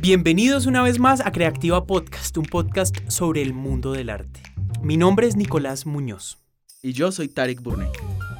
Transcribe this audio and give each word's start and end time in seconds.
Bienvenidos 0.00 0.66
una 0.66 0.80
vez 0.82 1.00
más 1.00 1.20
a 1.20 1.32
Creativa 1.32 1.84
Podcast, 1.84 2.38
un 2.38 2.44
podcast 2.44 2.96
sobre 3.08 3.42
el 3.42 3.52
mundo 3.52 3.90
del 3.90 4.10
arte. 4.10 4.40
Mi 4.80 4.96
nombre 4.96 5.26
es 5.26 5.34
Nicolás 5.34 5.86
Muñoz. 5.86 6.38
Y 6.82 6.92
yo 6.92 7.10
soy 7.10 7.26
Tarek 7.26 7.60
Burney. 7.60 7.88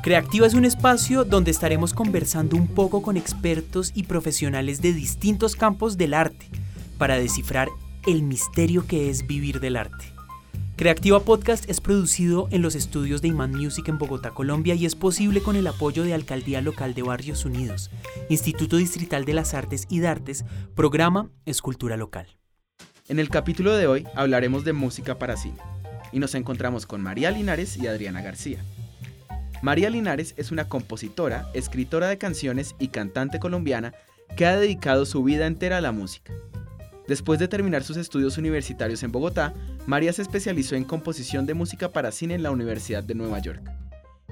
Creativa 0.00 0.46
es 0.46 0.54
un 0.54 0.64
espacio 0.64 1.24
donde 1.24 1.50
estaremos 1.50 1.94
conversando 1.94 2.56
un 2.56 2.68
poco 2.68 3.02
con 3.02 3.16
expertos 3.16 3.90
y 3.92 4.04
profesionales 4.04 4.80
de 4.80 4.92
distintos 4.92 5.56
campos 5.56 5.98
del 5.98 6.14
arte 6.14 6.48
para 6.96 7.18
descifrar 7.18 7.68
el 8.06 8.22
misterio 8.22 8.86
que 8.86 9.10
es 9.10 9.26
vivir 9.26 9.58
del 9.58 9.78
arte. 9.78 10.17
Creativa 10.78 11.18
Podcast 11.18 11.68
es 11.68 11.80
producido 11.80 12.46
en 12.52 12.62
los 12.62 12.76
estudios 12.76 13.20
de 13.20 13.26
Iman 13.26 13.50
Music 13.50 13.88
en 13.88 13.98
Bogotá, 13.98 14.30
Colombia 14.30 14.76
y 14.76 14.86
es 14.86 14.94
posible 14.94 15.42
con 15.42 15.56
el 15.56 15.66
apoyo 15.66 16.04
de 16.04 16.14
Alcaldía 16.14 16.60
Local 16.60 16.94
de 16.94 17.02
Barrios 17.02 17.44
Unidos, 17.44 17.90
Instituto 18.28 18.76
Distrital 18.76 19.24
de 19.24 19.34
las 19.34 19.54
Artes 19.54 19.86
y 19.90 19.98
Dartes, 19.98 20.44
programa 20.76 21.30
Escultura 21.46 21.96
Local. 21.96 22.28
En 23.08 23.18
el 23.18 23.28
capítulo 23.28 23.76
de 23.76 23.88
hoy 23.88 24.06
hablaremos 24.14 24.62
de 24.62 24.72
música 24.72 25.18
para 25.18 25.36
cine 25.36 25.58
y 26.12 26.20
nos 26.20 26.36
encontramos 26.36 26.86
con 26.86 27.02
María 27.02 27.32
Linares 27.32 27.76
y 27.76 27.88
Adriana 27.88 28.22
García. 28.22 28.64
María 29.62 29.90
Linares 29.90 30.34
es 30.36 30.52
una 30.52 30.68
compositora, 30.68 31.50
escritora 31.54 32.06
de 32.06 32.18
canciones 32.18 32.76
y 32.78 32.88
cantante 32.88 33.40
colombiana 33.40 33.94
que 34.36 34.46
ha 34.46 34.56
dedicado 34.56 35.06
su 35.06 35.24
vida 35.24 35.48
entera 35.48 35.78
a 35.78 35.80
la 35.80 35.90
música. 35.90 36.32
Después 37.08 37.40
de 37.40 37.48
terminar 37.48 37.84
sus 37.84 37.96
estudios 37.96 38.36
universitarios 38.36 39.02
en 39.02 39.10
Bogotá, 39.10 39.54
María 39.86 40.12
se 40.12 40.20
especializó 40.20 40.76
en 40.76 40.84
composición 40.84 41.46
de 41.46 41.54
música 41.54 41.90
para 41.90 42.12
cine 42.12 42.34
en 42.34 42.42
la 42.42 42.50
Universidad 42.50 43.02
de 43.02 43.14
Nueva 43.14 43.38
York. 43.38 43.62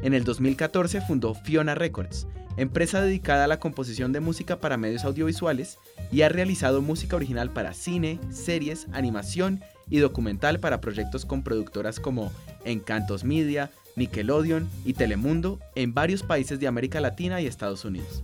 En 0.03 0.13
el 0.13 0.25
2014 0.25 1.01
fundó 1.01 1.33
Fiona 1.33 1.75
Records, 1.75 2.27
empresa 2.59 3.01
dedicada 3.01 3.45
a 3.45 3.49
la 3.49 3.61
composición 3.61 4.13
de 4.13 4.21
música 4.21 4.61
para 4.61 4.77
medios 4.77 5.07
audiovisuales 5.07 5.79
y 6.13 6.21
ha 6.21 6.29
realizado 6.29 6.83
música 6.83 7.17
original 7.17 7.51
para 7.51 7.73
cine, 7.73 8.21
series, 8.29 8.89
animación 8.93 9.63
y 9.89 10.01
documental 10.01 10.61
para 10.61 10.83
proyectos 10.83 11.25
con 11.25 11.43
productoras 11.43 11.99
como 11.99 12.31
Encantos 12.67 13.25
Media, 13.25 13.71
Nickelodeon 13.97 14.69
y 14.85 14.93
Telemundo 14.93 15.61
en 15.77 15.95
varios 15.95 16.23
países 16.23 16.61
de 16.61 16.67
América 16.67 17.01
Latina 17.01 17.41
y 17.41 17.47
Estados 17.47 17.87
Unidos. 17.87 18.23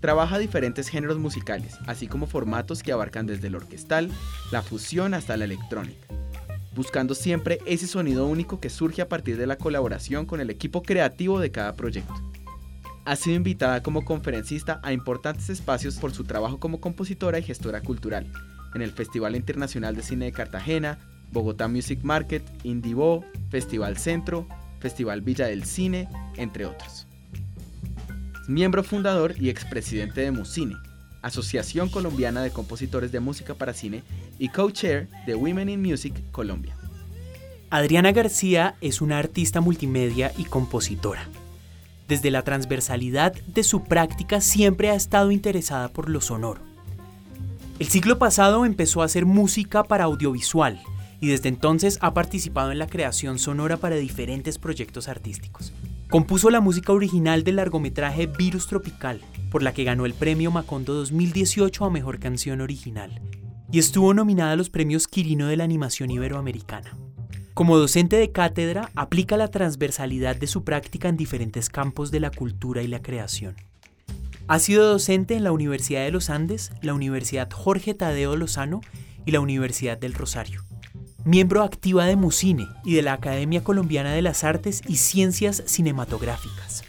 Trabaja 0.00 0.38
diferentes 0.38 0.88
géneros 0.88 1.18
musicales, 1.18 1.76
así 1.86 2.06
como 2.06 2.26
formatos 2.26 2.82
que 2.84 2.92
abarcan 2.92 3.26
desde 3.26 3.48
el 3.48 3.56
orquestal, 3.56 4.10
la 4.52 4.62
fusión 4.62 5.12
hasta 5.12 5.36
la 5.36 5.44
electrónica, 5.44 6.06
buscando 6.76 7.16
siempre 7.16 7.58
ese 7.66 7.88
sonido 7.88 8.26
único 8.26 8.60
que 8.60 8.70
surge 8.70 9.02
a 9.02 9.08
partir 9.08 9.36
de 9.36 9.48
la 9.48 9.58
colaboración 9.58 10.24
con 10.24 10.40
el 10.40 10.50
equipo 10.50 10.82
creativo 10.82 11.40
de 11.40 11.50
cada 11.50 11.74
proyecto. 11.74 12.14
Ha 13.04 13.16
sido 13.16 13.34
invitada 13.34 13.82
como 13.82 14.04
conferencista 14.04 14.80
a 14.84 14.92
importantes 14.92 15.50
espacios 15.50 15.96
por 15.96 16.12
su 16.12 16.22
trabajo 16.24 16.60
como 16.60 16.80
compositora 16.80 17.40
y 17.40 17.42
gestora 17.42 17.80
cultural, 17.80 18.30
en 18.74 18.82
el 18.82 18.92
Festival 18.92 19.34
Internacional 19.34 19.96
de 19.96 20.02
Cine 20.02 20.26
de 20.26 20.32
Cartagena, 20.32 20.98
Bogotá 21.32 21.66
Music 21.66 22.00
Market, 22.04 22.44
Indivo, 22.62 23.24
Festival 23.50 23.96
Centro, 23.96 24.46
Festival 24.78 25.22
Villa 25.22 25.46
del 25.46 25.64
Cine, 25.64 26.08
entre 26.36 26.66
otros 26.66 27.07
miembro 28.48 28.82
fundador 28.82 29.34
y 29.38 29.50
expresidente 29.50 30.22
de 30.22 30.30
Musine, 30.30 30.74
Asociación 31.20 31.90
Colombiana 31.90 32.42
de 32.42 32.50
Compositores 32.50 33.12
de 33.12 33.20
Música 33.20 33.54
para 33.54 33.74
Cine, 33.74 34.02
y 34.38 34.48
co-chair 34.48 35.08
de 35.26 35.34
Women 35.34 35.68
in 35.68 35.82
Music 35.82 36.14
Colombia. 36.32 36.74
Adriana 37.70 38.12
García 38.12 38.76
es 38.80 39.02
una 39.02 39.18
artista 39.18 39.60
multimedia 39.60 40.32
y 40.38 40.44
compositora. 40.44 41.28
Desde 42.08 42.30
la 42.30 42.42
transversalidad 42.42 43.34
de 43.34 43.62
su 43.62 43.84
práctica 43.84 44.40
siempre 44.40 44.88
ha 44.88 44.94
estado 44.94 45.30
interesada 45.30 45.88
por 45.88 46.08
lo 46.08 46.22
sonoro. 46.22 46.62
El 47.78 47.88
siglo 47.88 48.18
pasado 48.18 48.64
empezó 48.64 49.02
a 49.02 49.04
hacer 49.04 49.26
música 49.26 49.84
para 49.84 50.04
audiovisual 50.04 50.80
y 51.20 51.28
desde 51.28 51.50
entonces 51.50 51.98
ha 52.00 52.14
participado 52.14 52.72
en 52.72 52.78
la 52.78 52.86
creación 52.86 53.38
sonora 53.38 53.76
para 53.76 53.96
diferentes 53.96 54.56
proyectos 54.56 55.06
artísticos. 55.08 55.72
Compuso 56.10 56.48
la 56.48 56.62
música 56.62 56.94
original 56.94 57.44
del 57.44 57.56
largometraje 57.56 58.26
Virus 58.26 58.66
Tropical, 58.66 59.20
por 59.50 59.62
la 59.62 59.74
que 59.74 59.84
ganó 59.84 60.06
el 60.06 60.14
premio 60.14 60.50
Macondo 60.50 60.94
2018 60.94 61.84
a 61.84 61.90
Mejor 61.90 62.18
Canción 62.18 62.62
Original, 62.62 63.20
y 63.70 63.78
estuvo 63.78 64.14
nominada 64.14 64.52
a 64.52 64.56
los 64.56 64.70
premios 64.70 65.06
Quirino 65.06 65.48
de 65.48 65.58
la 65.58 65.64
Animación 65.64 66.10
Iberoamericana. 66.10 66.96
Como 67.52 67.76
docente 67.76 68.16
de 68.16 68.32
cátedra, 68.32 68.90
aplica 68.94 69.36
la 69.36 69.48
transversalidad 69.48 70.34
de 70.34 70.46
su 70.46 70.64
práctica 70.64 71.10
en 71.10 71.18
diferentes 71.18 71.68
campos 71.68 72.10
de 72.10 72.20
la 72.20 72.30
cultura 72.30 72.80
y 72.80 72.86
la 72.86 73.02
creación. 73.02 73.54
Ha 74.46 74.60
sido 74.60 74.88
docente 74.88 75.34
en 75.34 75.44
la 75.44 75.52
Universidad 75.52 76.04
de 76.04 76.10
los 76.10 76.30
Andes, 76.30 76.72
la 76.80 76.94
Universidad 76.94 77.50
Jorge 77.50 77.92
Tadeo 77.92 78.34
Lozano 78.34 78.80
y 79.26 79.32
la 79.32 79.40
Universidad 79.40 79.98
del 79.98 80.14
Rosario 80.14 80.64
miembro 81.24 81.62
activa 81.62 82.06
de 82.06 82.16
Musine 82.16 82.68
y 82.84 82.94
de 82.94 83.02
la 83.02 83.14
Academia 83.14 83.62
Colombiana 83.64 84.12
de 84.12 84.22
las 84.22 84.44
Artes 84.44 84.82
y 84.86 84.96
Ciencias 84.96 85.62
Cinematográficas. 85.66 86.84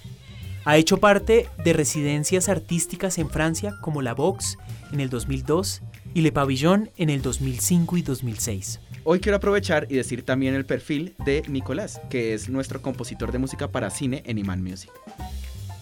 Ha 0.65 0.77
hecho 0.77 0.97
parte 0.97 1.47
de 1.63 1.73
residencias 1.73 2.49
artísticas 2.49 3.17
en 3.17 3.29
Francia 3.29 3.75
como 3.81 4.01
la 4.01 4.13
Vox 4.13 4.57
en 4.91 4.99
el 4.99 5.09
2002 5.09 5.81
y 6.13 6.21
Le 6.21 6.31
Pavillon 6.31 6.89
en 6.97 7.09
el 7.09 7.21
2005 7.21 7.97
y 7.97 8.01
2006. 8.01 8.79
Hoy 9.03 9.19
quiero 9.19 9.37
aprovechar 9.37 9.87
y 9.89 9.95
decir 9.95 10.23
también 10.23 10.53
el 10.53 10.65
perfil 10.65 11.15
de 11.25 11.43
Nicolás, 11.47 11.99
que 12.09 12.33
es 12.33 12.49
nuestro 12.49 12.81
compositor 12.81 13.31
de 13.31 13.39
música 13.39 13.71
para 13.71 13.89
cine 13.89 14.21
en 14.25 14.37
Iman 14.37 14.63
Music. 14.63 14.91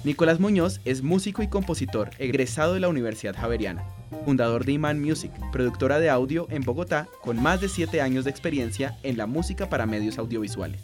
Nicolás 0.04 0.40
Muñoz 0.40 0.80
es 0.86 1.02
músico 1.02 1.42
y 1.42 1.48
compositor 1.48 2.12
egresado 2.20 2.76
de 2.76 2.80
la 2.80 2.88
Universidad 2.88 3.36
Javeriana, 3.36 3.84
fundador 4.26 4.64
de 4.64 4.74
Iman 4.74 5.02
Music, 5.02 5.32
productora 5.52 6.00
de 6.00 6.10
audio 6.10 6.48
en 6.52 6.62
Bogotá 6.62 7.08
con 7.22 7.42
más 7.42 7.62
de 7.62 7.68
7 7.68 8.00
años 8.00 8.24
de 8.24 8.30
experiencia 8.30 8.98
en 9.04 9.18
la 9.18 9.26
música 9.26 9.70
para 9.70 9.88
medios 9.88 10.20
audiovisuales. 10.20 10.82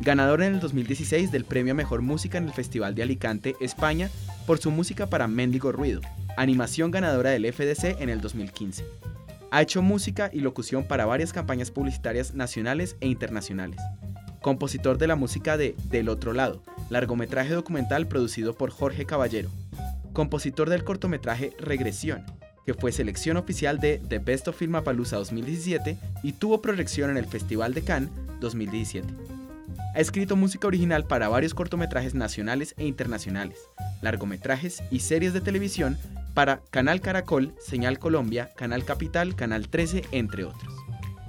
Ganador 0.00 0.42
en 0.42 0.54
el 0.54 0.60
2016 0.60 1.32
del 1.32 1.44
premio 1.44 1.74
Mejor 1.74 2.00
Música 2.00 2.38
en 2.38 2.44
el 2.44 2.52
Festival 2.52 2.94
de 2.94 3.02
Alicante, 3.02 3.56
España, 3.60 4.08
por 4.46 4.58
su 4.58 4.70
música 4.70 5.08
para 5.08 5.26
Mendigo 5.26 5.72
Ruido, 5.72 6.00
animación 6.36 6.92
ganadora 6.92 7.30
del 7.30 7.52
FDC 7.52 8.00
en 8.00 8.08
el 8.08 8.20
2015. 8.20 8.84
Ha 9.50 9.62
hecho 9.62 9.82
música 9.82 10.30
y 10.32 10.40
locución 10.40 10.84
para 10.84 11.06
varias 11.06 11.32
campañas 11.32 11.72
publicitarias 11.72 12.34
nacionales 12.34 12.96
e 13.00 13.08
internacionales. 13.08 13.80
Compositor 14.40 14.98
de 14.98 15.06
la 15.06 15.16
música 15.16 15.56
de 15.56 15.74
Del 15.90 16.08
Otro 16.08 16.32
Lado, 16.32 16.62
largometraje 16.90 17.54
documental 17.54 18.06
producido 18.06 18.54
por 18.54 18.70
Jorge 18.70 19.04
Caballero, 19.04 19.50
compositor 20.12 20.70
del 20.70 20.84
cortometraje 20.84 21.52
Regresión, 21.58 22.24
que 22.64 22.74
fue 22.74 22.92
selección 22.92 23.36
oficial 23.36 23.80
de 23.80 24.00
The 24.08 24.18
Best 24.18 24.48
of 24.48 24.56
Filmapalooza 24.56 25.16
2017 25.16 25.96
y 26.22 26.32
tuvo 26.32 26.62
proyección 26.62 27.10
en 27.10 27.16
el 27.16 27.26
Festival 27.26 27.74
de 27.74 27.82
Cannes 27.82 28.10
2017. 28.40 29.06
Ha 29.94 30.00
escrito 30.00 30.36
música 30.36 30.68
original 30.68 31.04
para 31.04 31.28
varios 31.28 31.54
cortometrajes 31.54 32.14
nacionales 32.14 32.74
e 32.76 32.86
internacionales, 32.86 33.58
largometrajes 34.02 34.82
y 34.90 35.00
series 35.00 35.32
de 35.32 35.40
televisión 35.40 35.98
para 36.34 36.60
Canal 36.70 37.00
Caracol, 37.00 37.54
Señal 37.58 37.98
Colombia, 37.98 38.50
Canal 38.56 38.84
Capital, 38.84 39.34
Canal 39.34 39.68
13, 39.68 40.04
entre 40.12 40.44
otros. 40.44 40.77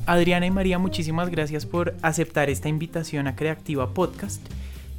Adriana 0.10 0.48
y 0.48 0.50
María, 0.50 0.80
muchísimas 0.80 1.30
gracias 1.30 1.68
por 1.68 1.96
aceptar 2.02 2.50
esta 2.50 2.68
invitación 2.68 3.28
a 3.28 3.36
Creativa 3.36 3.94
Podcast. 3.94 4.42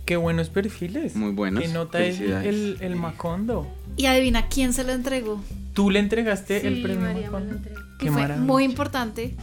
Qué 0.04 0.16
buenos 0.16 0.50
perfiles. 0.50 1.16
Muy 1.16 1.32
buenos. 1.32 1.65
Qué 1.65 1.69
nota 1.69 2.00
es 2.04 2.21
el, 2.21 2.76
el, 2.81 2.94
Macondo. 2.94 3.66
Y 3.97 4.06
adivina 4.06 4.47
quién 4.47 4.72
se 4.72 4.84
lo 4.84 4.93
entregó. 4.93 5.43
Tú 5.75 5.91
le 5.91 5.99
entregaste 5.99 6.65
el 6.65 6.81
premio 6.82 7.00
María 7.00 7.28
Macondo. 7.28 7.59
que 7.99 8.12
fue 8.12 8.28
muy 8.37 8.62
importante 8.62 9.34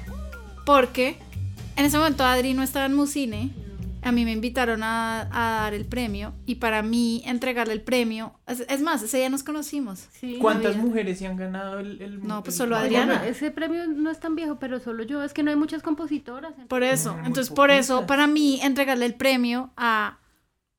porque 0.65 1.17
en 1.75 1.83
ese 1.83 1.97
momento 1.97 2.23
Adri 2.23 2.53
no 2.53 2.63
estaba 2.63 2.85
en 2.85 2.93
Musine. 2.93 3.51
A 4.01 4.11
mí 4.11 4.25
me 4.25 4.31
invitaron 4.31 4.83
a, 4.83 5.27
dar 5.31 5.73
el 5.73 5.85
premio 5.85 6.33
y 6.45 6.55
para 6.55 6.81
mí 6.81 7.21
entregarle 7.25 7.73
el 7.73 7.81
premio, 7.81 8.33
es, 8.47 8.81
más, 8.81 9.01
ese 9.03 9.17
día 9.17 9.29
nos 9.29 9.43
conocimos. 9.43 10.07
¿Cuántas 10.39 10.77
mujeres 10.77 11.19
se 11.19 11.27
han 11.27 11.37
ganado 11.37 11.79
el, 11.79 12.01
el 12.01 12.25
No, 12.25 12.43
pues 12.43 12.55
solo 12.55 12.75
Adriana. 12.75 13.25
ese 13.25 13.51
premio 13.51 13.87
no 13.87 14.09
es 14.09 14.19
tan 14.19 14.35
viejo, 14.35 14.57
pero 14.59 14.79
solo 14.79 15.03
yo, 15.03 15.23
es 15.23 15.33
que 15.33 15.43
no 15.43 15.51
hay 15.51 15.57
muchas 15.57 15.81
compositoras. 15.81 16.53
Por 16.67 16.83
eso, 16.83 17.17
entonces 17.25 17.53
por 17.53 17.71
eso, 17.71 18.05
para 18.05 18.27
mí 18.27 18.59
entregarle 18.61 19.05
el 19.05 19.15
premio 19.15 19.71
a 19.77 20.19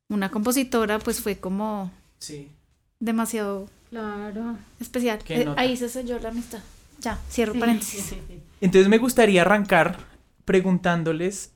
una 0.08 0.30
compositora, 0.30 0.98
pues 0.98 1.20
fue 1.20 1.38
como 1.38 1.90
sí. 2.18 2.48
demasiado 2.98 3.68
claro. 3.90 4.56
especial. 4.80 5.18
Eh, 5.28 5.46
ahí 5.56 5.76
se 5.76 5.88
selló 5.88 6.18
la 6.18 6.30
amistad. 6.30 6.60
Ya, 7.00 7.18
cierro 7.30 7.54
paréntesis. 7.54 8.14
Entonces 8.60 8.88
me 8.88 8.98
gustaría 8.98 9.42
arrancar 9.42 9.98
preguntándoles 10.44 11.52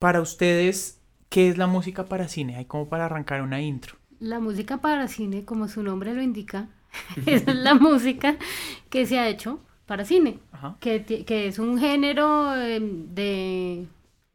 para 0.00 0.20
ustedes 0.22 0.98
qué 1.28 1.48
es 1.48 1.58
la 1.58 1.68
música 1.68 2.06
para 2.06 2.26
cine, 2.26 2.56
hay 2.56 2.64
como 2.64 2.88
para 2.88 3.04
arrancar 3.04 3.42
una 3.42 3.60
intro. 3.60 3.96
La 4.18 4.40
música 4.40 4.78
para 4.78 5.06
cine, 5.06 5.44
como 5.44 5.68
su 5.68 5.84
nombre 5.84 6.14
lo 6.14 6.22
indica, 6.22 6.68
es 7.26 7.46
la 7.46 7.74
música 7.74 8.36
que 8.88 9.06
se 9.06 9.18
ha 9.20 9.28
hecho 9.28 9.60
para 9.86 10.04
cine, 10.04 10.38
que, 10.80 11.04
que, 11.04 11.46
es 11.46 11.58
un 11.58 11.78
género 11.78 12.56
em, 12.56 13.14
de 13.14 13.86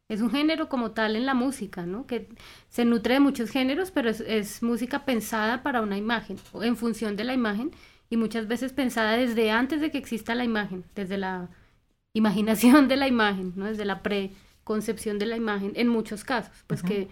es 0.08 0.22
un 0.22 0.30
género 0.30 0.70
como 0.70 0.92
tal 0.92 1.16
en 1.16 1.26
la 1.26 1.34
música, 1.34 1.86
¿no? 1.86 2.06
Que 2.06 2.30
se 2.70 2.86
nutre 2.86 3.16
de 3.16 3.20
muchos 3.20 3.50
géneros, 3.50 3.90
pero 3.90 4.10
es, 4.10 4.62
música 4.62 5.04
pensada 5.04 5.64
para 5.64 5.82
una 5.82 5.98
imagen, 5.98 6.38
en 6.62 6.76
función 6.76 7.16
de 7.16 7.24
la 7.24 7.34
imagen 7.34 7.72
y 8.10 8.18
muchas 8.18 8.48
veces 8.48 8.72
pensada 8.72 9.14
desde 9.14 9.50
antes 9.50 9.82
de 9.82 9.90
que 9.90 9.98
exista 9.98 10.36
la 10.36 10.44
imagen, 10.44 10.84
desde 10.94 11.18
la 11.18 11.50
imaginación 12.14 12.88
de 12.88 12.98
la 12.98 13.08
imagen, 13.08 13.54
¿no? 13.56 13.66
desde 13.66 13.86
la 13.86 14.04
preconcepción 14.66 15.20
de 15.20 15.28
la 15.28 15.38
imagen, 15.38 15.74
en 15.76 15.88
muchos 15.88 16.24
casos, 16.24 16.52
pues 16.66 16.82
que 16.82 17.08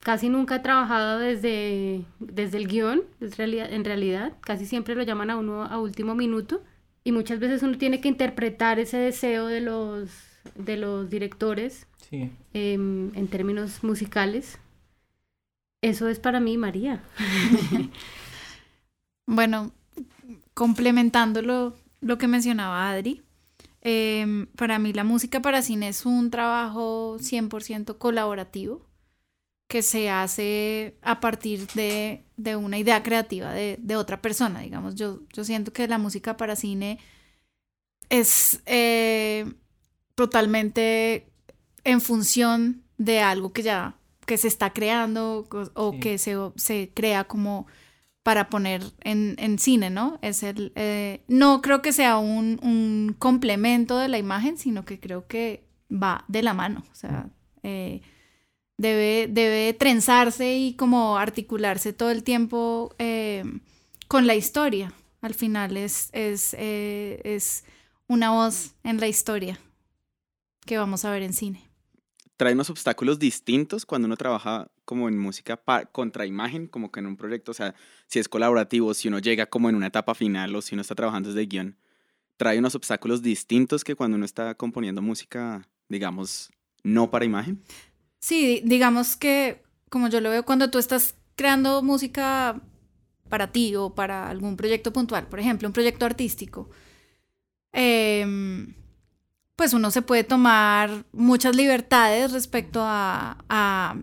casi 0.00 0.28
nunca 0.28 0.56
he 0.56 0.58
trabajado 0.58 1.18
desde, 1.18 2.04
desde 2.18 2.58
el 2.58 2.68
guion, 2.68 3.02
en 3.20 3.84
realidad, 3.84 4.34
casi 4.42 4.66
siempre 4.66 4.94
lo 4.94 5.02
llaman 5.02 5.30
a 5.30 5.38
uno 5.38 5.64
a 5.64 5.78
último 5.78 6.14
minuto 6.14 6.62
y 7.02 7.12
muchas 7.12 7.38
veces 7.38 7.62
uno 7.62 7.78
tiene 7.78 8.02
que 8.02 8.08
interpretar 8.08 8.78
ese 8.78 8.98
deseo 8.98 9.46
de 9.46 9.62
los, 9.62 10.10
de 10.54 10.76
los 10.76 11.08
directores 11.08 11.86
em, 12.10 13.10
en 13.14 13.28
términos 13.28 13.82
musicales. 13.82 14.58
Eso 15.80 16.08
es 16.08 16.20
para 16.20 16.40
mí, 16.40 16.58
María. 16.58 17.02
bueno, 19.26 19.72
complementando 20.52 21.40
lo, 21.40 22.18
que 22.18 22.28
mencionaba 22.28 22.90
Adri, 22.90 23.22
em, 23.80 24.46
para 24.56 24.78
mí 24.78 24.92
la 24.92 25.04
música 25.04 25.40
para 25.40 25.62
cine 25.62 25.88
es 25.88 26.06
un 26.06 26.30
trabajo 26.30 27.16
100% 27.18 27.98
colaborativo 27.98 28.86
que 29.68 29.82
se 29.82 30.10
hace 30.10 30.98
a 31.02 31.20
partir 31.20 31.66
de, 31.74 32.24
una 32.56 32.78
idea 32.78 33.02
creativa 33.02 33.52
de, 33.52 33.96
otra 33.96 34.20
persona, 34.20 34.60
digamos. 34.60 34.96
Yo, 34.96 35.20
yo 35.32 35.44
siento 35.44 35.72
que 35.72 35.86
la 35.86 35.98
música 35.98 36.36
para 36.36 36.56
cine 36.56 36.98
es 38.08 38.60
eh, 38.66 39.52
totalmente 40.16 41.30
en 41.84 42.00
función 42.00 42.82
de 42.98 43.20
algo 43.20 43.52
que 43.52 43.62
ya 43.62 43.96
que 44.26 44.36
se 44.36 44.46
está 44.46 44.72
creando 44.72 45.48
o, 45.74 45.98
que 45.98 46.16
se, 46.18 46.36
se, 46.54 46.92
crea 46.94 47.24
como 47.24 47.66
para 48.30 48.48
poner 48.48 48.84
en, 49.00 49.58
cine, 49.58 49.90
¿no? 49.90 50.20
Es 50.22 50.44
el, 50.44 50.70
eh, 50.76 51.24
no 51.26 51.60
creo 51.62 51.82
que 51.82 51.92
sea 51.92 52.18
un, 52.18 52.60
un, 52.62 53.16
complemento 53.18 53.98
de 53.98 54.06
la 54.06 54.18
imagen, 54.18 54.56
sino 54.56 54.84
que 54.84 55.00
creo 55.00 55.26
que 55.26 55.64
va 55.90 56.24
de 56.28 56.44
la 56.44 56.54
mano. 56.54 56.84
O 56.92 56.94
sea, 56.94 57.28
eh, 57.64 58.02
debe, 58.76 59.26
debe 59.28 59.74
trenzarse 59.74 60.56
y 60.56 60.74
como 60.74 61.18
articularse 61.18 61.92
todo 61.92 62.12
el 62.12 62.22
tiempo 62.22 62.94
eh, 63.00 63.42
con 64.06 64.28
la 64.28 64.36
historia. 64.36 64.92
Al 65.22 65.34
final 65.34 65.76
es, 65.76 66.10
es, 66.12 66.54
eh, 66.56 67.20
es 67.24 67.64
una 68.06 68.30
voz 68.30 68.76
en 68.84 69.00
la 69.00 69.08
historia 69.08 69.58
que 70.66 70.78
vamos 70.78 71.04
a 71.04 71.10
ver 71.10 71.24
en 71.24 71.32
cine. 71.32 71.68
Trae 72.36 72.52
unos 72.52 72.70
obstáculos 72.70 73.18
distintos 73.18 73.84
cuando 73.84 74.06
uno 74.06 74.16
trabaja 74.16 74.70
como 74.90 75.08
en 75.08 75.16
música 75.16 75.62
contra 75.92 76.26
imagen, 76.26 76.66
como 76.66 76.90
que 76.90 76.98
en 76.98 77.06
un 77.06 77.16
proyecto, 77.16 77.52
o 77.52 77.54
sea, 77.54 77.76
si 78.08 78.18
es 78.18 78.28
colaborativo, 78.28 78.92
si 78.92 79.06
uno 79.06 79.20
llega 79.20 79.46
como 79.46 79.68
en 79.68 79.76
una 79.76 79.86
etapa 79.86 80.16
final 80.16 80.52
o 80.56 80.62
si 80.62 80.74
uno 80.74 80.82
está 80.82 80.96
trabajando 80.96 81.28
desde 81.28 81.46
guion, 81.46 81.76
trae 82.36 82.58
unos 82.58 82.74
obstáculos 82.74 83.22
distintos 83.22 83.84
que 83.84 83.94
cuando 83.94 84.16
uno 84.16 84.24
está 84.24 84.56
componiendo 84.56 85.00
música, 85.00 85.64
digamos, 85.88 86.50
no 86.82 87.08
para 87.08 87.24
imagen. 87.24 87.62
Sí, 88.18 88.62
digamos 88.64 89.16
que 89.16 89.62
como 89.90 90.08
yo 90.08 90.20
lo 90.20 90.28
veo 90.28 90.44
cuando 90.44 90.72
tú 90.72 90.80
estás 90.80 91.14
creando 91.36 91.82
música 91.82 92.60
para 93.28 93.52
ti 93.52 93.76
o 93.76 93.94
para 93.94 94.28
algún 94.28 94.56
proyecto 94.56 94.92
puntual, 94.92 95.28
por 95.28 95.38
ejemplo, 95.38 95.68
un 95.68 95.72
proyecto 95.72 96.04
artístico, 96.04 96.68
em, 97.72 98.74
pues 99.60 99.74
uno 99.74 99.90
se 99.90 100.00
puede 100.00 100.24
tomar 100.24 101.04
muchas 101.12 101.54
libertades 101.54 102.32
respecto 102.32 102.80
a, 102.82 103.36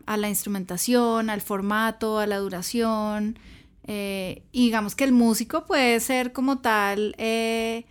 la 0.06 0.30
instrumentación, 0.30 1.32
al 1.32 1.42
formato, 1.42 2.20
a 2.20 2.28
la 2.28 2.38
duración. 2.38 3.40
Eh, 3.86 4.44
y 4.52 4.66
digamos 4.66 4.94
que 4.94 5.04
el 5.04 5.14
músico 5.14 5.66
puede 5.66 6.00
ser 6.00 6.32
como 6.32 6.60
tal 6.60 7.16
eh, 7.18 7.86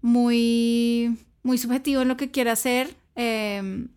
muy, 0.00 1.18
muy 1.42 1.58
subjetivo 1.58 2.00
en 2.00 2.08
lo 2.08 2.16
que 2.16 2.30
quiera 2.30 2.52
hacer, 2.52 2.96
em, 3.16 3.88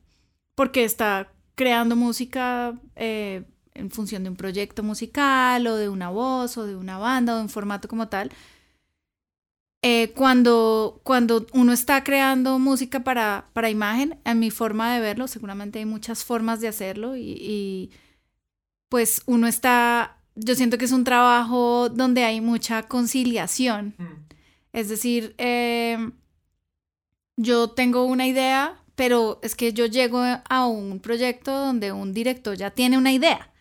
porque 0.54 0.84
está 0.84 1.32
creando 1.56 1.96
música 1.96 2.78
eh, 2.98 3.46
en 3.74 3.90
función 3.90 4.24
de 4.24 4.32
un 4.32 4.36
proyecto 4.36 4.84
musical 4.84 5.66
o 5.66 5.78
de 5.78 5.88
una 5.88 6.10
voz 6.10 6.58
o 6.58 6.68
de 6.68 6.76
una 6.76 6.98
banda 6.98 7.36
o 7.36 7.38
de 7.38 7.44
un 7.44 7.50
formato 7.50 7.88
como 7.88 8.10
tal. 8.10 8.32
Eh, 9.84 10.12
cuando, 10.16 11.02
cuando 11.04 11.48
uno 11.54 11.74
está 11.74 12.04
creando 12.04 12.60
música 12.60 13.04
para, 13.04 13.50
para 13.54 13.70
imagen, 13.70 14.20
en 14.26 14.40
mi 14.40 14.52
forma 14.52 14.94
de 14.94 15.02
verlo, 15.02 15.28
seguramente 15.28 15.80
hay 15.80 15.86
muchas 15.86 16.24
formas 16.24 16.62
de 16.62 16.68
hacerlo 16.68 17.18
y, 17.18 17.92
pues 18.90 19.24
uno 19.26 19.48
está, 19.48 20.18
yo 20.36 20.54
siento 20.54 20.78
que 20.78 20.86
es 20.86 20.92
un 20.92 21.04
trabajo 21.04 21.90
donde 21.90 22.26
hay 22.26 22.42
mucha 22.42 22.84
conciliación. 22.84 23.96
Mm. 23.98 24.34
Es 24.74 24.90
decir, 24.90 25.34
eh, 25.38 25.98
yo 27.38 27.70
tengo 27.72 28.06
una 28.06 28.28
idea, 28.28 28.80
pero 28.96 29.40
es 29.42 29.56
que 29.56 29.74
yo 29.74 29.86
llego 29.86 30.22
a 30.22 30.66
un 30.68 31.00
proyecto 31.00 31.52
donde 31.52 31.92
un 31.92 32.14
director 32.14 32.56
ya 32.56 32.72
tiene 32.72 32.98
una 32.98 33.12
idea. 33.12 33.52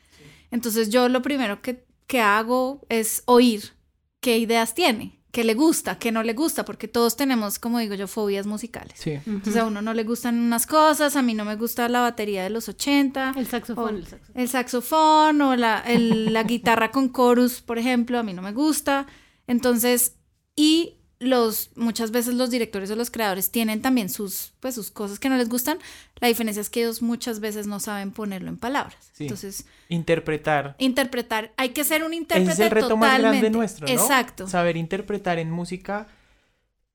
Entonces 0.51 0.91
yo 0.91 1.09
lo 1.09 1.23
primero 1.23 1.61
que, 1.63 1.85
hago 2.21 2.85
es 2.89 3.23
oír 3.27 3.73
qué 4.21 4.37
ideas 4.39 4.75
tiene, 4.75 5.20
qué 5.33 5.45
le 5.45 5.55
gusta, 5.55 5.99
qué 5.99 6.13
no 6.13 6.23
le 6.23 6.35
gusta, 6.35 6.65
porque 6.65 6.89
todos 6.89 7.17
tenemos, 7.17 7.59
como 7.59 7.79
digo 7.79 7.95
yo, 7.95 8.07
fobias 8.09 8.47
musicales. 8.47 9.07
Entonces 9.07 9.57
a 9.57 9.67
uno 9.67 9.83
no 9.83 9.95
le 9.95 10.05
gustan 10.05 10.39
unas 10.39 10.67
cosas, 10.67 11.17
a 11.17 11.23
mí 11.23 11.35
no 11.35 11.45
me 11.45 11.57
gusta 11.57 11.89
la 11.89 12.01
batería 12.01 12.43
de 12.43 12.51
los 12.51 12.69
80. 12.69 13.35
El 13.37 13.47
saxofón. 13.47 14.05
el 14.35 14.49
saxofón. 14.49 15.41
o 15.41 15.57
la, 15.57 15.85
la 15.87 16.43
guitarra 16.45 16.91
con 16.91 17.13
chorus, 17.13 17.61
por 17.61 17.79
ejemplo, 17.79 18.19
a 18.19 18.23
mí 18.23 18.33
no 18.33 18.43
me 18.43 18.53
gusta. 18.53 19.07
Entonces, 19.47 20.17
y 20.57 21.00
los, 21.21 21.71
muchas 21.77 22.11
veces 22.11 22.35
los 22.35 22.51
directores 22.51 22.91
o 22.91 22.97
los 22.97 23.11
creadores 23.11 23.51
tienen 23.51 23.83
también 23.83 24.09
sus, 24.09 24.55
pues, 24.59 24.75
sus 24.75 24.91
cosas 24.91 25.21
que 25.21 25.29
no 25.29 25.37
les 25.37 25.51
gustan. 25.51 25.79
La 26.19 26.29
diferencia 26.29 26.63
es 26.63 26.71
que 26.71 26.81
ellos 26.81 27.03
muchas 27.03 27.41
veces 27.41 27.67
no 27.67 27.79
saben 27.79 28.11
ponerlo 28.11 28.49
en 28.49 28.57
palabras. 28.57 29.13
Entonces, 29.19 29.67
interpretar. 29.91 30.75
Interpretar. 30.79 31.53
Hay 31.59 31.69
que 31.71 31.85
ser 31.85 32.05
un 32.05 32.15
intérprete. 32.15 32.53
es 32.53 32.59
el 32.59 32.71
reto 32.71 32.97
más 32.97 33.19
grande 33.21 33.51
nuestro, 33.51 33.87
¿no? 33.87 33.93
Exacto. 33.93 34.49
Saber 34.49 34.79
interpretar 34.79 35.39
en 35.39 35.51
música 35.51 36.09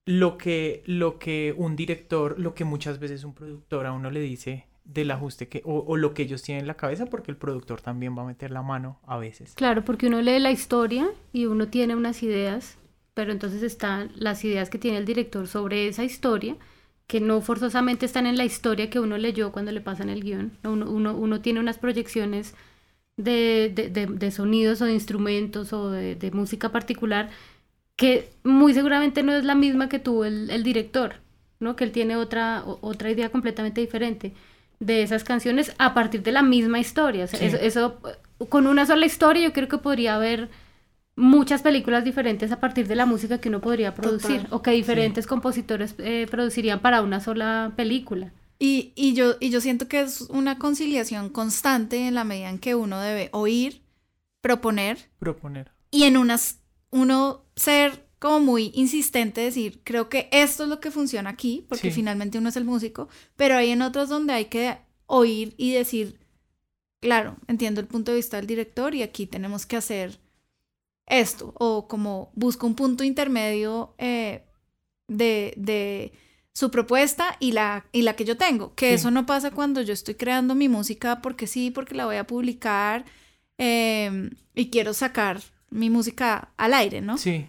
lo 0.06 0.40
que, 0.40 0.84
lo 0.88 1.20
que 1.20 1.54
un 1.56 1.76
director, 1.76 2.40
lo 2.40 2.56
que 2.56 2.66
muchas 2.66 3.00
veces 3.00 3.24
un 3.24 3.36
productor 3.36 3.86
a 3.86 3.94
uno 3.94 4.10
le 4.10 4.22
dice 4.22 4.66
del 4.84 5.12
ajuste 5.12 5.50
que, 5.50 5.62
o, 5.66 5.80
o, 5.80 5.98
lo 5.98 6.14
que 6.14 6.24
ellos 6.24 6.44
tienen 6.44 6.62
en 6.62 6.68
la 6.68 6.78
cabeza, 6.78 7.08
porque 7.08 7.32
el 7.32 7.38
productor 7.38 7.82
también 7.82 8.16
va 8.18 8.22
a 8.22 8.26
meter 8.26 8.52
la 8.52 8.62
mano 8.62 9.00
a 9.06 9.18
veces. 9.18 9.54
Claro, 9.56 9.84
porque 9.84 10.08
uno 10.08 10.22
lee 10.22 10.40
la 10.40 10.52
historia 10.52 11.10
y 11.34 11.46
uno 11.46 11.68
tiene 11.70 11.96
unas 11.96 12.22
ideas 12.22 12.78
pero 13.16 13.32
entonces 13.32 13.64
están 13.64 14.12
las 14.16 14.44
ideas 14.44 14.70
que 14.70 14.78
tiene 14.78 15.00
el 15.00 15.06
director 15.06 15.48
sobre 15.48 15.88
esa 15.88 16.04
historia, 16.04 16.56
que 17.08 17.22
no 17.22 17.42
forzosamente 17.42 18.06
están 18.06 18.28
en 18.28 18.38
la 18.38 18.46
historia 18.46 18.90
que 18.90 19.00
uno 19.00 19.18
leyó 19.18 19.52
cuando 19.52 19.72
le 19.72 19.82
pasan 19.82 20.10
el 20.10 20.22
guion. 20.22 20.52
Uno, 20.64 20.92
uno, 20.92 21.16
uno 21.16 21.42
tiene 21.42 21.60
unas 21.62 21.78
proyecciones 21.80 22.54
de, 23.16 23.72
de, 23.74 24.06
de, 24.06 24.32
sonidos 24.32 24.82
o 24.82 24.86
de 24.86 24.94
instrumentos 24.94 25.72
o 25.72 25.90
de, 25.92 26.32
música 26.34 26.72
particular 26.72 27.30
que 27.96 28.30
muy 28.44 28.74
seguramente 28.74 29.24
no 29.24 29.34
es 29.34 29.46
la 29.46 29.56
misma 29.56 29.88
que 29.88 30.00
tuvo 30.00 30.26
el, 30.26 30.50
el 30.50 30.64
director, 30.64 31.16
¿no? 31.62 31.78
Que 31.78 31.86
él 31.86 31.94
tiene 31.94 32.18
otra, 32.18 32.64
otra 32.66 33.10
idea 33.10 33.30
completamente 33.30 33.80
diferente 33.80 34.34
de 34.82 35.04
esas 35.04 35.24
canciones 35.24 35.74
a 35.78 35.94
partir 35.94 36.22
de 36.22 36.34
la 36.34 36.44
misma 36.44 36.80
historia. 36.80 37.24
eso, 37.24 37.38
eso, 37.38 38.02
con 38.50 38.68
una 38.68 38.86
sola 38.86 39.06
historia 39.06 39.44
yo 39.44 39.54
creo 39.54 39.70
que 39.70 39.78
podría 39.78 40.16
haber 40.16 40.50
muchas 41.16 41.62
películas 41.62 42.04
diferentes 42.04 42.52
a 42.52 42.60
partir 42.60 42.88
de 42.88 42.96
la 42.96 43.06
música 43.06 43.40
que 43.40 43.50
uno 43.50 43.62
podría 43.62 43.94
producir 43.94 44.48
o 44.50 44.62
que 44.62 44.72
diferentes 44.72 45.28
compositores 45.28 45.96
eh, 46.00 46.28
producirían 46.30 46.82
para 46.82 47.02
una 47.02 47.22
sola 47.22 47.74
película. 47.76 48.34
Y, 48.60 48.94
y, 48.96 49.14
yo, 49.14 49.36
y 49.40 49.50
yo 49.50 49.62
siento 49.62 49.88
que 49.88 50.02
es 50.02 50.22
una 50.22 50.58
conciliación 50.58 51.30
constante 51.30 52.08
en 52.08 52.16
la 52.16 52.24
medida 52.24 52.50
en 52.50 52.60
que 52.60 52.76
uno 52.76 53.00
debe 53.00 53.30
oír, 53.34 53.82
proponer. 54.42 55.10
Proponer. 55.20 55.72
Y 55.92 56.04
en 56.04 56.18
unas, 56.18 56.60
uno 56.90 57.46
ser 57.56 58.06
como 58.20 58.40
muy 58.40 58.72
insistente, 58.74 59.42
decir, 59.42 59.82
creo 59.84 60.10
que 60.10 60.30
esto 60.32 60.64
es 60.64 60.70
lo 60.70 60.80
que 60.80 60.92
funciona 60.92 61.30
aquí, 61.30 61.66
porque 61.68 61.92
finalmente 61.92 62.38
uno 62.38 62.50
es 62.50 62.56
el 62.56 62.66
músico, 62.66 63.10
pero 63.36 63.56
hay 63.56 63.72
en 63.72 63.82
otros 63.82 64.10
donde 64.10 64.34
hay 64.34 64.46
que 64.46 64.78
oír 65.06 65.54
y 65.58 65.74
decir, 65.74 66.20
claro, 67.02 67.38
entiendo 67.48 67.82
el 67.82 67.88
punto 67.88 68.12
de 68.12 68.18
vista 68.18 68.38
del 68.38 68.48
director 68.48 68.96
y 68.96 69.04
aquí 69.04 69.28
tenemos 69.28 69.66
que 69.66 69.78
hacer 69.78 70.20
esto, 71.08 71.54
o 71.58 71.88
como 71.88 72.32
busco 72.36 72.66
un 72.68 72.76
punto 72.76 73.04
intermedio 73.04 73.94
eh, 73.98 74.44
de, 75.08 75.54
de, 75.58 76.14
su 76.54 76.72
propuesta 76.72 77.36
y 77.42 77.52
la, 77.52 77.86
y 77.92 78.04
la 78.04 78.16
que 78.16 78.24
yo 78.24 78.38
tengo, 78.38 78.74
que 78.76 78.94
eso 78.94 79.12
no 79.12 79.26
pasa 79.26 79.52
cuando 79.52 79.82
yo 79.82 79.92
estoy 79.92 80.16
creando 80.16 80.56
mi 80.56 80.70
música 80.70 81.22
porque 81.22 81.48
sí, 81.48 81.70
porque 81.70 81.96
la 81.96 82.06
voy 82.06 82.16
a 82.16 82.26
publicar 82.26 83.04
em, 83.58 84.30
y 84.54 84.70
quiero 84.70 84.94
sacar 84.94 85.42
mi 85.70 85.90
música 85.90 86.50
al 86.56 86.74
aire, 86.74 87.02
¿no? 87.02 87.18
Sí. 87.18 87.46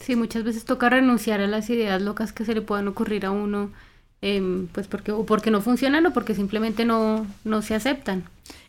Sí, 0.00 0.16
muchas 0.16 0.44
veces 0.44 0.66
toca 0.66 0.90
renunciar 0.90 1.40
a 1.40 1.46
las 1.46 1.70
ideas 1.70 2.02
locas 2.02 2.32
que 2.32 2.44
se 2.44 2.54
le 2.54 2.60
puedan 2.60 2.88
ocurrir 2.88 3.24
a 3.24 3.30
uno, 3.30 3.72
em, 4.20 4.66
pues 4.66 4.86
porque, 4.86 5.12
o 5.12 5.24
porque 5.24 5.50
no 5.50 5.62
funcionan 5.62 6.04
o 6.04 6.12
porque 6.12 6.34
simplemente 6.34 6.84
no, 6.84 7.26
no 7.44 7.62
se 7.62 7.74
aceptan. 7.74 8.24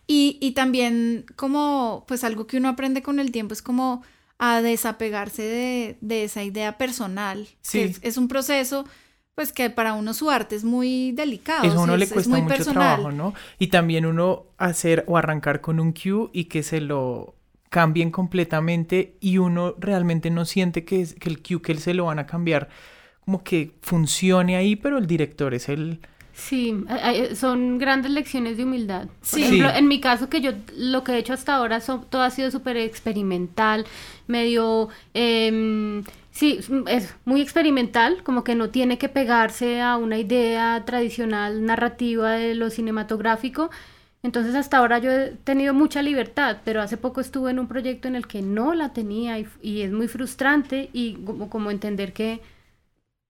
Y, 0.07 0.37
y 0.39 0.51
también 0.51 1.25
como, 1.35 2.05
pues 2.07 2.23
algo 2.23 2.47
que 2.47 2.55
uno 2.55 2.69
aprende 2.69 3.01
con 3.01 3.19
el 3.19 3.31
tiempo 3.31 3.53
es 3.53 3.61
como 3.61 4.03
a 4.39 4.61
desapegarse 4.61 5.97
de, 6.01 6.23
esa 6.23 6.43
idea 6.43 6.77
personal. 6.77 7.47
Sí. 7.61 7.95
es, 8.01 8.17
un 8.17 8.27
proceso 8.27 8.85
pues 9.35 9.51
que 9.51 9.69
para 9.69 9.93
uno 9.93 10.13
su 10.13 10.29
arte 10.29 10.55
es 10.55 10.63
muy 10.63 11.11
delicado. 11.11 11.63
Eso 11.63 11.79
a 11.79 11.83
uno 11.83 11.97
le 11.97 12.07
cuesta 12.07 12.37
mucho 12.37 12.65
trabajo, 12.65 13.11
¿no? 13.11 13.33
Y 13.57 13.67
también 13.67 14.05
uno 14.05 14.45
hacer 14.57 15.03
o 15.07 15.17
arrancar 15.17 15.61
con 15.61 15.79
un 15.79 15.91
cue 15.91 16.29
y 16.33 16.45
que 16.45 16.61
se 16.61 16.81
lo 16.81 17.35
cambien 17.69 18.11
completamente 18.11 19.17
y 19.19 19.39
uno 19.39 19.73
realmente 19.79 20.29
no 20.29 20.45
siente 20.45 20.85
que, 20.85 21.01
es, 21.01 21.15
que 21.15 21.29
el 21.29 21.41
cue 21.41 21.61
que 21.61 21.71
él 21.71 21.79
se 21.79 21.95
lo 21.95 22.05
van 22.05 22.19
a 22.19 22.27
cambiar 22.27 22.69
como 23.25 23.43
que 23.43 23.71
funcione 23.81 24.55
ahí, 24.55 24.75
pero 24.75 24.97
el 24.97 25.07
director 25.07 25.53
es 25.53 25.69
el... 25.69 26.01
Sí, 26.33 26.75
son 27.35 27.77
grandes 27.77 28.11
lecciones 28.11 28.57
de 28.57 28.63
humildad. 28.63 29.07
Por 29.29 29.39
ejemplo, 29.39 29.69
en 29.69 29.87
mi 29.87 30.01
caso, 30.01 30.29
que 30.29 30.41
yo 30.41 30.51
lo 30.75 31.03
que 31.03 31.13
he 31.13 31.17
hecho 31.19 31.33
hasta 31.33 31.55
ahora, 31.55 31.79
son, 31.79 32.05
todo 32.09 32.23
ha 32.23 32.29
sido 32.31 32.51
súper 32.51 32.77
experimental, 32.77 33.85
medio... 34.27 34.89
Eh, 35.13 36.03
Sí, 36.33 36.59
es 36.87 37.15
muy 37.25 37.41
experimental, 37.41 38.23
como 38.23 38.43
que 38.43 38.55
no 38.55 38.71
tiene 38.71 38.97
que 38.97 39.07
pegarse 39.07 39.81
a 39.81 39.97
una 39.97 40.17
idea 40.17 40.83
tradicional 40.83 41.63
narrativa 41.63 42.31
de 42.31 42.55
lo 42.55 42.71
cinematográfico. 42.71 43.69
Entonces 44.23 44.55
hasta 44.55 44.79
ahora 44.79 44.97
yo 44.97 45.11
he 45.11 45.29
tenido 45.43 45.75
mucha 45.75 46.01
libertad, 46.01 46.57
pero 46.65 46.81
hace 46.81 46.97
poco 46.97 47.21
estuve 47.21 47.51
en 47.51 47.59
un 47.59 47.67
proyecto 47.67 48.07
en 48.07 48.15
el 48.15 48.25
que 48.25 48.41
no 48.41 48.73
la 48.73 48.93
tenía 48.93 49.37
y, 49.37 49.81
es 49.83 49.91
muy 49.91 50.07
frustrante 50.07 50.89
y 50.91 51.15
como, 51.23 51.51
como 51.51 51.69
entender 51.69 52.13
que 52.13 52.41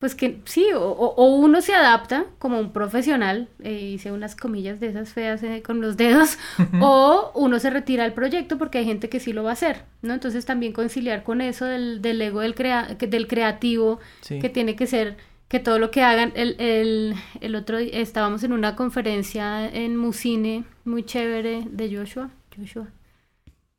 pues 0.03 0.15
que 0.15 0.41
sí, 0.43 0.65
o, 0.75 1.25
uno 1.37 1.61
se 1.61 1.73
adapta 1.73 2.25
como 2.37 2.59
un 2.59 2.73
profesional, 2.73 3.47
eh, 3.63 3.91
hice 3.93 4.11
unas 4.11 4.35
comillas 4.35 4.81
de 4.81 4.87
esas 4.87 5.13
feas 5.13 5.41
eh, 5.43 5.63
con 5.65 5.79
los 5.79 5.95
dedos, 5.95 6.37
o 6.81 7.31
uno 7.35 7.57
se 7.57 7.69
retira 7.69 8.03
del 8.03 8.11
proyecto 8.11 8.57
porque 8.57 8.79
hay 8.79 8.83
gente 8.83 9.07
que 9.07 9.21
sí 9.21 9.31
lo 9.31 9.43
va 9.45 9.51
a 9.51 9.53
hacer, 9.53 9.85
¿no? 10.01 10.13
Entonces 10.13 10.43
también 10.43 10.73
conciliar 10.73 11.23
con 11.23 11.39
eso 11.39 11.63
del, 11.63 12.01
del 12.01 12.21
ego 12.21 12.41
del, 12.41 12.53
crea 12.53 12.97
del 12.99 13.27
creativo, 13.29 14.01
que 14.27 14.49
tiene 14.49 14.75
que 14.75 14.87
ser 14.87 15.15
que 15.47 15.61
todo 15.61 15.79
lo 15.79 15.89
que 15.89 16.01
hagan, 16.01 16.33
el, 16.35 16.59
el, 16.59 17.15
el 17.39 17.55
otro 17.55 17.77
estábamos 17.77 18.43
en 18.43 18.51
una 18.51 18.75
conferencia 18.75 19.65
en 19.65 19.95
Musine, 19.95 20.65
muy 20.83 21.03
chévere, 21.03 21.63
de 21.71 21.95
Joshua, 21.95 22.29
Joshua, 22.59 22.89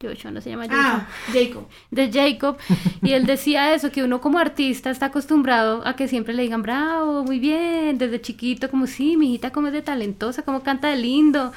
Joshua, 0.04 0.30
no 0.30 0.40
se 0.40 0.50
llama 0.50 0.66
ah, 0.70 1.08
Jacob. 1.32 1.66
De 1.90 2.10
Jacob. 2.12 2.56
Y 3.02 3.12
él 3.12 3.26
decía 3.26 3.74
eso, 3.74 3.90
que 3.90 4.02
uno 4.02 4.20
como 4.20 4.38
artista 4.38 4.90
está 4.90 5.06
acostumbrado 5.06 5.86
a 5.86 5.96
que 5.96 6.08
siempre 6.08 6.34
le 6.34 6.42
digan, 6.42 6.62
bravo, 6.62 7.24
muy 7.24 7.38
bien, 7.38 7.98
desde 7.98 8.20
chiquito, 8.20 8.70
como 8.70 8.86
sí, 8.86 9.16
mi 9.16 9.30
hijita 9.30 9.50
como 9.50 9.68
es 9.68 9.72
de 9.72 9.82
talentosa, 9.82 10.42
como 10.42 10.62
canta 10.62 10.88
de 10.88 10.96
lindo. 10.96 11.52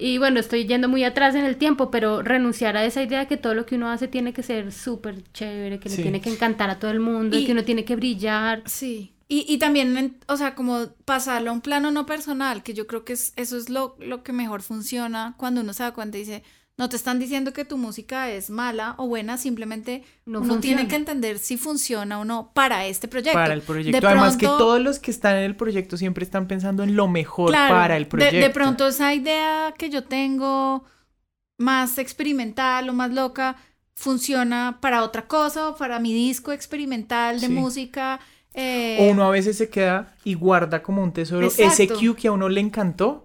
Y 0.00 0.18
bueno, 0.18 0.38
estoy 0.38 0.64
yendo 0.64 0.88
muy 0.88 1.02
atrás 1.02 1.34
en 1.34 1.44
el 1.44 1.56
tiempo, 1.56 1.90
pero 1.90 2.22
renunciar 2.22 2.76
a 2.76 2.84
esa 2.84 3.02
idea 3.02 3.18
de 3.18 3.26
que 3.26 3.36
todo 3.36 3.54
lo 3.54 3.66
que 3.66 3.74
uno 3.74 3.90
hace 3.90 4.06
tiene 4.06 4.32
que 4.32 4.44
ser 4.44 4.70
súper 4.70 5.24
chévere, 5.32 5.80
que 5.80 5.88
le 5.88 5.96
tiene 5.96 6.20
que 6.20 6.30
encantar 6.30 6.70
a 6.70 6.78
todo 6.78 6.92
el 6.92 7.00
mundo, 7.00 7.36
y, 7.36 7.44
que 7.44 7.50
uno 7.50 7.64
tiene 7.64 7.84
que 7.84 7.96
brillar. 7.96 8.62
Sí. 8.66 9.12
Y, 9.26 9.44
y 9.48 9.58
también, 9.58 10.16
o 10.28 10.36
sea, 10.36 10.54
como 10.54 10.86
pasarlo 11.04 11.50
a 11.50 11.52
un 11.52 11.60
plano 11.60 11.90
no 11.90 12.06
personal, 12.06 12.62
que 12.62 12.74
yo 12.74 12.86
creo 12.86 13.04
que 13.04 13.14
es, 13.14 13.32
eso 13.34 13.56
es 13.56 13.68
lo, 13.68 13.96
lo 13.98 14.22
que 14.22 14.32
mejor 14.32 14.62
funciona 14.62 15.34
cuando 15.36 15.62
uno 15.62 15.72
se 15.72 15.82
da 15.82 15.92
cuenta 15.92 16.16
y 16.16 16.20
dice, 16.20 16.44
no 16.78 16.88
te 16.88 16.94
están 16.94 17.18
diciendo 17.18 17.52
que 17.52 17.64
tu 17.64 17.76
música 17.76 18.30
es 18.30 18.50
mala 18.50 18.94
o 18.98 19.08
buena, 19.08 19.36
simplemente 19.36 20.04
no 20.24 20.40
uno 20.40 20.60
tiene 20.60 20.86
que 20.86 20.94
entender 20.94 21.40
si 21.40 21.56
funciona 21.56 22.20
o 22.20 22.24
no 22.24 22.52
para 22.54 22.86
este 22.86 23.08
proyecto. 23.08 23.36
Para 23.36 23.52
el 23.52 23.62
proyecto. 23.62 24.06
Además 24.06 24.36
que 24.36 24.46
todos 24.46 24.80
los 24.80 25.00
que 25.00 25.10
están 25.10 25.36
en 25.36 25.42
el 25.42 25.56
proyecto 25.56 25.96
siempre 25.96 26.24
están 26.24 26.46
pensando 26.46 26.84
en 26.84 26.94
lo 26.94 27.08
mejor 27.08 27.50
para 27.50 27.96
el 27.96 28.06
proyecto. 28.06 28.36
De, 28.36 28.42
de, 28.42 28.50
pronto 28.50 28.86
esa 28.86 29.12
idea 29.12 29.74
que 29.76 29.90
yo 29.90 30.04
tengo 30.04 30.84
más 31.58 31.98
experimental 31.98 32.88
o 32.88 32.92
más 32.92 33.10
loca 33.10 33.56
funciona 33.96 34.78
para 34.80 35.02
otra 35.02 35.26
cosa 35.26 35.70
o 35.70 35.76
para 35.76 35.98
mi 35.98 36.14
disco 36.14 36.52
experimental 36.52 37.40
de 37.40 37.48
música. 37.48 38.20
Eh, 38.54 38.98
o 39.00 39.10
uno 39.10 39.24
a 39.24 39.30
veces 39.30 39.58
se 39.58 39.68
queda 39.68 40.14
y 40.22 40.34
guarda 40.34 40.80
como 40.80 41.02
un 41.02 41.12
tesoro 41.12 41.48
ese 41.48 41.88
cue 41.88 42.14
que 42.14 42.28
a 42.28 42.32
uno 42.32 42.48
le 42.48 42.60
encantó 42.60 43.24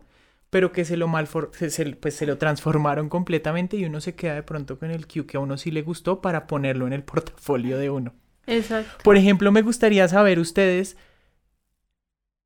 pero 0.54 0.72
que 0.72 0.86
se 0.86 0.98
lo 0.98 1.08
malfor 1.08 1.50
se, 1.56 1.96
pues 1.96 2.16
se 2.16 2.28
lo 2.28 2.38
transformaron 2.38 3.10
completamente 3.10 3.76
y 3.76 3.86
uno 3.86 4.00
se 4.02 4.14
queda 4.14 4.36
de 4.36 4.44
pronto 4.44 4.78
con 4.78 4.92
el 4.92 5.08
cue 5.08 5.26
que 5.26 5.38
a 5.38 5.40
uno 5.40 5.58
sí 5.58 5.72
le 5.72 5.82
gustó 5.82 6.22
para 6.22 6.46
ponerlo 6.46 6.86
en 6.86 6.94
el 6.94 7.02
portafolio 7.02 7.80
de 7.80 7.90
uno. 7.90 8.14
Exacto. 8.46 9.04
Por 9.04 9.18
ejemplo, 9.18 9.52
me 9.52 9.64
gustaría 9.64 10.08
saber 10.08 10.38
ustedes, 10.38 10.96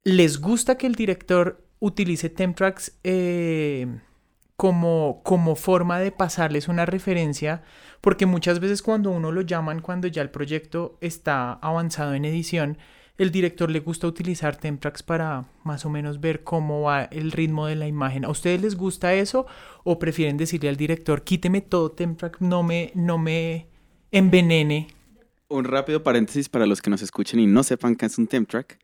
¿les 0.05 0.39
gusta 0.39 0.77
que 0.77 0.87
el 0.87 0.95
director 0.95 1.67
utilice 1.79 2.29
Temtracks 2.29 2.97
eh, 3.03 3.87
como, 4.55 5.21
como 5.25 5.57
forma 5.57 5.99
de 5.99 6.13
pasarles 6.13 6.69
una 6.69 6.85
referencia? 6.85 7.61
Porque 7.99 8.25
muchas 8.25 8.61
veces 8.61 8.81
cuando 8.81 9.11
uno 9.11 9.33
lo 9.33 9.41
llaman, 9.41 9.81
cuando 9.81 10.07
ya 10.07 10.21
el 10.21 10.29
proyecto 10.29 10.97
está 11.01 11.51
avanzado 11.55 12.13
en 12.13 12.23
edición, 12.23 12.77
el 13.17 13.31
director 13.31 13.71
le 13.71 13.79
gusta 13.79 14.07
utilizar 14.07 14.57
Temprax 14.57 15.01
para 15.01 15.45
más 15.63 15.85
o 15.85 15.89
menos 15.89 16.19
ver 16.19 16.43
cómo 16.43 16.81
va 16.81 17.03
el 17.05 17.31
ritmo 17.31 17.65
de 17.65 17.75
la 17.75 17.87
imagen. 17.87 18.25
¿A 18.25 18.29
ustedes 18.29 18.61
les 18.61 18.75
gusta 18.75 19.13
eso 19.13 19.47
o 19.83 19.97
prefieren 19.97 20.37
decirle 20.37 20.69
al 20.69 20.77
director, 20.77 21.23
quíteme 21.23 21.61
todo 21.61 21.91
Temprax, 21.91 22.41
no 22.41 22.61
me, 22.61 22.91
no 22.93 23.17
me 23.17 23.67
envenene? 24.11 24.87
Un 25.49 25.63
rápido 25.63 26.03
paréntesis 26.03 26.47
para 26.49 26.67
los 26.67 26.81
que 26.81 26.89
nos 26.89 27.01
escuchen 27.01 27.39
y 27.39 27.47
no 27.47 27.63
sepan 27.63 27.95
qué 27.95 28.05
es 28.05 28.17
un 28.17 28.27
Temtrack. 28.27 28.77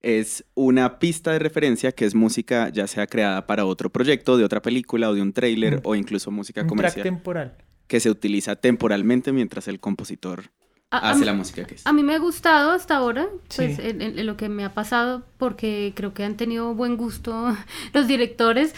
Es 0.00 0.44
una 0.54 0.98
pista 0.98 1.32
de 1.32 1.38
referencia 1.40 1.92
que 1.92 2.04
es 2.04 2.14
música 2.14 2.68
ya 2.70 2.86
sea 2.86 3.06
creada 3.06 3.46
para 3.46 3.64
otro 3.64 3.90
proyecto, 3.90 4.36
de 4.36 4.44
otra 4.44 4.62
película 4.62 5.10
o 5.10 5.14
de 5.14 5.22
un 5.22 5.32
tráiler 5.32 5.80
o 5.84 5.94
incluso 5.94 6.30
música 6.30 6.62
un 6.62 6.68
comercial. 6.68 7.02
temporal. 7.02 7.56
Que 7.88 8.00
se 8.00 8.10
utiliza 8.10 8.56
temporalmente 8.56 9.32
mientras 9.32 9.66
el 9.66 9.80
compositor 9.80 10.50
hace 10.90 11.24
la 11.24 11.32
música 11.32 11.64
que 11.64 11.74
es. 11.74 11.86
A 11.86 11.92
mí 11.92 12.02
me 12.02 12.14
ha 12.14 12.18
gustado 12.18 12.72
hasta 12.72 12.96
ahora, 12.96 13.28
pues 13.54 13.78
en, 13.78 14.24
lo 14.26 14.36
que 14.36 14.48
me 14.48 14.64
ha 14.64 14.74
pasado, 14.74 15.22
porque 15.36 15.92
creo 15.94 16.14
que 16.14 16.24
han 16.24 16.36
tenido 16.36 16.74
buen 16.74 16.96
gusto 16.96 17.56
los 17.92 18.06
directores, 18.06 18.74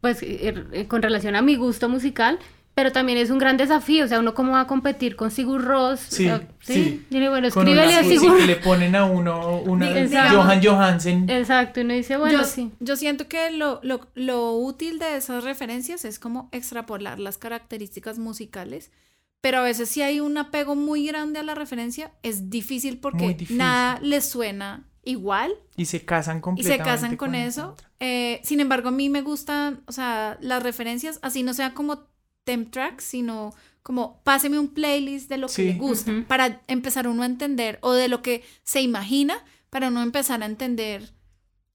pues 0.00 0.22
eh, 0.22 0.54
eh, 0.72 0.86
con 0.86 1.02
relación 1.02 1.36
a 1.36 1.42
mi 1.42 1.56
gusto 1.56 1.88
musical. 1.88 2.38
Pero 2.74 2.92
también 2.92 3.16
es 3.16 3.30
un 3.30 3.38
gran 3.38 3.56
desafío, 3.56 4.04
o 4.04 4.08
sea, 4.08 4.18
uno 4.18 4.34
cómo 4.34 4.52
va 4.52 4.60
a 4.60 4.66
competir 4.66 5.16
con 5.16 5.30
Sigur 5.30 5.64
Ross. 5.64 5.98
Sí, 5.98 6.30
sí. 6.60 7.06
bueno, 7.08 7.46
escríbele 7.46 7.94
a 7.94 8.04
Sigur. 8.04 8.38
le 8.42 8.56
ponen 8.56 8.94
a 8.94 9.06
uno 9.06 9.60
una 9.60 9.86
Johan 10.30 10.62
Johansen. 10.62 11.30
Exacto, 11.30 11.80
y 11.80 11.84
uno 11.84 11.94
dice, 11.94 12.18
bueno, 12.18 12.40
yo, 12.40 12.44
sí. 12.44 12.72
Yo 12.78 12.96
siento 12.96 13.28
que 13.28 13.50
lo, 13.50 13.80
lo, 13.82 14.06
lo 14.14 14.52
útil 14.52 14.98
de 14.98 15.16
esas 15.16 15.42
referencias 15.42 16.04
es 16.04 16.18
como 16.18 16.50
extrapolar 16.52 17.18
las 17.18 17.38
características 17.38 18.18
musicales 18.18 18.90
pero 19.46 19.58
a 19.58 19.62
veces 19.62 19.88
si 19.88 20.02
hay 20.02 20.18
un 20.18 20.36
apego 20.38 20.74
muy 20.74 21.06
grande 21.06 21.38
a 21.38 21.44
la 21.44 21.54
referencia, 21.54 22.10
es 22.24 22.50
difícil 22.50 22.98
porque 22.98 23.36
nada 23.50 24.00
les 24.02 24.28
suena 24.28 24.88
igual. 25.04 25.54
Y 25.76 25.84
se 25.84 26.04
casan 26.04 26.40
completamente. 26.40 26.82
Y 26.82 26.84
se 26.84 26.90
casan 26.90 27.16
con, 27.16 27.36
eso. 27.36 27.76
Eh, 28.00 28.40
sin 28.42 28.58
embargo, 28.58 28.88
a 28.88 28.90
mí 28.90 29.08
me 29.08 29.22
gustan, 29.22 29.84
o 29.86 29.92
sea, 29.92 30.36
las 30.40 30.64
referencias, 30.64 31.20
así 31.22 31.44
no 31.44 31.54
sea 31.54 31.74
como 31.74 32.08
temp 32.42 32.72
tracks, 32.72 33.04
sino 33.04 33.54
como 33.84 34.20
páseme 34.24 34.58
un 34.58 34.66
playlist 34.66 35.28
de 35.28 35.38
lo 35.38 35.46
que 35.46 35.62
le 35.62 35.74
gusta, 35.74 36.12
para 36.26 36.62
empezar 36.66 37.06
uno 37.06 37.22
a 37.22 37.26
entender, 37.26 37.78
o 37.82 37.92
de 37.92 38.08
lo 38.08 38.22
que 38.22 38.42
se 38.64 38.82
imagina, 38.82 39.44
para 39.70 39.90
uno 39.90 40.02
empezar 40.02 40.42
a 40.42 40.46
entender 40.46 41.12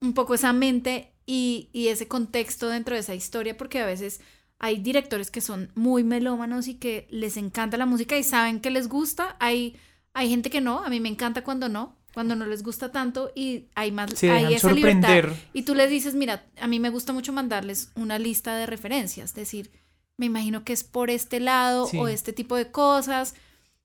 un 0.02 0.14
poco 0.14 0.34
esa 0.34 0.52
mente 0.52 1.14
y, 1.26 1.70
y 1.72 1.88
ese 1.88 2.10
contexto 2.10 2.68
dentro 2.68 2.96
de 2.96 3.00
esa 3.00 3.16
historia, 3.16 3.56
porque 3.56 3.80
a 3.80 3.86
veces 3.86 4.20
hay 4.64 4.78
directores 4.78 5.32
que 5.32 5.42
son 5.42 5.72
muy 5.74 6.04
melómanos 6.04 6.68
y 6.68 6.76
que 6.76 7.08
les 7.10 7.36
encanta 7.36 7.78
la 7.78 7.88
música 7.88 8.16
y 8.16 8.24
saben 8.24 8.60
que 8.60 8.70
les 8.70 8.88
gusta. 8.88 9.36
Hay, 9.40 9.76
hay 10.14 10.30
gente 10.30 10.52
que 10.52 10.62
no, 10.62 10.84
a 10.84 10.90
mí 10.90 11.00
me 11.00 11.10
encanta 11.10 11.44
cuando 11.44 11.68
no, 11.68 11.98
cuando 12.14 12.36
no 12.36 12.46
les 12.46 12.62
gusta 12.62 12.92
tanto 12.92 13.32
y 13.36 13.66
hay 13.74 13.92
más 13.92 14.24
hay 14.24 14.54
esa 14.54 14.72
libertad. 14.72 15.30
Y 15.52 15.64
tú 15.64 15.74
les 15.74 15.90
dices, 15.90 16.14
mira, 16.14 16.46
a 16.62 16.68
mí 16.68 16.80
me 16.80 16.92
gusta 16.92 17.12
mucho 17.12 17.34
mandarles 17.34 17.92
una 17.96 18.20
lista 18.20 18.56
de 18.56 18.68
referencias, 18.68 19.32
es 19.32 19.36
decir, 19.36 19.72
me 20.16 20.28
imagino 20.28 20.64
que 20.64 20.74
es 20.74 20.84
por 20.84 21.10
este 21.10 21.40
lado 21.40 21.90
o 21.98 22.08
este 22.08 22.32
tipo 22.32 22.56
de 22.56 22.70
cosas. 22.70 23.34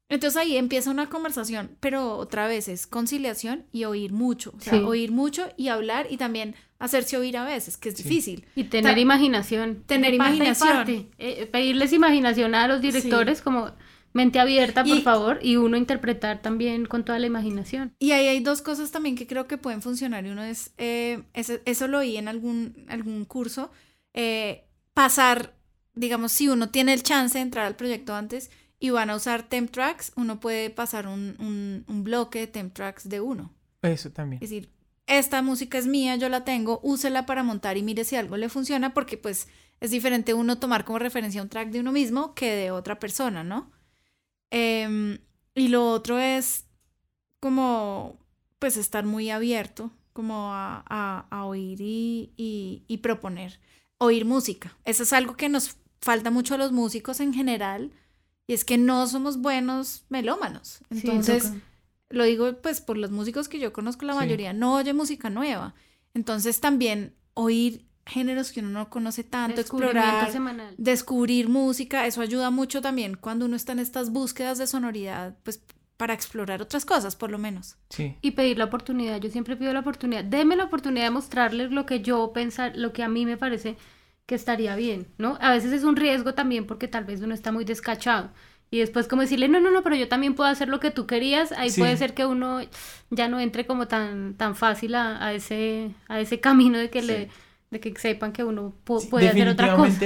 Entonces 0.08 0.36
ahí 0.36 0.56
empieza 0.56 0.90
una 0.90 1.08
conversación, 1.08 1.76
pero 1.80 2.16
otra 2.16 2.46
vez 2.46 2.68
es 2.68 2.86
conciliación 2.86 3.64
y 3.72 3.84
oír 3.84 4.12
mucho, 4.12 4.52
o 4.56 4.60
sea, 4.60 4.80
oír 4.86 5.10
mucho 5.10 5.48
y 5.56 5.68
hablar 5.68 6.06
y 6.08 6.16
también 6.16 6.54
hacerse 6.78 7.16
oír 7.16 7.36
a 7.36 7.44
veces, 7.44 7.76
que 7.76 7.88
es 7.88 7.96
difícil. 7.96 8.44
Y 8.54 8.64
tener 8.64 8.98
imaginación. 8.98 9.82
Tener 9.86 10.14
imaginación. 10.14 11.08
Eh, 11.18 11.46
pedirles 11.50 11.92
imaginación 11.92 12.54
a 12.54 12.68
los 12.68 12.80
directores 12.80 13.42
como 13.42 13.72
mente 14.12 14.38
abierta, 14.38 14.84
por 14.84 15.02
favor, 15.02 15.40
y 15.42 15.56
uno 15.56 15.76
interpretar 15.76 16.40
también 16.40 16.86
con 16.86 17.04
toda 17.04 17.18
la 17.18 17.26
imaginación. 17.26 17.92
Y 17.98 18.12
ahí 18.12 18.28
hay 18.28 18.40
dos 18.40 18.62
cosas 18.62 18.90
también 18.92 19.16
que 19.16 19.26
creo 19.26 19.46
que 19.46 19.58
pueden 19.58 19.82
funcionar. 19.82 20.24
Y 20.24 20.30
uno 20.30 20.42
es, 20.42 20.72
eh, 20.78 21.22
eso, 21.34 21.88
lo 21.88 21.98
oí 21.98 22.16
en 22.16 22.28
algún, 22.28 22.86
algún 22.88 23.24
curso, 23.24 23.70
eh, 24.14 24.64
pasar, 24.94 25.54
digamos, 25.94 26.32
si 26.32 26.48
uno 26.48 26.70
tiene 26.70 26.94
el 26.94 27.02
chance 27.02 27.38
de 27.38 27.42
entrar 27.42 27.66
al 27.66 27.76
proyecto 27.76 28.14
antes 28.14 28.50
y 28.78 28.90
van 28.90 29.10
a 29.10 29.16
usar 29.16 29.42
temp 29.48 29.70
tracks, 29.70 30.12
uno 30.16 30.40
puede 30.40 30.70
pasar 30.70 31.06
un, 31.06 31.36
un, 31.38 31.84
un 31.88 32.04
bloque 32.04 32.40
de 32.40 32.46
temp 32.46 32.74
tracks 32.74 33.08
de 33.08 33.20
uno. 33.20 33.52
Eso 33.82 34.10
también. 34.10 34.42
Es 34.42 34.50
decir, 34.50 34.70
esta 35.06 35.40
música 35.42 35.78
es 35.78 35.86
mía, 35.86 36.16
yo 36.16 36.28
la 36.28 36.44
tengo, 36.44 36.80
úsela 36.82 37.26
para 37.26 37.42
montar 37.42 37.76
y 37.76 37.82
mire 37.82 38.04
si 38.04 38.16
algo 38.16 38.36
le 38.36 38.48
funciona, 38.48 38.92
porque 38.92 39.16
pues 39.16 39.48
es 39.80 39.90
diferente 39.90 40.34
uno 40.34 40.58
tomar 40.58 40.84
como 40.84 40.98
referencia 40.98 41.42
un 41.42 41.48
track 41.48 41.70
de 41.70 41.80
uno 41.80 41.92
mismo 41.92 42.34
que 42.34 42.50
de 42.50 42.70
otra 42.70 42.98
persona, 42.98 43.44
¿no? 43.44 43.70
Em, 44.50 45.18
y 45.54 45.68
lo 45.68 45.90
otro 45.90 46.18
es 46.18 46.66
como, 47.40 48.18
pues, 48.58 48.76
estar 48.76 49.04
muy 49.04 49.30
abierto, 49.30 49.90
como 50.12 50.50
a, 50.52 51.44
oír 51.44 51.80
y, 51.80 52.32
y, 52.88 52.96
proponer. 52.98 53.60
Oír 53.98 54.24
música. 54.24 54.76
Eso 54.84 55.02
es 55.02 55.12
algo 55.12 55.36
que 55.36 55.48
nos 55.48 55.76
falta 56.00 56.30
mucho 56.30 56.54
a 56.54 56.58
los 56.58 56.72
músicos 56.72 57.20
en 57.20 57.34
general, 57.34 57.92
y 58.46 58.54
es 58.54 58.64
que 58.64 58.78
no 58.78 59.06
somos 59.06 59.38
buenos 59.38 60.04
melómanos. 60.08 60.80
Entonces, 60.90 61.52
lo 62.08 62.24
digo 62.24 62.52
pues 62.62 62.80
por 62.80 62.96
los 62.96 63.10
músicos 63.10 63.48
que 63.48 63.58
yo 63.58 63.72
conozco, 63.72 64.06
la 64.06 64.14
mayoría 64.14 64.52
no 64.52 64.74
oye 64.74 64.94
música 64.94 65.30
nueva. 65.30 65.74
Entonces, 66.14 66.60
también 66.60 67.14
oír 67.34 67.86
géneros 68.06 68.52
que 68.52 68.60
uno 68.60 68.70
no 68.70 68.88
conoce 68.88 69.24
tanto, 69.24 69.60
explorar, 69.60 70.30
descubrir 70.78 71.48
música, 71.48 72.06
eso 72.06 72.20
ayuda 72.20 72.50
mucho 72.50 72.80
también 72.80 73.16
cuando 73.16 73.46
uno 73.46 73.56
está 73.56 73.72
en 73.72 73.80
estas 73.80 74.10
búsquedas 74.10 74.58
de 74.58 74.68
sonoridad, 74.68 75.36
pues 75.42 75.60
para 75.96 76.14
explorar 76.14 76.62
otras 76.62 76.84
cosas, 76.84 77.16
por 77.16 77.30
lo 77.30 77.38
menos. 77.38 77.76
Sí. 77.90 78.16
Y 78.22 78.32
pedir 78.32 78.58
la 78.58 78.66
oportunidad, 78.66 79.20
yo 79.20 79.30
siempre 79.30 79.56
pido 79.56 79.72
la 79.72 79.80
oportunidad, 79.80 80.22
deme 80.24 80.54
la 80.54 80.64
oportunidad 80.64 81.06
de 81.06 81.10
mostrarles 81.10 81.72
lo 81.72 81.84
que 81.84 82.00
yo 82.00 82.32
pensar, 82.32 82.76
lo 82.76 82.92
que 82.92 83.02
a 83.02 83.08
mí 83.08 83.26
me 83.26 83.36
parece 83.36 83.76
que 84.26 84.34
estaría 84.34 84.74
bien, 84.76 85.06
¿no? 85.18 85.38
A 85.40 85.52
veces 85.52 85.72
es 85.72 85.84
un 85.84 85.96
riesgo 85.96 86.34
también 86.34 86.66
porque 86.66 86.88
tal 86.88 87.04
vez 87.04 87.20
uno 87.20 87.34
está 87.34 87.52
muy 87.52 87.64
descachado. 87.64 88.30
Y 88.68 88.78
después 88.80 89.06
como 89.06 89.22
decirle, 89.22 89.48
no, 89.48 89.60
no, 89.60 89.70
no, 89.70 89.82
pero 89.84 89.94
yo 89.94 90.08
también 90.08 90.34
puedo 90.34 90.50
hacer 90.50 90.68
lo 90.68 90.80
que 90.80 90.90
tú 90.90 91.06
querías, 91.06 91.52
ahí 91.52 91.70
puede 91.70 91.96
ser 91.96 92.14
que 92.14 92.26
uno 92.26 92.60
ya 93.10 93.28
no 93.28 93.38
entre 93.38 93.64
como 93.64 93.86
tan, 93.86 94.34
tan 94.34 94.56
fácil 94.56 94.96
a, 94.96 95.32
ese, 95.32 95.94
a 96.08 96.18
ese 96.18 96.40
camino 96.40 96.76
de 96.78 96.90
que 96.90 97.02
le 97.02 97.28
de 97.70 97.80
que 97.80 97.94
sepan 97.98 98.32
que 98.32 98.44
uno 98.44 98.74
puede 98.84 99.28
hacer 99.28 99.48
otra 99.48 99.76
cosa. 99.76 100.00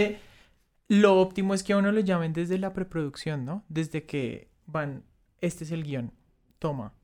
Lo 0.89 1.21
óptimo 1.21 1.55
es 1.55 1.63
que 1.63 1.73
a 1.73 1.77
uno 1.77 1.93
lo 1.93 2.01
llamen 2.01 2.33
desde 2.33 2.59
la 2.59 2.73
preproducción, 2.73 3.45
¿no? 3.45 3.65
Desde 3.69 4.05
que 4.07 4.49
van, 4.67 5.05
este 5.41 5.65
es 5.65 5.71
el 5.71 5.85
guion, 5.85 6.13
toma, 6.59 6.95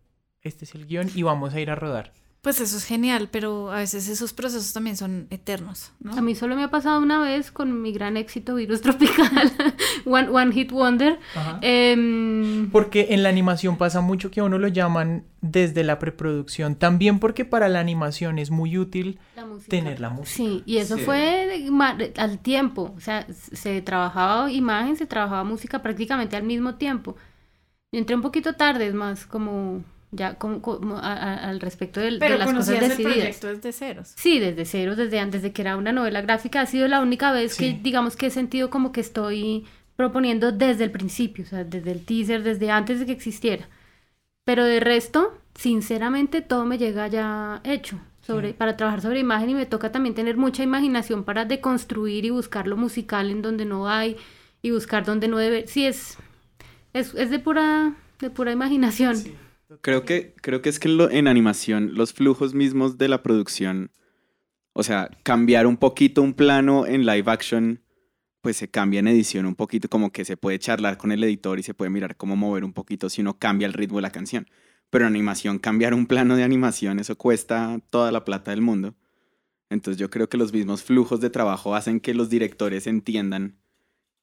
este 0.43 0.65
es 0.65 0.75
el 0.75 0.87
guion 0.87 1.09
y 1.15 1.23
vamos 1.23 1.55
a 1.55 1.61
ir 1.61 1.71
a 1.71 1.77
rodar. 1.77 2.13
Pues 2.47 2.61
eso 2.61 2.76
es 2.76 2.85
genial, 2.85 3.29
pero 3.29 3.73
a 3.73 3.79
veces 3.79 4.09
esos 4.09 4.33
procesos 4.33 4.73
también 4.73 4.97
son 4.97 5.26
eternos, 5.31 5.91
¿no? 5.99 6.17
A 6.17 6.23
mí 6.23 6.37
solo 6.37 6.55
me 6.55 6.62
ha 6.62 6.71
pasado 6.71 7.00
una 7.00 7.21
vez 7.21 7.50
con 7.50 7.83
mi 7.83 7.91
gran 7.91 8.17
éxito 8.17 8.55
Virus 8.55 8.83
Tropical, 8.83 9.50
One, 10.07 10.29
One 10.29 10.53
Hit 10.53 10.71
Wonder. 10.71 11.19
Em, 11.61 12.71
porque 12.71 13.09
en 13.11 13.25
la 13.25 13.31
animación 13.31 13.76
pasa 13.76 14.00
mucho 14.00 14.31
que 14.31 14.38
a 14.38 14.45
uno 14.45 14.59
lo 14.59 14.69
llaman 14.69 15.25
desde 15.41 15.83
la 15.83 15.99
preproducción, 15.99 16.76
también 16.76 17.19
porque 17.19 17.45
para 17.45 17.69
la 17.69 17.81
animación 17.81 18.38
es 18.38 18.53
muy 18.53 18.79
útil 18.79 19.19
tener 19.67 19.99
la 19.99 20.11
música. 20.11 20.37
Sí, 20.37 20.62
y 20.67 20.76
eso 20.76 20.99
fue 20.99 21.69
al 22.17 22.38
tiempo, 22.38 22.95
o 22.97 23.00
sea, 23.00 23.26
se 23.33 23.83
trabajaba 23.83 24.53
imagen, 24.53 24.95
se 24.97 25.07
trabajaba 25.07 25.43
música 25.43 25.83
prácticamente 25.83 26.37
al 26.37 26.45
mismo 26.45 26.76
tiempo. 26.76 27.17
Yo 27.91 27.99
entré 27.99 28.15
un 28.15 28.23
poquito 28.23 28.53
tarde, 28.53 28.87
es 28.87 28.95
más 28.95 29.26
como 29.26 29.83
ya 30.11 30.35
como, 30.35 30.99
al 30.99 31.61
respecto 31.61 32.01
de, 32.01 32.19
de 32.19 32.39
las 32.39 32.53
cosas 32.53 32.81
decididas. 32.81 32.99
el 32.99 33.03
proyecto 33.03 33.47
desde 33.49 33.73
ceros. 33.73 34.13
Sí, 34.17 34.39
desde 34.39 34.65
ceros, 34.65 34.97
desde 34.97 35.19
antes 35.19 35.43
de 35.43 35.53
que 35.53 35.63
era 35.63 35.77
una 35.77 35.93
novela 35.93 36.21
gráfica, 36.21 36.61
ha 36.61 36.67
sido 36.67 36.89
la 36.89 37.01
única 37.01 37.33
vez 37.33 37.57
que 37.57 37.79
digamos 37.83 38.17
que 38.17 38.27
he 38.27 38.31
sentido 38.31 38.71
como 38.71 38.93
que 38.93 39.01
estoy 39.01 39.67
proponiendo 39.97 40.53
desde 40.53 40.85
el 40.85 40.91
principio, 40.91 41.45
o 41.45 41.49
sea, 41.49 41.65
desde 41.65 41.91
el 41.91 42.05
teaser, 42.05 42.43
desde 42.43 42.71
antes 42.71 43.01
de 43.01 43.07
que 43.07 43.13
existiera. 43.13 43.69
Pero 44.45 44.65
de 44.65 44.79
resto, 44.79 45.37
sinceramente, 45.55 46.41
todo 46.41 46.65
me 46.67 46.79
llega 46.79 47.09
ya 47.09 47.61
hecho 47.65 47.99
sobre, 48.21 48.55
para 48.55 48.77
trabajar 48.77 49.01
sobre 49.01 49.21
imagen 49.21 49.51
y 49.51 49.55
me 49.55 49.67
toca 49.67 49.91
también 49.93 50.15
tener 50.15 50.37
mucha 50.37 50.63
imaginación 50.63 51.25
para 51.25 51.45
deconstruir 51.45 52.25
y 52.25 52.31
buscar 52.31 52.67
lo 52.67 52.77
musical 52.77 53.31
en 53.31 53.43
donde 53.43 53.65
no 53.65 53.89
hay 53.89 54.17
y 54.63 54.71
buscar 54.71 55.05
donde 55.05 55.29
no 55.29 55.39
debe. 55.39 55.67
Sí, 55.67 55.87
es, 55.87 56.19
es, 56.93 57.15
es 57.15 57.31
de 57.31 57.39
pura, 57.39 57.95
de 58.21 58.31
pura 58.31 58.53
imaginación. 58.53 59.17
Creo 59.81 60.05
que, 60.05 60.35
creo 60.41 60.63
que 60.63 60.69
es 60.69 60.79
que 60.79 60.89
en 60.89 61.27
animación 61.27 61.95
los 61.95 62.13
flujos 62.13 62.55
mismos 62.55 62.99
de 62.99 63.09
la 63.09 63.23
producción, 63.23 63.91
o 64.73 64.85
sea, 64.85 65.11
cambiar 65.25 65.67
un 65.67 65.76
poquito 65.76 66.23
un 66.23 66.35
plano 66.35 66.87
en 66.87 67.05
live 67.05 67.31
action, 67.31 67.83
pues 68.43 68.57
se 68.57 68.69
cambia 68.69 69.00
en 69.00 69.09
edición 69.09 69.45
un 69.45 69.57
poquito, 69.57 69.89
como 69.89 70.13
que 70.13 70.25
se 70.25 70.37
puede 70.37 70.61
charlar 70.61 70.99
con 70.99 71.11
el 71.11 71.25
editor 71.25 71.59
y 71.59 71.65
se 71.65 71.75
puede 71.75 71.91
mirar 71.91 72.17
cómo 72.17 72.37
mover 72.37 72.65
un 72.65 72.73
poquito 72.73 73.11
si 73.11 73.23
uno 73.23 73.39
cambia 73.39 73.67
el 73.67 73.73
ritmo 73.73 73.99
de 73.99 74.02
la 74.02 74.11
canción. 74.11 74.47
Pero 74.89 75.05
en 75.05 75.15
animación, 75.15 75.59
cambiar 75.59 75.95
un 75.95 76.07
plano 76.07 76.37
de 76.37 76.45
animación, 76.45 77.00
eso 77.00 77.19
cuesta 77.19 77.81
toda 77.91 78.13
la 78.13 78.25
plata 78.25 78.52
del 78.52 78.61
mundo. 78.61 78.95
Entonces 79.69 79.99
yo 79.99 80.11
creo 80.11 80.29
que 80.29 80.37
los 80.37 80.52
mismos 80.52 80.85
flujos 80.85 81.21
de 81.21 81.31
trabajo 81.31 81.75
hacen 81.75 81.99
que 81.99 82.15
los 82.15 82.31
directores 82.31 82.87
entiendan 82.87 83.57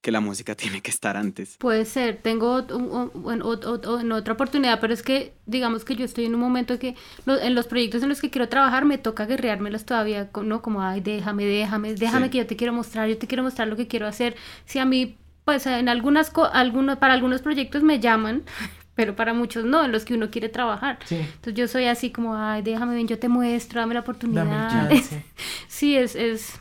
que 0.03 0.11
la 0.11 0.19
música 0.19 0.53
tiene 0.63 0.81
que 0.81 0.91
estar 0.91 1.17
antes. 1.17 1.57
Puede 1.57 1.85
ser, 1.85 2.17
tengo 2.17 2.59
en 2.59 4.11
otra 4.11 4.33
oportunidad, 4.33 4.79
pero 4.79 4.93
es 4.93 5.01
que 5.01 5.33
digamos 5.47 5.83
que 5.83 5.95
yo 5.95 6.05
estoy 6.05 6.25
en 6.25 6.35
un 6.35 6.41
momento 6.41 6.77
que 6.77 6.95
en 7.25 7.55
los 7.55 7.65
proyectos 7.65 8.03
en 8.03 8.09
los 8.09 8.21
que 8.21 8.29
quiero 8.29 8.49
trabajar 8.49 8.85
me 8.85 8.99
toca 8.99 9.25
guerreármelos 9.25 9.85
todavía, 9.85 10.29
¿no? 10.43 10.61
Como, 10.61 10.83
ay, 10.83 11.01
déjame, 11.01 11.45
déjame, 11.45 11.95
déjame 11.95 12.29
que 12.29 12.37
yo 12.37 12.45
te 12.45 12.55
quiero 12.55 12.73
mostrar, 12.73 13.07
yo 13.07 13.17
te 13.17 13.25
quiero 13.25 13.43
mostrar 13.43 13.67
lo 13.67 13.75
que 13.75 13.87
quiero 13.87 14.05
hacer. 14.05 14.35
Si 14.65 14.77
a 14.77 14.85
mí, 14.85 15.17
pues 15.45 15.65
en 15.65 15.89
algunas, 15.89 16.31
algunos, 16.51 16.97
para 16.97 17.13
algunos 17.13 17.41
proyectos 17.41 17.81
me 17.81 17.99
llaman, 17.99 18.43
pero 18.95 19.15
para 19.15 19.33
muchos 19.33 19.63
no, 19.63 19.85
en 19.85 19.91
los 19.93 20.03
que 20.03 20.13
uno 20.13 20.29
quiere 20.29 20.49
trabajar. 20.49 20.99
Entonces 21.09 21.53
yo 21.53 21.67
soy 21.67 21.85
así 21.85 22.11
como, 22.11 22.35
ay, 22.35 22.61
déjame, 22.61 22.93
ven, 22.93 23.07
yo 23.07 23.17
te 23.17 23.29
muestro, 23.29 23.79
dame 23.79 23.93
la 23.93 24.01
oportunidad. 24.01 24.91
sí, 25.67 25.95
es, 25.95 26.15
es, 26.15 26.59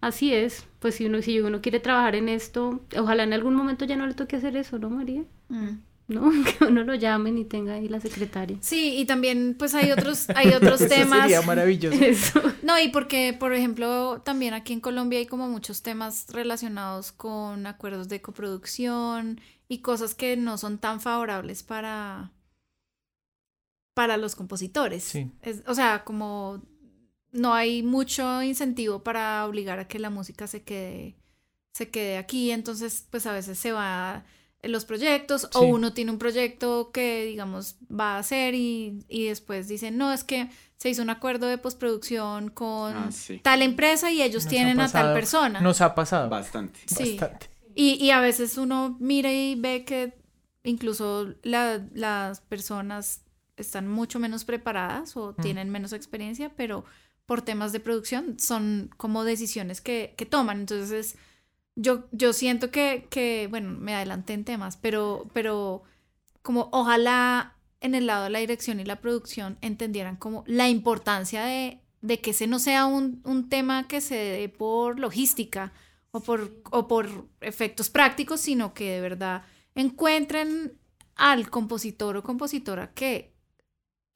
así 0.00 0.32
es 0.32 0.68
pues 0.78 0.94
si 0.94 1.06
uno, 1.06 1.22
si 1.22 1.40
uno 1.40 1.60
quiere 1.60 1.80
trabajar 1.80 2.14
en 2.14 2.28
esto, 2.28 2.80
ojalá 2.96 3.24
en 3.24 3.32
algún 3.32 3.54
momento 3.54 3.84
ya 3.84 3.96
no 3.96 4.06
le 4.06 4.14
toque 4.14 4.36
hacer 4.36 4.56
eso, 4.56 4.78
¿no, 4.78 4.90
María? 4.90 5.24
Mm. 5.48 5.78
¿no? 6.08 6.30
Que 6.58 6.64
uno 6.64 6.84
lo 6.84 6.94
llamen 6.94 7.38
y 7.38 7.44
tenga 7.44 7.74
ahí 7.74 7.88
la 7.88 8.00
secretaria. 8.00 8.58
Sí, 8.60 8.96
y 8.96 9.04
también 9.06 9.56
pues 9.58 9.74
hay 9.74 9.90
otros, 9.90 10.28
hay 10.30 10.48
otros 10.50 10.78
temas. 10.88 11.22
Sería 11.22 11.42
maravilloso. 11.42 12.40
No, 12.62 12.80
y 12.80 12.88
porque, 12.88 13.36
por 13.38 13.52
ejemplo, 13.52 14.22
también 14.24 14.54
aquí 14.54 14.72
en 14.72 14.80
Colombia 14.80 15.18
hay 15.18 15.26
como 15.26 15.48
muchos 15.48 15.82
temas 15.82 16.26
relacionados 16.30 17.12
con 17.12 17.66
acuerdos 17.66 18.08
de 18.08 18.20
coproducción 18.20 19.40
y 19.68 19.78
cosas 19.78 20.14
que 20.14 20.36
no 20.36 20.58
son 20.58 20.78
tan 20.78 21.00
favorables 21.00 21.62
para, 21.62 22.32
para 23.94 24.16
los 24.16 24.36
compositores. 24.36 25.02
Sí. 25.04 25.30
o 25.66 25.74
sea, 25.74 26.04
como 26.04 26.62
no 27.32 27.54
hay 27.54 27.82
mucho 27.82 28.42
incentivo 28.42 29.02
para 29.02 29.46
obligar 29.46 29.78
a 29.78 29.88
que 29.88 29.98
la 29.98 30.10
música 30.10 30.46
se 30.46 30.62
quede, 30.62 31.16
se 31.72 31.90
quede 31.90 32.18
aquí, 32.18 32.50
entonces 32.50 33.06
pues 33.10 33.26
a 33.26 33.32
veces 33.32 33.58
se 33.58 33.72
va 33.72 34.24
en 34.60 34.72
los 34.72 34.84
proyectos 34.84 35.48
o 35.54 35.60
uno 35.60 35.92
tiene 35.92 36.10
un 36.10 36.18
proyecto 36.18 36.90
que 36.92 37.24
digamos 37.26 37.76
va 37.88 38.16
a 38.16 38.18
hacer 38.18 38.54
y, 38.54 39.04
después 39.08 39.68
dicen, 39.68 39.96
no, 39.96 40.12
es 40.12 40.24
que 40.24 40.50
se 40.76 40.90
hizo 40.90 41.02
un 41.02 41.10
acuerdo 41.10 41.46
de 41.46 41.58
postproducción 41.58 42.50
con 42.50 42.94
ah, 42.94 43.10
tal 43.42 43.62
empresa 43.62 44.10
y 44.10 44.22
ellos 44.22 44.46
tienen 44.46 44.80
a 44.80 44.90
tal 44.90 45.12
persona. 45.14 45.60
Nos 45.60 45.80
ha 45.80 45.94
pasado. 45.94 46.28
Bastante. 46.28 46.80
Bastante. 46.88 47.50
Y, 47.74 47.94
y, 48.04 48.10
a 48.10 48.20
veces 48.20 48.58
uno 48.58 48.96
mira 49.00 49.32
y 49.32 49.54
ve 49.54 49.84
que 49.84 50.18
incluso 50.64 51.34
las 51.42 52.40
personas 52.40 53.22
están 53.56 53.88
mucho 53.88 54.18
menos 54.18 54.44
preparadas 54.44 55.16
o 55.16 55.34
mm. 55.36 55.42
tienen 55.42 55.70
menos 55.70 55.92
experiencia, 55.92 56.50
pero 56.56 56.84
por 57.28 57.42
temas 57.42 57.72
de 57.72 57.80
producción, 57.80 58.38
son 58.38 58.88
como 58.96 59.22
decisiones 59.22 59.82
que, 59.82 60.14
toman. 60.30 60.60
Entonces, 60.60 61.18
yo, 61.76 62.06
yo 62.10 62.32
siento 62.32 62.70
que, 62.70 63.46
bueno, 63.50 63.76
me 63.78 63.94
adelanté 63.94 64.32
en 64.32 64.46
temas, 64.46 64.78
pero, 64.78 65.28
pero 65.34 65.82
como 66.40 66.70
ojalá 66.72 67.54
en 67.82 67.94
el 67.94 68.06
lado 68.06 68.24
de 68.24 68.30
la 68.30 68.38
dirección 68.38 68.80
y 68.80 68.86
la 68.86 69.02
producción 69.02 69.58
entendieran 69.60 70.16
como 70.16 70.42
la 70.46 70.70
importancia 70.70 71.44
de, 71.44 71.82
de 72.00 72.18
que 72.18 72.30
ese 72.30 72.46
no 72.46 72.58
sea 72.58 72.86
un, 72.86 73.20
un, 73.26 73.50
tema 73.50 73.86
que 73.88 74.00
se 74.00 74.14
dé 74.14 74.48
por 74.48 74.98
logística 74.98 75.74
o 76.12 76.20
por, 76.20 76.62
o 76.70 76.88
por 76.88 77.28
efectos 77.42 77.90
prácticos, 77.90 78.40
sino 78.40 78.72
que 78.72 78.90
de 78.90 79.02
verdad 79.02 79.42
encuentren 79.74 80.78
al 81.14 81.50
compositor 81.50 82.16
o 82.16 82.22
compositora 82.22 82.94
que 82.94 83.34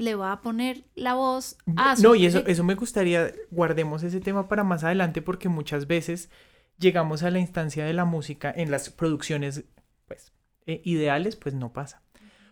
le 0.03 0.15
va 0.15 0.33
a 0.33 0.41
poner 0.41 0.85
la 0.95 1.15
voz 1.15 1.57
a 1.77 1.97
su 1.97 2.03
No, 2.03 2.15
y 2.15 2.27
eso, 2.27 2.45
eso 2.47 2.65
me 2.65 2.75
gustaría, 2.75 3.33
guardemos 3.51 4.03
ese 4.03 4.21
tema 4.21 4.49
para 4.49 4.65
más 4.65 4.85
adelante 4.85 5.23
porque 5.23 5.49
muchas 5.49 5.87
veces 5.87 6.31
llegamos 6.79 7.23
a 7.23 7.31
la 7.31 7.38
instancia 7.38 7.85
de 7.85 7.93
la 7.93 8.05
música 8.05 8.53
en 8.55 8.71
las 8.71 8.91
producciones 8.91 9.65
pues 10.07 10.33
eh, 10.67 10.83
ideales, 10.85 11.37
pues 11.37 11.55
no 11.55 11.73
pasa. 11.73 12.03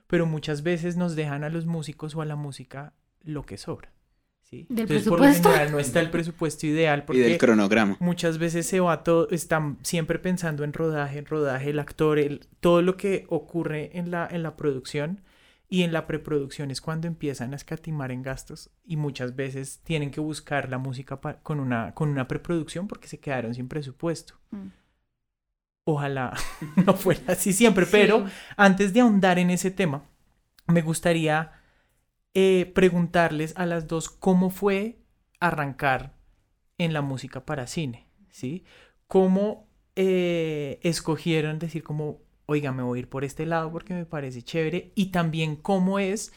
Pero 0.06 0.26
muchas 0.26 0.62
veces 0.62 0.96
nos 0.96 1.14
dejan 1.16 1.44
a 1.44 1.50
los 1.50 1.66
músicos 1.66 2.14
o 2.14 2.22
a 2.22 2.26
la 2.26 2.36
música 2.36 2.94
lo 3.22 3.44
que 3.44 3.56
sobra. 3.58 3.92
¿sí? 4.42 4.66
Entonces, 4.70 5.08
por 5.08 5.20
lo 5.20 5.32
general 5.32 5.70
no 5.72 5.78
está 5.78 6.00
el 6.00 6.10
presupuesto 6.10 6.66
ideal 6.66 7.04
porque 7.04 7.20
y 7.20 7.24
del 7.24 7.38
cronograma. 7.38 7.96
muchas 8.00 8.38
veces 8.38 8.66
se 8.66 8.80
va 8.80 9.02
todo, 9.04 9.28
están 9.30 9.78
siempre 9.82 10.18
pensando 10.18 10.64
en 10.64 10.72
rodaje, 10.72 11.18
en 11.18 11.26
rodaje, 11.26 11.70
el 11.70 11.78
actor, 11.78 12.18
el, 12.18 12.46
todo 12.60 12.82
lo 12.82 12.96
que 12.96 13.26
ocurre 13.28 13.90
en 13.98 14.10
la, 14.10 14.26
en 14.30 14.42
la 14.42 14.56
producción 14.56 15.20
y 15.72 15.84
en 15.84 15.92
la 15.92 16.08
preproducción 16.08 16.72
es 16.72 16.80
cuando 16.80 17.06
empiezan 17.06 17.52
a 17.52 17.56
escatimar 17.56 18.10
en 18.10 18.22
gastos 18.22 18.70
y 18.84 18.96
muchas 18.96 19.36
veces 19.36 19.80
tienen 19.84 20.10
que 20.10 20.20
buscar 20.20 20.68
la 20.68 20.78
música 20.78 21.20
con, 21.42 21.60
una, 21.60 21.94
con 21.94 22.08
una 22.08 22.26
preproducción 22.26 22.88
porque 22.88 23.06
se 23.06 23.20
quedaron 23.20 23.54
sin 23.54 23.68
presupuesto. 23.68 24.34
Mm. 24.50 24.66
Ojalá 25.84 26.34
no 26.84 26.94
fuera 26.94 27.22
así 27.28 27.52
siempre, 27.52 27.86
pero 27.86 28.26
antes 28.56 28.92
de 28.92 29.00
ahondar 29.00 29.38
en 29.38 29.50
ese 29.50 29.70
tema, 29.70 30.02
me 30.66 30.82
gustaría 30.82 31.52
eh, 32.34 32.70
preguntarles 32.74 33.56
a 33.56 33.64
las 33.64 33.86
dos 33.86 34.10
cómo 34.10 34.50
fue 34.50 34.98
arrancar 35.38 36.16
en 36.78 36.92
la 36.92 37.00
música 37.00 37.46
para 37.46 37.68
cine, 37.68 38.08
¿sí? 38.30 38.64
¿Cómo 39.06 39.68
eh, 39.94 40.80
escogieron 40.82 41.60
decir 41.60 41.84
como, 41.84 42.22
oiga, 42.50 42.72
me 42.72 42.82
voy 42.82 42.98
a 42.98 43.00
ir 43.00 43.08
por 43.08 43.24
este 43.24 43.46
lado 43.46 43.70
porque 43.72 43.94
me 43.94 44.06
parece 44.06 44.42
chévere? 44.42 44.92
Y 44.94 45.06
también 45.06 45.56
cómo 45.56 45.98
es, 45.98 46.32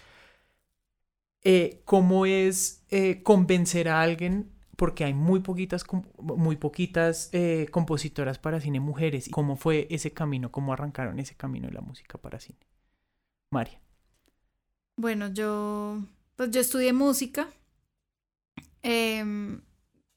eh, 1.43 1.82
cómo 1.86 2.26
es 2.26 2.84
convencer 3.23 3.89
a 3.89 4.02
alguien 4.02 4.54
porque 4.76 5.06
hay 5.06 5.13
muy 5.13 5.39
poquitas, 5.39 5.86
muy 6.17 6.56
poquitas 6.56 7.30
eh, 7.32 7.67
compositoras 7.71 8.39
para 8.39 8.60
cine 8.60 8.80
mujeres. 8.80 9.30
¿Cómo 9.32 9.56
fue 9.56 9.88
ese 9.89 10.12
camino? 10.12 10.52
¿Cómo 10.52 10.73
arrancaron 10.73 11.19
ese 11.19 11.36
camino 11.36 11.67
de 11.67 11.73
la 11.73 11.82
música 11.82 12.17
para 12.17 12.39
cine? 12.39 12.60
María. 13.52 13.80
Bueno, 14.95 15.32
yo, 15.32 16.04
pues 16.36 16.52
yo 16.52 16.62
estudié 16.62 16.91
música. 16.91 17.47
Em, 18.82 19.62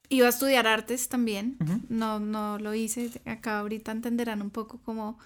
iba 0.08 0.26
a 0.26 0.30
estudiar 0.30 0.66
artes 0.66 1.08
también. 1.08 1.58
No, 1.88 2.18
no 2.18 2.58
lo 2.58 2.74
hice. 2.74 3.10
Acá 3.26 3.60
ahorita 3.60 3.92
entenderán 3.92 4.42
un 4.42 4.50
poco 4.50 4.80
cómo 4.82 5.18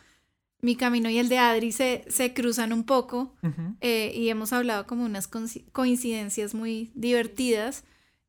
mi 0.62 0.76
camino 0.76 1.08
y 1.10 1.18
el 1.18 1.28
de 1.28 1.38
Adri 1.38 1.72
se, 1.72 2.04
se 2.08 2.34
cruzan 2.34 2.72
un 2.72 2.84
poco. 2.84 3.34
Eh, 3.80 4.12
y 4.14 4.28
hemos 4.28 4.52
hablado 4.52 4.86
como 4.86 5.04
unas 5.04 5.28
coincidencias 5.72 6.54
muy 6.54 6.90
divertidas. 6.94 7.84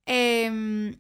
Em, 0.06 0.96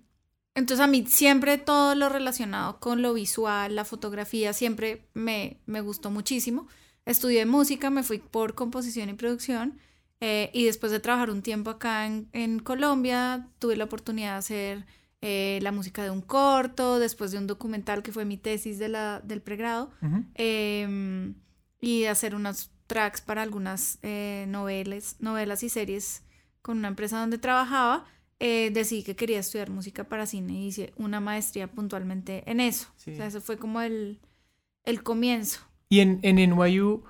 entonces 0.55 0.83
a 0.83 0.87
mí 0.87 1.05
siempre 1.07 1.57
todo 1.57 1.95
lo 1.95 2.09
relacionado 2.09 2.79
con 2.79 3.01
lo 3.01 3.13
visual, 3.13 3.75
la 3.75 3.85
fotografía, 3.85 4.53
siempre 4.53 5.07
me, 5.13 5.61
me 5.65 5.81
gustó 5.81 6.11
muchísimo. 6.11 6.67
Estudié 7.05 7.45
música, 7.45 7.89
me 7.89 8.03
fui 8.03 8.19
por 8.19 8.53
composición 8.53 9.09
y 9.09 9.13
producción 9.13 9.79
eh, 10.19 10.51
y 10.53 10.65
después 10.65 10.91
de 10.91 10.99
trabajar 10.99 11.31
un 11.31 11.41
tiempo 11.41 11.71
acá 11.71 12.05
en, 12.05 12.29
en 12.33 12.59
Colombia, 12.59 13.47
tuve 13.57 13.75
la 13.75 13.85
oportunidad 13.85 14.33
de 14.33 14.37
hacer 14.37 14.85
eh, 15.21 15.59
la 15.61 15.71
música 15.71 16.03
de 16.03 16.09
un 16.09 16.21
corto, 16.21 16.99
después 16.99 17.31
de 17.31 17.37
un 17.37 17.47
documental 17.47 18.01
que 18.03 18.11
fue 18.11 18.25
mi 18.25 18.37
tesis 18.37 18.79
de 18.79 18.89
la, 18.89 19.21
del 19.21 19.41
pregrado 19.41 19.91
em, 20.33 21.35
y 21.79 22.05
hacer 22.05 22.33
unos 22.35 22.71
tracks 22.87 23.21
para 23.21 23.41
algunas 23.41 23.99
eh, 24.01 24.45
novelas, 24.47 25.17
novelas 25.19 25.63
y 25.63 25.69
series 25.69 26.23
con 26.61 26.77
una 26.77 26.87
empresa 26.87 27.19
donde 27.19 27.37
trabajaba 27.37 28.05
eh, 28.43 28.71
decidí 28.73 29.03
que 29.03 29.15
quería 29.15 29.37
estudiar 29.37 29.69
música 29.69 30.05
para 30.05 30.25
cine 30.25 30.53
y 30.53 30.67
hice 30.67 30.93
una 30.95 31.19
maestría 31.19 31.67
puntualmente 31.67 32.41
en 32.49 32.59
eso. 32.59 32.87
O 32.97 32.99
sea, 32.99 33.27
eso 33.27 33.39
fue 33.39 33.57
como 33.57 33.81
el, 33.81 34.19
el 34.83 35.03
comienzo. 35.03 35.59
¿Y 35.89 35.99
en, 35.99 36.19
en 36.23 36.37
NYU 36.37 37.03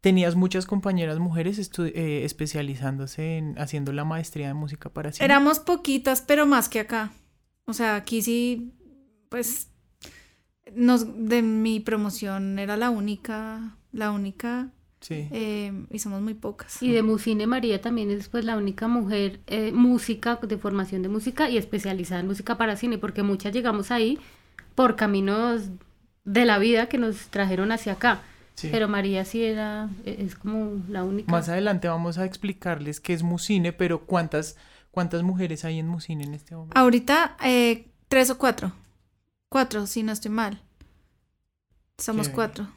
tenías 0.00 0.34
muchas 0.34 0.66
compañeras 0.66 1.20
mujeres 1.20 1.70
eh, 1.78 2.24
especializándose 2.24 3.36
en 3.36 3.56
haciendo 3.56 3.92
la 3.92 4.04
maestría 4.04 4.48
de 4.48 4.54
música 4.54 4.88
para 4.88 5.12
cine? 5.12 5.26
Éramos 5.26 5.60
poquitas, 5.60 6.22
pero 6.22 6.44
más 6.44 6.68
que 6.68 6.80
acá. 6.80 7.12
O 7.66 7.72
sea, 7.72 7.96
aquí 7.96 8.22
sí, 8.22 8.72
pues, 9.28 9.70
nos, 10.74 11.06
de 11.28 11.42
mi 11.42 11.80
promoción 11.80 12.58
era 12.58 12.76
la 12.76 12.90
única, 12.90 13.76
la 13.92 14.10
única 14.10 14.70
Sí. 15.04 15.28
Eh, 15.32 15.70
y 15.90 15.98
somos 15.98 16.22
muy 16.22 16.32
pocas. 16.32 16.82
Y 16.82 16.90
de 16.90 17.02
Musine 17.02 17.46
María 17.46 17.78
también 17.82 18.10
es 18.10 18.30
pues 18.30 18.42
la 18.46 18.56
única 18.56 18.88
mujer 18.88 19.40
eh, 19.48 19.70
música, 19.70 20.38
de 20.40 20.56
formación 20.56 21.02
de 21.02 21.10
música 21.10 21.50
y 21.50 21.58
especializada 21.58 22.22
en 22.22 22.26
música 22.26 22.56
para 22.56 22.74
cine, 22.76 22.96
porque 22.96 23.22
muchas 23.22 23.52
llegamos 23.52 23.90
ahí 23.90 24.18
por 24.74 24.96
caminos 24.96 25.68
de 26.24 26.46
la 26.46 26.58
vida 26.58 26.88
que 26.88 26.96
nos 26.96 27.26
trajeron 27.26 27.70
hacia 27.70 27.92
acá. 27.92 28.22
Pero 28.62 28.88
María 28.88 29.26
sí 29.26 29.42
era, 29.42 29.90
e, 30.06 30.24
es 30.24 30.36
como 30.36 30.82
la 30.88 31.04
única. 31.04 31.30
Más 31.30 31.50
adelante 31.50 31.86
vamos 31.86 32.16
a 32.16 32.24
explicarles 32.24 32.98
qué 32.98 33.12
es 33.12 33.22
Musine, 33.22 33.74
pero 33.74 34.06
¿cuántas, 34.06 34.56
cuántas 34.94 35.22
mujeres 35.24 35.64
hay 35.64 35.80
en 35.80 35.88
Musine 35.88 36.24
en 36.24 36.34
este 36.34 36.54
momento? 36.54 36.78
Ahorita 36.78 37.36
eh, 37.44 37.90
tres 38.08 38.30
o 38.30 38.38
cuatro. 38.38 38.72
Cuatro, 39.48 39.86
si 39.86 40.02
no 40.02 40.12
estoy 40.12 40.30
mal. 40.30 40.62
Somos 41.98 42.28
cuatro. 42.28 42.68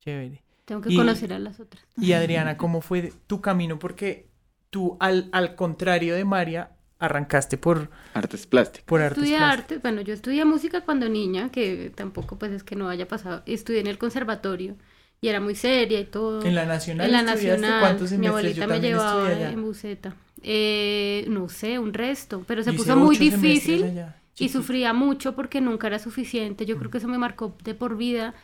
Chévere. 0.00 0.42
Tengo 0.66 0.82
que 0.82 0.94
conocer 0.94 1.32
a 1.32 1.38
las 1.38 1.58
otras. 1.58 1.84
Y 1.96 2.12
Adriana, 2.12 2.56
¿cómo 2.56 2.80
fue 2.80 3.12
tu 3.26 3.40
camino? 3.40 3.78
Porque 3.78 4.28
tú, 4.70 4.96
al, 5.00 5.28
al 5.32 5.56
contrario 5.56 6.14
de 6.14 6.24
María, 6.24 6.76
arrancaste 6.98 7.58
por 7.58 7.90
artes 8.14 8.46
plásticas. 8.46 8.84
Por 8.84 9.00
artes 9.00 9.18
estudié 9.18 9.38
arte, 9.38 9.78
bueno, 9.78 10.02
yo 10.02 10.14
estudié 10.14 10.44
música 10.44 10.82
cuando 10.82 11.08
niña, 11.08 11.50
que 11.50 11.90
tampoco 11.94 12.38
pues 12.38 12.52
es 12.52 12.62
que 12.62 12.76
no 12.76 12.88
haya 12.88 13.08
pasado. 13.08 13.42
Estudié 13.46 13.80
en 13.80 13.88
el 13.88 13.98
conservatorio 13.98 14.76
y 15.20 15.28
era 15.28 15.40
muy 15.40 15.54
seria 15.54 16.00
y 16.00 16.04
todo. 16.04 16.44
En 16.44 16.54
la 16.54 16.64
nacional. 16.64 17.06
En 17.06 17.12
la 17.12 17.22
nacional. 17.22 17.80
¿Cuántos 17.80 18.12
mi 18.12 18.26
abuelita 18.26 18.66
me 18.66 18.80
llevaba 18.80 19.30
en 19.32 19.62
buceta. 19.62 20.16
Eh, 20.42 21.26
no 21.28 21.48
sé, 21.50 21.78
un 21.78 21.92
resto, 21.92 22.44
pero 22.46 22.62
se 22.62 22.72
puso 22.72 22.96
muy 22.96 23.16
difícil 23.16 24.02
y 24.38 24.48
sufría 24.48 24.94
mucho 24.94 25.34
porque 25.34 25.60
nunca 25.60 25.88
era 25.88 25.98
suficiente. 25.98 26.64
Yo 26.64 26.78
creo 26.78 26.90
que 26.90 26.98
eso 26.98 27.08
me 27.08 27.18
marcó 27.18 27.54
de 27.62 27.74
por 27.74 27.96
vida 27.96 28.34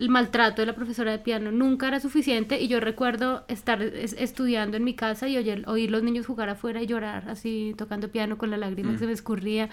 el 0.00 0.08
maltrato 0.08 0.62
de 0.62 0.66
la 0.66 0.74
profesora 0.74 1.12
de 1.12 1.18
piano 1.18 1.52
nunca 1.52 1.86
era 1.88 2.00
suficiente 2.00 2.58
y 2.58 2.68
yo 2.68 2.80
recuerdo 2.80 3.44
estar 3.48 3.82
estudiando 3.82 4.78
en 4.78 4.84
mi 4.84 4.94
casa 4.94 5.28
y 5.28 5.36
oír, 5.36 5.64
oír 5.68 5.90
los 5.90 6.02
niños 6.02 6.26
jugar 6.26 6.48
afuera 6.48 6.82
y 6.82 6.86
llorar 6.86 7.28
así 7.28 7.74
tocando 7.76 8.10
piano 8.10 8.38
con 8.38 8.50
la 8.50 8.56
lágrima 8.56 8.92
que 8.92 8.98
se 8.98 9.06
me 9.06 9.12
escurría. 9.12 9.68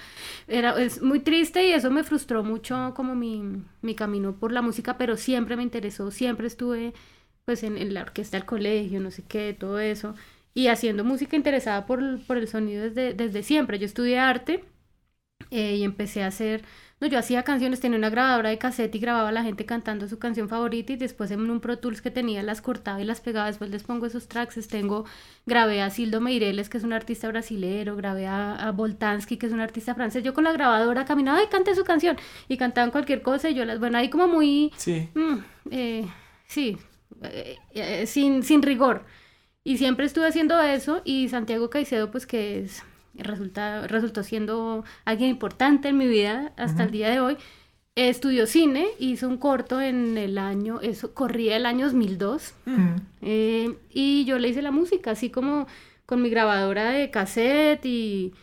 Era 0.48 0.78
es 0.82 1.02
muy 1.02 1.22
triste 1.22 1.66
y 1.68 1.72
eso 1.72 1.90
me 1.92 2.04
frustró 2.04 2.44
mucho 2.44 2.94
como 2.96 3.16
mi, 3.16 3.64
mi 3.82 3.96
camino 3.96 4.36
por 4.36 4.52
la 4.52 4.62
música, 4.62 4.98
pero 4.98 5.16
siempre 5.16 5.56
me 5.56 5.64
interesó, 5.64 6.12
siempre 6.12 6.48
estuve 6.48 6.94
pues 7.46 7.64
en, 7.64 7.78
en 7.78 7.94
la 7.94 8.02
orquesta 8.02 8.38
del 8.38 8.46
colegio, 8.46 9.00
no 9.00 9.12
sé 9.12 9.24
qué, 9.28 9.56
todo 9.58 9.80
eso, 9.80 10.14
y 10.54 10.68
haciendo 10.68 11.04
música 11.06 11.38
interesada 11.38 11.86
por, 11.86 12.22
por 12.26 12.38
el 12.38 12.48
sonido 12.50 12.84
desde, 12.84 13.14
desde 13.14 13.44
siempre. 13.44 13.80
Yo 13.80 13.86
estudié 13.86 14.20
arte 14.20 14.66
eh, 15.52 15.76
y 15.78 15.84
empecé 15.84 16.24
a 16.24 16.28
hacer 16.28 16.64
no, 17.00 17.08
yo 17.08 17.20
hacía 17.20 17.44
canciones, 17.44 17.80
tenía 17.80 17.98
una 17.98 18.10
grabadora 18.10 18.50
de 18.50 18.58
cassette 18.58 18.96
y 18.96 19.00
grababa 19.00 19.30
a 19.30 19.32
la 19.32 19.44
gente 19.44 19.68
cantando 19.68 20.08
su 20.08 20.18
canción 20.18 20.50
favorita 20.50 20.94
y 20.94 20.96
después 20.96 21.30
en 21.30 21.48
un 21.48 21.60
Pro 21.60 21.78
Tools 21.78 22.02
que 22.02 22.10
tenía 22.10 22.42
las 22.42 22.62
cortaba 22.62 23.00
y 23.00 23.06
las 23.06 23.22
pegaba, 23.22 23.46
después 23.46 23.70
les 23.70 23.84
pongo 23.84 24.08
esos 24.08 24.28
tracks, 24.28 24.68
tengo, 24.68 25.06
grabé 25.46 25.84
a 25.84 25.92
Sildo 25.92 26.22
Meireles, 26.22 26.70
que 26.70 26.80
es 26.80 26.84
un 26.84 26.94
artista 26.94 27.28
brasilero, 27.28 27.96
grabé 27.96 28.26
a, 28.26 28.56
a 28.56 28.72
Voltansky, 28.72 29.38
que 29.38 29.46
es 29.46 29.54
un 29.54 29.60
artista 29.60 29.94
francés, 29.94 30.24
yo 30.24 30.34
con 30.34 30.46
la 30.46 30.54
grabadora 30.54 31.06
caminaba 31.06 31.44
y 31.44 31.48
canté 31.48 31.76
su 31.76 31.84
canción 31.84 32.18
y 32.48 32.58
cantaban 32.58 32.90
cualquier 32.90 33.22
cosa 33.22 33.50
y 33.50 33.54
yo 33.54 33.64
las, 33.64 33.80
bueno, 33.80 34.00
ahí 34.00 34.10
como 34.10 34.28
muy, 34.28 34.72
sí, 34.78 35.08
mm, 35.14 35.38
eh, 35.70 36.08
sí, 36.48 36.78
eh, 37.22 37.58
eh, 37.74 38.08
sin, 38.08 38.42
sin 38.42 38.64
rigor. 38.64 39.06
Y 39.64 39.78
siempre 39.78 40.06
estuve 40.06 40.28
haciendo 40.28 40.60
eso 40.62 41.02
y 41.04 41.28
Santiago 41.28 41.70
Caicedo, 41.70 42.10
pues 42.10 42.26
que 42.26 42.62
es 42.62 42.84
resulta, 43.20 43.88
resultó 43.88 44.24
siendo 44.24 44.84
alguien 45.06 45.30
importante 45.30 45.90
en 45.90 45.98
mi 45.98 46.08
vida 46.08 46.54
hasta 46.58 46.84
el 46.84 46.92
día 46.92 47.10
de 47.10 47.20
hoy. 47.20 47.38
Estudió 47.96 48.46
cine, 48.46 48.86
hizo 49.00 49.28
un 49.28 49.38
corto 49.38 49.82
en 49.82 50.20
el 50.20 50.38
año, 50.38 50.80
eso 50.82 51.16
corría 51.16 51.58
el 51.58 51.66
año 51.66 51.86
2002, 51.86 52.54
eh, 53.22 53.76
y 53.92 54.24
yo 54.26 54.38
le 54.38 54.50
hice 54.50 54.62
la 54.62 54.70
música, 54.70 55.12
así 55.12 55.32
como 55.32 55.66
con 56.06 56.22
mi 56.22 56.30
grabadora 56.30 56.92
de 56.92 57.10
cassette, 57.10 57.84
y, 57.86 58.34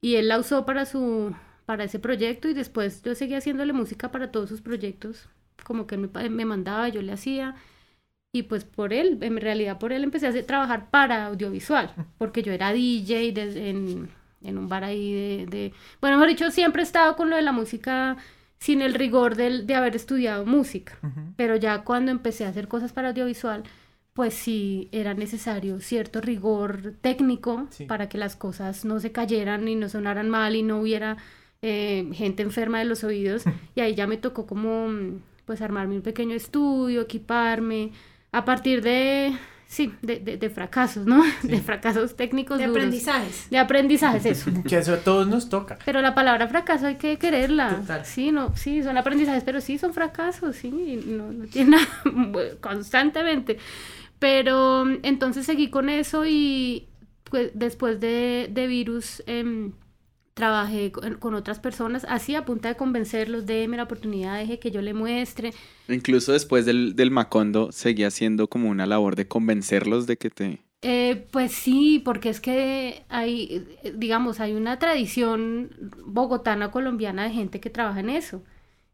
y 0.00 0.16
él 0.16 0.26
la 0.26 0.40
usó 0.40 0.66
para, 0.66 0.86
su, 0.86 1.32
para 1.66 1.84
ese 1.84 2.00
proyecto, 2.00 2.48
y 2.48 2.54
después 2.54 3.00
yo 3.04 3.14
seguía 3.14 3.38
haciéndole 3.38 3.72
música 3.72 4.10
para 4.10 4.32
todos 4.32 4.48
sus 4.48 4.60
proyectos, 4.60 5.28
como 5.62 5.86
que 5.86 5.96
me, 5.96 6.08
me 6.28 6.44
mandaba, 6.44 6.88
yo 6.88 7.00
le 7.00 7.12
hacía, 7.12 7.54
y 8.32 8.42
pues 8.42 8.64
por 8.64 8.92
él, 8.92 9.18
en 9.22 9.36
realidad 9.38 9.78
por 9.78 9.92
él 9.92 10.04
empecé 10.04 10.26
a 10.26 10.46
trabajar 10.46 10.90
para 10.90 11.26
audiovisual, 11.26 11.94
porque 12.18 12.42
yo 12.42 12.52
era 12.52 12.72
DJ 12.72 13.32
en, 13.36 14.10
en, 14.46 14.58
un 14.58 14.68
bar 14.68 14.84
ahí 14.84 15.12
de, 15.12 15.46
de, 15.46 15.72
Bueno, 16.00 16.16
mejor 16.16 16.30
dicho, 16.30 16.50
siempre 16.50 16.82
he 16.82 16.84
estado 16.84 17.16
con 17.16 17.30
lo 17.30 17.36
de 17.36 17.42
la 17.42 17.52
música 17.52 18.16
sin 18.58 18.82
el 18.82 18.94
rigor 18.94 19.36
de, 19.36 19.62
de 19.62 19.74
haber 19.74 19.96
estudiado 19.96 20.46
música, 20.46 20.98
pero 21.36 21.56
ya 21.56 21.84
cuando 21.84 22.10
empecé 22.10 22.46
a 22.46 22.48
hacer 22.48 22.68
cosas 22.68 22.92
para 22.92 23.08
audiovisual, 23.08 23.64
pues 24.14 24.32
sí 24.32 24.88
era 24.92 25.12
necesario 25.12 25.78
cierto 25.80 26.22
rigor 26.22 26.94
técnico 27.02 27.68
para 27.86 28.08
que 28.08 28.16
las 28.16 28.34
cosas 28.34 28.86
no 28.86 28.98
se 28.98 29.12
cayeran 29.12 29.68
y 29.68 29.74
no 29.74 29.90
sonaran 29.90 30.30
mal 30.30 30.56
y 30.56 30.62
no 30.62 30.80
hubiera 30.80 31.18
eh, 31.60 32.08
gente 32.14 32.42
enferma 32.42 32.78
de 32.78 32.86
los 32.86 33.04
oídos, 33.04 33.44
y 33.74 33.80
ahí 33.80 33.94
ya 33.94 34.06
me 34.06 34.16
tocó 34.16 34.46
como 34.46 34.88
pues 35.44 35.60
armarme 35.62 35.96
un 35.96 36.02
pequeño 36.02 36.34
estudio, 36.34 37.02
equiparme, 37.02 37.92
a 38.32 38.44
partir 38.44 38.82
de, 38.82 39.32
sí, 39.66 39.92
de, 40.02 40.18
de, 40.18 40.50
fracasos, 40.50 41.06
¿no? 41.06 41.22
De 41.42 41.60
fracasos 41.60 42.16
técnicos. 42.16 42.58
De 42.58 42.64
aprendizajes. 42.64 43.50
De 43.50 43.58
aprendizajes, 43.58 44.26
eso. 44.26 44.50
que 44.68 44.78
eso 44.78 44.94
a 44.94 44.98
todos 44.98 45.26
nos 45.26 45.48
toca. 45.48 45.78
Pero 45.84 46.00
la 46.00 46.14
palabra 46.14 46.48
fracaso 46.48 46.86
hay 46.86 46.96
que 46.96 47.18
quererla. 47.18 47.76
Total. 47.76 48.04
Sí, 48.04 48.32
no, 48.32 48.56
sí, 48.56 48.82
son 48.82 48.96
aprendizajes, 48.96 49.44
pero 49.44 49.60
sí 49.60 49.78
son 49.78 49.92
fracasos, 49.92 50.56
sí, 50.56 50.70
no, 51.06 51.32
no 51.32 51.46
tiene 51.46 51.76
nada, 51.76 52.56
constantemente. 52.60 53.58
Pero 54.18 54.86
entonces 55.02 55.44
seguí 55.44 55.68
con 55.68 55.88
eso 55.88 56.24
y 56.26 56.88
pues, 57.24 57.50
después 57.54 58.00
de, 58.00 58.48
de 58.50 58.66
Virus... 58.66 59.22
Eh, 59.26 59.70
trabajé 60.36 60.92
con, 60.92 61.34
otras 61.34 61.60
personas, 61.60 62.04
así 62.10 62.34
a 62.34 62.44
punta 62.44 62.68
de 62.68 62.76
convencerlos, 62.76 63.46
déme 63.46 63.78
la 63.78 63.84
oportunidad, 63.84 64.38
deje 64.38 64.58
que 64.58 64.70
yo 64.70 64.82
le 64.82 64.92
muestre. 64.92 65.54
Incluso 65.88 66.34
después 66.34 66.66
del, 66.66 66.94
del 66.94 67.10
Macondo, 67.10 67.72
seguía 67.72 68.10
siendo 68.10 68.46
como 68.46 68.68
una 68.68 68.84
labor 68.84 69.16
de 69.16 69.26
convencerlos 69.26 70.06
de 70.06 70.18
que 70.18 70.28
te... 70.28 70.60
Eh, 70.82 71.26
pues 71.30 71.52
sí, 71.52 72.02
porque 72.04 72.28
es 72.28 72.42
que 72.42 73.02
hay, 73.08 73.66
digamos, 73.94 74.38
hay 74.40 74.52
una 74.52 74.78
tradición 74.78 75.70
bogotana 76.04 76.70
colombiana 76.70 77.24
de 77.24 77.30
gente 77.30 77.58
que 77.58 77.70
trabaja 77.70 78.00
en 78.00 78.10
eso. 78.10 78.42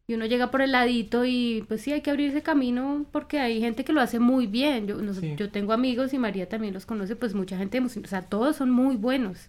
Y 0.07 0.15
uno 0.15 0.27
llega 0.27 0.53
por 0.53 0.63
el 0.63 0.71
ladito 0.71 1.25
y 1.25 1.65
pues 1.67 1.81
sí 1.81 1.93
hay 1.93 2.03
que 2.03 2.11
abrir 2.11 2.31
ese 2.31 2.43
camino 2.43 3.05
porque 3.11 3.41
hay 3.41 3.61
gente 3.61 3.85
que 3.85 3.93
lo 3.93 4.01
hace 4.01 4.21
muy 4.21 4.47
bien. 4.47 4.87
Yo, 4.87 4.97
yo 5.37 5.51
tengo 5.51 5.73
amigos 5.73 6.15
y 6.15 6.19
María 6.19 6.49
también 6.49 6.73
los 6.73 6.87
conoce, 6.87 7.17
pues 7.17 7.35
mucha 7.35 7.59
gente, 7.59 7.81
o 7.81 7.89
sea, 7.89 8.23
todos 8.23 8.55
son 8.55 8.71
muy 8.71 8.95
buenos. 8.95 9.49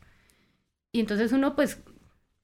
Y 0.93 1.01
entonces 1.01 1.33
uno 1.33 1.55
pues 1.55 1.79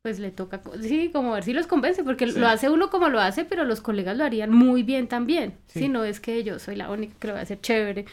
pues 0.02 0.20
le 0.20 0.32
toca, 0.32 0.62
sí, 0.82 1.10
como 1.12 1.34
ver 1.34 1.44
si 1.44 1.52
los 1.52 1.68
convence, 1.68 2.04
porque 2.04 2.26
lo 2.26 2.48
hace 2.48 2.70
uno 2.70 2.90
como 2.90 3.10
lo 3.10 3.20
hace, 3.20 3.44
pero 3.44 3.66
los 3.66 3.82
colegas 3.82 4.16
lo 4.16 4.24
harían 4.24 4.52
muy 4.52 4.82
bien 4.82 5.10
también. 5.10 5.58
Si 5.68 5.90
no 5.90 6.06
es 6.06 6.22
que 6.22 6.44
yo 6.44 6.58
soy 6.58 6.78
la 6.78 6.90
única 6.90 7.16
que 7.20 7.28
lo 7.28 7.34
va 7.34 7.40
a 7.40 7.44
hacer 7.44 7.60
chévere. 7.60 8.06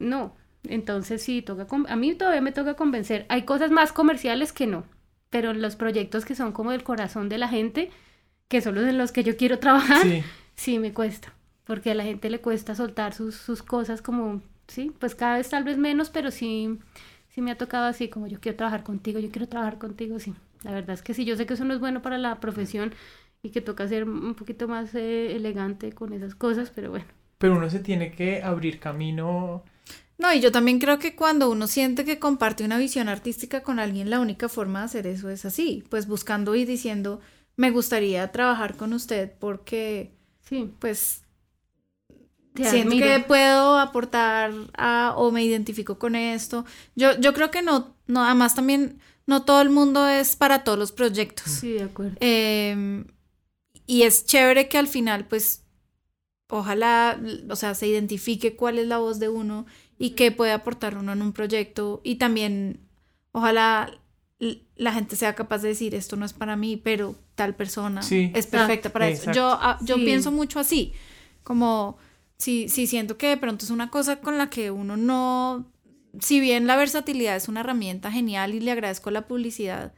No, 0.00 0.34
entonces 0.64 1.22
sí, 1.22 1.40
toca 1.40 1.66
a 1.88 1.96
mí 1.96 2.14
todavía 2.14 2.40
me 2.40 2.50
toca 2.50 2.74
convencer. 2.74 3.24
Hay 3.28 3.42
cosas 3.44 3.70
más 3.70 3.92
comerciales 3.92 4.52
que 4.52 4.66
no, 4.66 4.84
pero 5.30 5.52
los 5.54 5.76
proyectos 5.76 6.24
que 6.24 6.34
son 6.34 6.50
como 6.52 6.72
del 6.72 6.82
corazón 6.82 7.28
de 7.28 7.38
la 7.38 7.48
gente, 7.48 7.90
que 8.48 8.60
son 8.60 8.74
los 8.74 8.84
en 8.84 8.98
los 8.98 9.12
que 9.12 9.22
yo 9.22 9.36
quiero 9.36 9.60
trabajar, 9.60 10.04
sí, 10.56 10.78
me 10.80 10.92
cuesta, 10.92 11.32
porque 11.64 11.92
a 11.92 11.94
la 11.94 12.02
gente 12.02 12.30
le 12.30 12.40
cuesta 12.40 12.74
soltar 12.74 13.14
sus, 13.14 13.36
sus 13.36 13.62
cosas 13.62 14.02
como, 14.02 14.42
sí, 14.66 14.92
pues 14.98 15.14
cada 15.14 15.36
vez 15.36 15.48
tal 15.48 15.62
vez 15.62 15.78
menos, 15.78 16.10
pero 16.10 16.32
sí 16.32 16.80
sí 17.34 17.42
me 17.42 17.50
ha 17.50 17.58
tocado 17.58 17.86
así, 17.86 18.08
como 18.08 18.26
yo 18.26 18.40
quiero 18.40 18.56
trabajar 18.56 18.82
contigo, 18.82 19.18
yo 19.18 19.30
quiero 19.30 19.48
trabajar 19.48 19.78
contigo, 19.78 20.18
sí. 20.18 20.34
La 20.62 20.72
verdad 20.72 20.94
es 20.94 21.02
que 21.02 21.14
sí, 21.14 21.24
yo 21.24 21.36
sé 21.36 21.46
que 21.46 21.54
eso 21.54 21.64
no 21.64 21.74
es 21.74 21.80
bueno 21.80 22.02
para 22.02 22.18
la 22.18 22.38
profesión 22.40 22.94
y 23.42 23.50
que 23.50 23.60
toca 23.60 23.88
ser 23.88 24.04
un 24.04 24.34
poquito 24.34 24.68
más 24.68 24.94
eh, 24.94 25.34
elegante 25.34 25.92
con 25.92 26.12
esas 26.12 26.34
cosas, 26.34 26.70
pero 26.70 26.90
bueno. 26.90 27.06
Pero 27.38 27.56
uno 27.56 27.68
se 27.68 27.80
tiene 27.80 28.12
que 28.12 28.42
abrir 28.42 28.78
camino. 28.78 29.64
No, 30.18 30.32
y 30.32 30.40
yo 30.40 30.52
también 30.52 30.78
creo 30.78 31.00
que 31.00 31.16
cuando 31.16 31.50
uno 31.50 31.66
siente 31.66 32.04
que 32.04 32.20
comparte 32.20 32.64
una 32.64 32.78
visión 32.78 33.08
artística 33.08 33.62
con 33.62 33.80
alguien, 33.80 34.10
la 34.10 34.20
única 34.20 34.48
forma 34.48 34.80
de 34.80 34.84
hacer 34.84 35.06
eso 35.08 35.28
es 35.30 35.44
así, 35.44 35.82
pues 35.88 36.06
buscando 36.06 36.54
y 36.54 36.64
diciendo, 36.64 37.20
me 37.56 37.72
gustaría 37.72 38.30
trabajar 38.30 38.76
con 38.76 38.92
usted 38.92 39.32
porque, 39.40 40.12
sí, 40.42 40.72
pues 40.78 41.24
siento 42.54 42.96
que 42.96 43.24
puedo 43.26 43.78
aportar 43.78 44.52
a, 44.76 45.14
o 45.16 45.30
me 45.30 45.44
identifico 45.44 45.98
con 45.98 46.14
esto. 46.14 46.64
Yo, 46.94 47.18
yo 47.18 47.32
creo 47.32 47.50
que 47.50 47.62
no, 47.62 47.94
no, 48.06 48.24
además 48.24 48.54
también 48.54 49.00
no 49.26 49.44
todo 49.44 49.62
el 49.62 49.70
mundo 49.70 50.08
es 50.08 50.36
para 50.36 50.64
todos 50.64 50.78
los 50.78 50.92
proyectos. 50.92 51.50
Sí, 51.50 51.72
de 51.72 51.84
acuerdo. 51.84 52.16
Em, 52.20 53.06
y 53.86 54.02
es 54.02 54.26
chévere 54.26 54.68
que 54.68 54.78
al 54.78 54.88
final, 54.88 55.26
pues, 55.26 55.64
ojalá, 56.48 57.20
o 57.48 57.56
sea, 57.56 57.74
se 57.74 57.86
identifique 57.86 58.56
cuál 58.56 58.78
es 58.78 58.86
la 58.86 58.98
voz 58.98 59.18
de 59.18 59.28
uno 59.28 59.66
y 59.98 60.10
qué 60.10 60.32
puede 60.32 60.52
aportar 60.52 60.96
uno 60.96 61.12
en 61.12 61.22
un 61.22 61.32
proyecto. 61.32 62.00
Y 62.04 62.16
también, 62.16 62.80
ojalá 63.32 63.98
la 64.76 64.92
gente 64.92 65.14
sea 65.14 65.34
capaz 65.34 65.58
de 65.58 65.68
decir, 65.68 65.94
esto 65.94 66.16
no 66.16 66.26
es 66.26 66.32
para 66.32 66.56
mí, 66.56 66.76
pero 66.76 67.14
tal 67.36 67.54
persona 67.54 68.00
es 68.10 68.46
perfecta 68.46 68.90
para 68.90 69.08
eso. 69.08 69.30
Yo, 69.32 69.56
ah, 69.60 69.78
yo 69.82 69.96
pienso 69.96 70.32
mucho 70.32 70.58
así, 70.58 70.92
como 71.44 71.96
sí, 72.42 72.68
sí 72.68 72.86
siento 72.86 73.16
que 73.16 73.28
de 73.28 73.36
pronto 73.36 73.64
es 73.64 73.70
una 73.70 73.88
cosa 73.88 74.20
con 74.20 74.36
la 74.36 74.50
que 74.50 74.70
uno 74.70 74.96
no, 74.96 75.70
si 76.20 76.40
bien 76.40 76.66
la 76.66 76.76
versatilidad 76.76 77.36
es 77.36 77.48
una 77.48 77.60
herramienta 77.60 78.10
genial 78.10 78.52
y 78.54 78.60
le 78.60 78.72
agradezco 78.72 79.10
la 79.10 79.28
publicidad, 79.28 79.94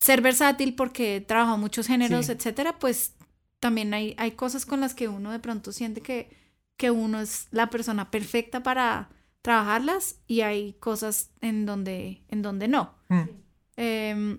ser 0.00 0.20
versátil 0.22 0.74
porque 0.74 1.24
trabaja 1.26 1.56
muchos 1.56 1.86
géneros, 1.86 2.28
etcétera, 2.28 2.78
pues 2.78 3.14
también 3.60 3.94
hay, 3.94 4.14
hay 4.18 4.32
cosas 4.32 4.66
con 4.66 4.80
las 4.80 4.94
que 4.94 5.08
uno 5.08 5.30
de 5.30 5.38
pronto 5.38 5.70
siente 5.70 6.00
que, 6.00 6.30
que 6.76 6.90
uno 6.90 7.20
es 7.20 7.46
la 7.52 7.70
persona 7.70 8.10
perfecta 8.10 8.62
para 8.62 9.10
trabajarlas 9.40 10.16
y 10.26 10.40
hay 10.40 10.72
cosas 10.74 11.30
en 11.40 11.64
donde, 11.64 12.22
en 12.28 12.42
donde 12.42 12.66
no. 12.66 12.94
Mm. 13.08 13.22
Em, 13.76 14.38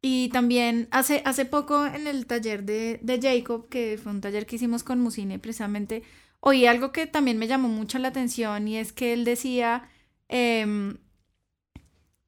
y 0.00 0.30
también 0.30 0.88
hace, 0.90 1.20
hace 1.26 1.44
poco 1.44 1.84
en 1.84 2.06
el 2.06 2.26
taller 2.26 2.64
de, 2.64 2.98
de 3.02 3.20
Jacob, 3.20 3.68
que 3.68 3.98
fue 4.02 4.12
un 4.12 4.22
taller 4.22 4.46
que 4.46 4.56
hicimos 4.56 4.82
con 4.84 5.00
Musine 5.00 5.38
precisamente, 5.38 6.02
oí 6.46 6.64
algo 6.64 6.92
que 6.92 7.08
también 7.08 7.38
me 7.38 7.48
llamó 7.48 7.68
mucho 7.68 7.98
la 7.98 8.06
atención 8.06 8.68
y 8.68 8.78
es 8.78 8.92
que 8.92 9.12
él 9.12 9.24
decía, 9.24 9.88
em, 10.28 10.96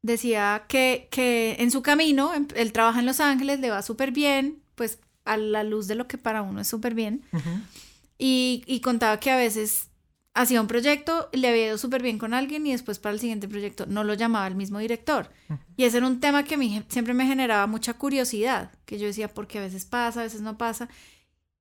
decía 0.02 0.64
que, 0.66 1.06
que 1.12 1.54
en 1.60 1.70
su 1.70 1.82
camino, 1.82 2.34
em, 2.34 2.48
él 2.56 2.72
trabaja 2.72 2.98
en 2.98 3.06
Los 3.06 3.20
Ángeles, 3.20 3.60
le 3.60 3.70
va 3.70 3.80
súper 3.80 4.10
bien, 4.10 4.60
pues 4.74 4.98
a 5.24 5.36
la 5.36 5.62
luz 5.62 5.86
de 5.86 5.94
lo 5.94 6.08
que 6.08 6.18
para 6.18 6.42
uno 6.42 6.60
es 6.60 6.66
súper 6.66 6.94
bien. 6.94 7.22
y, 8.18 8.64
y, 8.66 8.80
contaba 8.80 9.20
que 9.20 9.30
a 9.30 9.36
veces 9.36 9.88
hacía 10.34 10.60
un 10.60 10.66
proyecto, 10.66 11.28
le 11.32 11.46
había 11.46 11.68
ido 11.68 11.78
súper 11.78 12.02
bien 12.02 12.18
con 12.18 12.34
alguien 12.34 12.66
y 12.66 12.72
después 12.72 12.98
para 12.98 13.12
el 13.12 13.20
siguiente 13.20 13.46
proyecto 13.46 13.86
no 13.86 14.02
lo 14.02 14.14
llamaba 14.14 14.48
el 14.48 14.56
mismo 14.56 14.80
director. 14.80 15.30
Y 15.76 15.84
ese 15.84 15.98
era 15.98 16.08
un 16.08 16.18
tema 16.18 16.42
que 16.42 16.56
a 16.56 16.58
mí 16.58 16.82
siempre 16.88 17.14
me 17.14 17.24
generaba 17.24 17.68
mucha 17.68 17.94
curiosidad, 17.94 18.72
que 18.84 18.98
yo 18.98 19.06
decía, 19.06 19.28
porque 19.28 19.58
a 19.58 19.62
veces 19.62 19.84
pasa, 19.84 20.20
a 20.20 20.24
veces 20.24 20.40
no 20.40 20.58
pasa. 20.58 20.88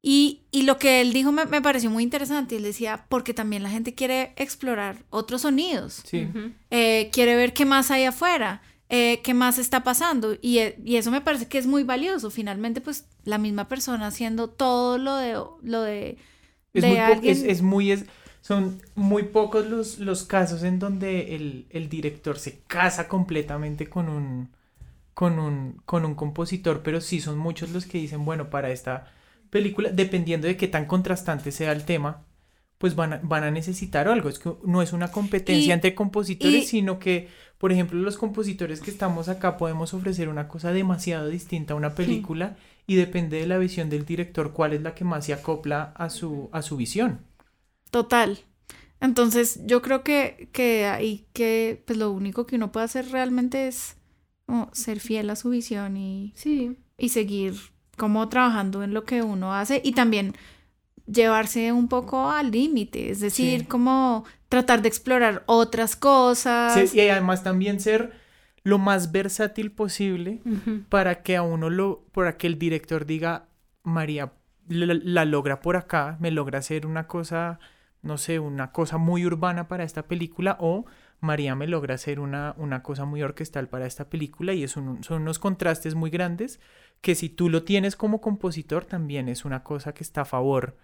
Y, 0.02 0.44
y, 0.52 0.62
lo 0.64 0.78
que 0.78 1.02
él 1.02 1.12
dijo 1.12 1.32
me, 1.32 1.46
me, 1.46 1.62
pareció 1.62 1.90
muy 1.90 2.04
interesante. 2.04 2.56
Él 2.56 2.64
decía, 2.64 3.06
porque 3.10 3.34
también 3.34 3.64
la 3.64 3.70
gente 3.70 3.96
quiere 3.96 4.34
explorar 4.38 5.04
otros 5.10 5.42
sonidos. 5.42 6.04
Sí. 6.06 6.28
Eh, 6.70 7.10
quiere 7.12 7.36
ver 7.36 7.54
qué 7.54 7.66
más 7.66 7.90
hay 7.92 8.06
afuera, 8.06 8.62
eh, 8.90 9.22
qué 9.24 9.34
más 9.34 9.58
está 9.58 9.84
pasando. 9.84 10.38
Y, 10.42 10.60
eh, 10.60 10.80
y, 10.86 10.98
eso 10.98 11.12
me 11.12 11.22
parece 11.22 11.48
que 11.48 11.58
es 11.58 11.66
muy 11.66 11.84
valioso. 11.84 12.30
Finalmente, 12.30 12.80
pues, 12.80 13.08
la 13.24 13.38
misma 13.38 13.68
persona 13.68 14.08
haciendo 14.08 14.50
todo 14.50 14.98
lo 14.98 15.16
de, 15.16 15.34
lo 15.64 15.82
de, 15.82 16.18
es 16.74 16.86
muy 16.86 16.98
alguien... 16.98 17.50
es, 17.50 17.62
muy... 17.62 17.92
Es, 17.92 18.06
son 18.42 18.82
muy 18.96 19.24
pocos 19.24 19.66
los, 19.66 20.00
los 20.00 20.24
casos 20.24 20.64
en 20.64 20.80
donde 20.80 21.36
el, 21.36 21.66
el, 21.70 21.90
director 21.90 22.40
se 22.40 22.60
casa 22.60 23.10
completamente 23.10 23.90
con 23.90 24.08
un, 24.08 24.52
con, 25.14 25.38
un, 25.38 25.82
con 25.84 26.06
un 26.06 26.16
compositor, 26.16 26.82
pero 26.82 27.02
sí 27.02 27.20
son 27.20 27.38
muchos 27.38 27.72
los 27.72 27.86
que 27.86 27.98
dicen, 27.98 28.24
bueno, 28.24 28.50
para 28.50 28.72
esta 28.72 29.12
película, 29.50 29.90
dependiendo 29.90 30.48
de 30.48 30.58
qué 30.58 30.68
tan 30.68 30.86
contrastante 30.86 31.52
sea 31.52 31.72
el 31.72 31.86
tema, 31.86 32.26
pues 32.78 32.96
van 32.96 33.14
a, 33.14 33.20
van 33.24 33.44
a 33.44 33.52
necesitar 33.52 34.08
algo. 34.08 34.30
Es 34.30 34.40
que 34.40 34.52
no 34.64 34.82
es 34.82 34.94
una 34.94 35.12
competencia 35.12 35.74
entre 35.74 35.96
compositores, 35.96 36.68
sino 36.68 37.00
que, 37.00 37.30
por 37.58 37.72
ejemplo, 37.72 38.00
los 38.00 38.18
compositores 38.18 38.82
que 38.82 38.92
estamos 38.92 39.30
acá 39.30 39.58
podemos 39.58 39.94
ofrecer 39.94 40.30
una 40.30 40.48
cosa 40.48 40.72
demasiado 40.72 41.30
distinta 41.30 41.74
a 41.74 41.78
una 41.78 41.96
película 41.96 42.58
y 42.86 42.96
depende 42.96 43.40
de 43.40 43.48
la 43.48 43.58
visión 43.58 43.90
del 43.90 44.06
director 44.06 44.54
cuál 44.54 44.74
es 44.74 44.82
la 44.82 44.94
que 44.96 45.04
más 45.04 45.26
se 45.26 45.34
acopla 45.34 45.94
a 45.96 46.10
su, 46.10 46.50
a 46.52 46.62
su 46.62 46.78
visión. 46.78 47.22
Total. 47.90 48.40
Entonces, 49.00 49.62
yo 49.66 49.82
creo 49.82 50.04
que, 50.04 50.50
que 50.52 50.86
ahí 50.86 51.28
que 51.34 51.84
pues 51.86 51.98
lo 51.98 52.12
único 52.12 52.46
que 52.46 52.56
uno 52.56 52.72
puede 52.72 52.86
hacer 52.86 53.10
realmente 53.12 53.68
es 53.68 53.98
ser 54.74 55.00
fiel 55.00 55.30
a 55.30 55.36
su 55.36 55.50
visión 55.50 55.98
y, 55.98 56.34
sí. 56.36 56.78
y 56.98 57.10
seguir 57.10 57.56
como 57.98 58.30
trabajando 58.30 58.84
en 58.84 58.94
lo 58.94 59.04
que 59.04 59.22
uno 59.22 59.54
hace 59.54 59.82
y 59.84 59.92
también 59.92 60.36
llevarse 61.08 61.72
un 61.72 61.88
poco 61.88 62.30
al 62.30 62.52
límite, 62.52 63.10
es 63.10 63.20
decir, 63.20 63.68
como 63.68 64.26
tratar 64.50 64.82
de 64.82 64.90
explorar 64.90 65.44
otras 65.46 65.96
cosas. 65.96 66.94
y 66.94 67.10
además 67.10 67.44
también 67.44 67.80
ser 67.80 68.14
lo 68.64 68.78
más 68.78 69.12
versátil 69.12 69.72
posible 69.72 70.42
para 70.90 71.24
que 71.24 71.38
a 71.38 71.42
uno 71.42 71.70
lo, 71.70 72.04
para 72.12 72.38
que 72.38 72.48
el 72.48 72.60
director 72.60 73.06
diga, 73.06 73.48
María 73.84 74.34
la, 74.68 75.26
logra 75.26 75.62
por 75.62 75.78
acá, 75.78 76.18
me 76.20 76.32
logra 76.32 76.60
hacer 76.60 76.86
una 76.86 77.08
cosa, 77.08 77.60
no 78.02 78.18
sé, 78.18 78.40
una 78.40 78.72
cosa 78.72 78.98
muy 78.98 79.26
urbana 79.26 79.68
para 79.68 79.86
esta 79.86 80.04
película 80.04 80.58
o 80.60 80.86
María 81.20 81.56
me 81.56 81.68
logra 81.68 81.96
hacer 81.96 82.20
una, 82.20 82.54
una 82.58 82.84
cosa 82.84 83.06
muy 83.06 83.24
orquestal 83.24 83.68
para 83.68 83.86
esta 83.88 84.10
película 84.10 84.54
y 84.54 84.64
es 84.64 84.72
son 84.72 85.00
unos 85.10 85.40
contrastes 85.40 85.96
muy 85.96 86.10
grandes 86.10 86.60
que 87.02 87.16
si 87.16 87.30
tú 87.30 87.50
lo 87.50 87.64
tienes 87.64 87.96
como 87.96 88.22
compositor 88.22 88.86
también 88.86 89.30
es 89.30 89.46
una 89.46 89.64
cosa 89.64 89.94
que 89.94 90.04
está 90.04 90.22
a 90.22 90.26
favor 90.26 90.76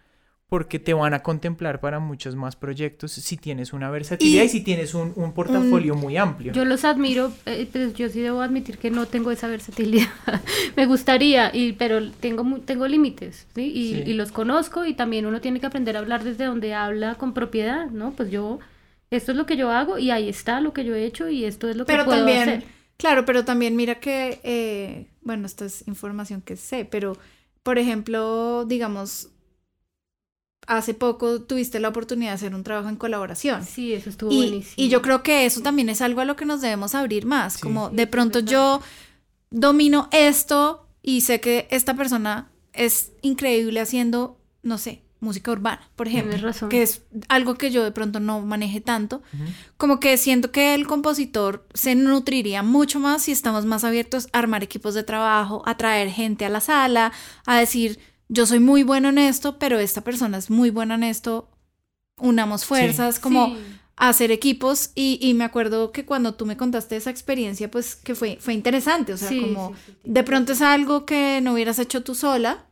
porque 0.53 0.77
te 0.77 0.93
van 0.93 1.15
a 1.15 1.23
contemplar 1.23 1.79
para 1.79 1.99
muchos 1.99 2.35
más 2.35 2.55
proyectos 2.55 3.11
si 3.13 3.37
tienes 3.37 3.73
una 3.73 3.89
versatilidad 3.89 4.43
y, 4.43 4.49
si 4.49 4.61
tienes 4.61 4.93
un, 4.93 5.11
un 5.15 5.33
portafolio 5.33 5.95
muy 5.95 6.15
amplio. 6.15 6.53
Yo 6.53 6.63
los 6.63 6.85
admiro, 6.85 7.33
eh, 7.47 7.67
pero 7.73 7.89
yo 7.91 8.07
sí 8.07 8.19
debo 8.19 8.39
admitir 8.41 8.77
que 8.77 8.91
no 8.91 9.07
tengo 9.07 9.31
esa 9.31 9.47
versatilidad. 9.47 10.09
Me 10.75 10.85
gustaría, 10.85 11.49
y, 11.55 11.73
pero 11.73 12.11
tengo, 12.11 12.59
tengo 12.59 12.87
límites, 12.87 13.47
¿sí? 13.55 13.63
Y, 13.63 14.07
y, 14.07 14.13
los 14.13 14.31
conozco 14.31 14.85
y 14.85 14.93
también 14.93 15.25
uno 15.25 15.41
tiene 15.41 15.59
que 15.59 15.65
aprender 15.65 15.97
a 15.97 16.01
hablar 16.01 16.23
desde 16.23 16.45
donde 16.45 16.75
habla 16.75 17.15
con 17.15 17.33
propiedad, 17.33 17.89
¿no? 17.89 18.11
Pues 18.11 18.29
yo, 18.29 18.59
esto 19.15 19.32
es 19.32 19.38
lo 19.38 19.45
que 19.45 19.58
yo 19.58 19.71
hago 19.71 19.97
y 19.97 20.12
ahí 20.12 20.30
está 20.30 20.62
lo 20.62 20.73
que 20.73 20.86
yo 20.86 20.95
he 20.95 21.06
hecho 21.06 21.30
y 21.30 21.45
esto 21.45 21.69
es 21.69 21.76
lo 21.76 21.86
que 21.86 21.93
puedo 21.93 22.10
también, 22.10 22.41
hacer. 22.41 22.63
Claro, 22.97 23.26
pero 23.26 23.45
también 23.45 23.76
mira 23.76 23.99
que... 23.99 24.39
Eh, 24.43 25.08
bueno, 25.21 25.45
esto 25.45 25.65
es 25.65 25.88
información 25.88 26.41
que 26.41 26.58
sé, 26.58 26.86
pero 26.86 27.17
por 27.63 27.80
ejemplo, 27.80 28.65
digamos, 28.65 29.30
hace 30.67 30.93
poco 30.93 31.41
tuviste 31.41 31.80
la 31.80 31.89
oportunidad 31.89 32.32
de 32.32 32.36
hacer 32.36 32.56
un 32.56 32.63
trabajo 32.63 32.89
en 32.89 32.95
colaboración. 32.95 33.65
Sí, 33.65 33.93
eso 33.93 34.10
estuvo 34.10 34.32
y, 34.32 34.38
buenísimo. 34.38 34.73
Y 34.78 34.89
yo 34.89 35.02
creo 35.02 35.23
que 35.23 35.45
eso 35.45 35.62
también 35.62 35.89
es 35.89 36.02
algo 36.02 36.21
a 36.21 36.26
lo 36.26 36.36
que 36.36 36.45
nos 36.45 36.62
debemos 36.62 36.95
abrir 36.95 37.26
más, 37.26 37.58
como 37.58 37.89
de 37.89 38.08
pronto 38.08 38.39
yo 38.39 38.82
domino 39.49 40.10
esto 40.12 40.88
y 41.02 41.21
sé 41.21 41.39
que 41.39 41.67
esta 41.69 41.95
persona 41.95 42.52
es 42.73 43.12
increíble 43.21 43.80
haciendo, 43.80 44.39
no 44.62 44.78
sé, 44.78 45.02
música 45.23 45.51
urbana, 45.51 45.81
por 45.95 46.07
ejemplo, 46.07 46.51
que 46.69 46.83
es 46.83 47.01
algo 47.29 47.55
que 47.55 47.71
yo 47.71 47.83
de 47.83 47.91
pronto 47.91 48.19
no 48.19 48.41
maneje 48.41 48.81
tanto, 48.81 49.21
como 49.77 49.99
que 49.99 50.17
siento 50.17 50.51
que 50.51 50.75
el 50.75 50.86
compositor 50.86 51.67
se 51.73 51.95
nutriría 51.95 52.62
mucho 52.62 52.99
más 52.99 53.23
si 53.23 53.31
estamos 53.31 53.65
más 53.65 53.83
abiertos 53.83 54.27
a 54.31 54.39
armar 54.39 54.63
equipos 54.63 54.93
de 54.93 55.03
trabajo, 55.03 55.63
a 55.65 55.77
traer 55.77 56.09
gente 56.09 56.45
a 56.45 56.49
la 56.49 56.59
sala, 56.59 57.12
a 57.45 57.57
decir, 57.57 57.99
yo 58.29 58.45
soy 58.45 58.59
muy 58.59 58.83
bueno 58.83 59.09
en 59.09 59.17
esto, 59.17 59.57
pero 59.57 59.79
esta 59.79 60.01
persona 60.01 60.38
es 60.38 60.49
muy 60.49 60.69
buena 60.69 60.95
en 60.95 61.03
esto, 61.03 61.49
unamos 62.17 62.65
fuerzas, 62.65 63.19
como 63.19 63.55
hacer 63.95 64.31
equipos. 64.31 64.91
Y, 64.95 65.33
me 65.36 65.43
acuerdo 65.43 65.91
que 65.91 66.05
cuando 66.05 66.33
tú 66.36 66.45
me 66.45 66.57
contaste 66.57 66.95
esa 66.95 67.09
experiencia, 67.09 67.69
pues 67.69 67.95
que 67.95 68.15
fue, 68.15 68.38
fue 68.39 68.53
interesante, 68.53 69.13
o 69.13 69.17
sea, 69.17 69.29
como 69.29 69.73
de 70.03 70.23
pronto 70.23 70.53
es 70.53 70.62
algo 70.62 71.05
que 71.05 71.41
no 71.41 71.53
hubieras 71.53 71.79
hecho 71.79 72.03
tú 72.03 72.15
sola 72.15 72.65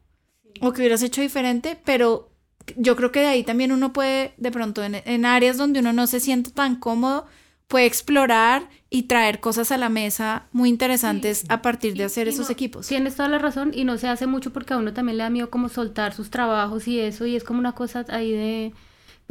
o 0.61 0.73
que 0.73 0.81
hubieras 0.81 1.01
hecho 1.01 1.21
diferente, 1.21 1.79
pero 1.83 2.30
yo 2.77 2.95
creo 2.95 3.11
que 3.11 3.21
de 3.21 3.27
ahí 3.27 3.43
también 3.43 3.71
uno 3.71 3.93
puede, 3.93 4.33
de 4.37 4.51
pronto 4.51 4.83
en, 4.83 4.95
en 5.05 5.25
áreas 5.25 5.57
donde 5.57 5.79
uno 5.79 5.93
no 5.93 6.07
se 6.07 6.19
siente 6.19 6.51
tan 6.51 6.75
cómodo, 6.75 7.25
puede 7.67 7.85
explorar 7.85 8.67
y 8.89 9.03
traer 9.03 9.39
cosas 9.39 9.71
a 9.71 9.77
la 9.77 9.87
mesa 9.87 10.43
muy 10.51 10.67
interesantes 10.69 11.45
a 11.47 11.61
partir 11.61 11.95
de 11.95 12.03
hacer 12.03 12.27
esos 12.27 12.49
equipos. 12.49 12.87
Tienes 12.87 13.15
toda 13.15 13.29
la 13.29 13.39
razón 13.39 13.71
y 13.73 13.85
no 13.85 13.97
se 13.97 14.09
hace 14.09 14.27
mucho 14.27 14.51
porque 14.51 14.73
a 14.73 14.77
uno 14.77 14.93
también 14.93 15.17
le 15.17 15.23
da 15.23 15.29
miedo 15.29 15.49
como 15.49 15.69
soltar 15.69 16.13
sus 16.13 16.29
trabajos 16.29 16.87
y 16.89 16.99
eso 16.99 17.25
y 17.25 17.37
es 17.37 17.45
como 17.45 17.59
una 17.59 17.71
cosa 17.71 18.05
ahí 18.09 18.31
de 18.31 18.73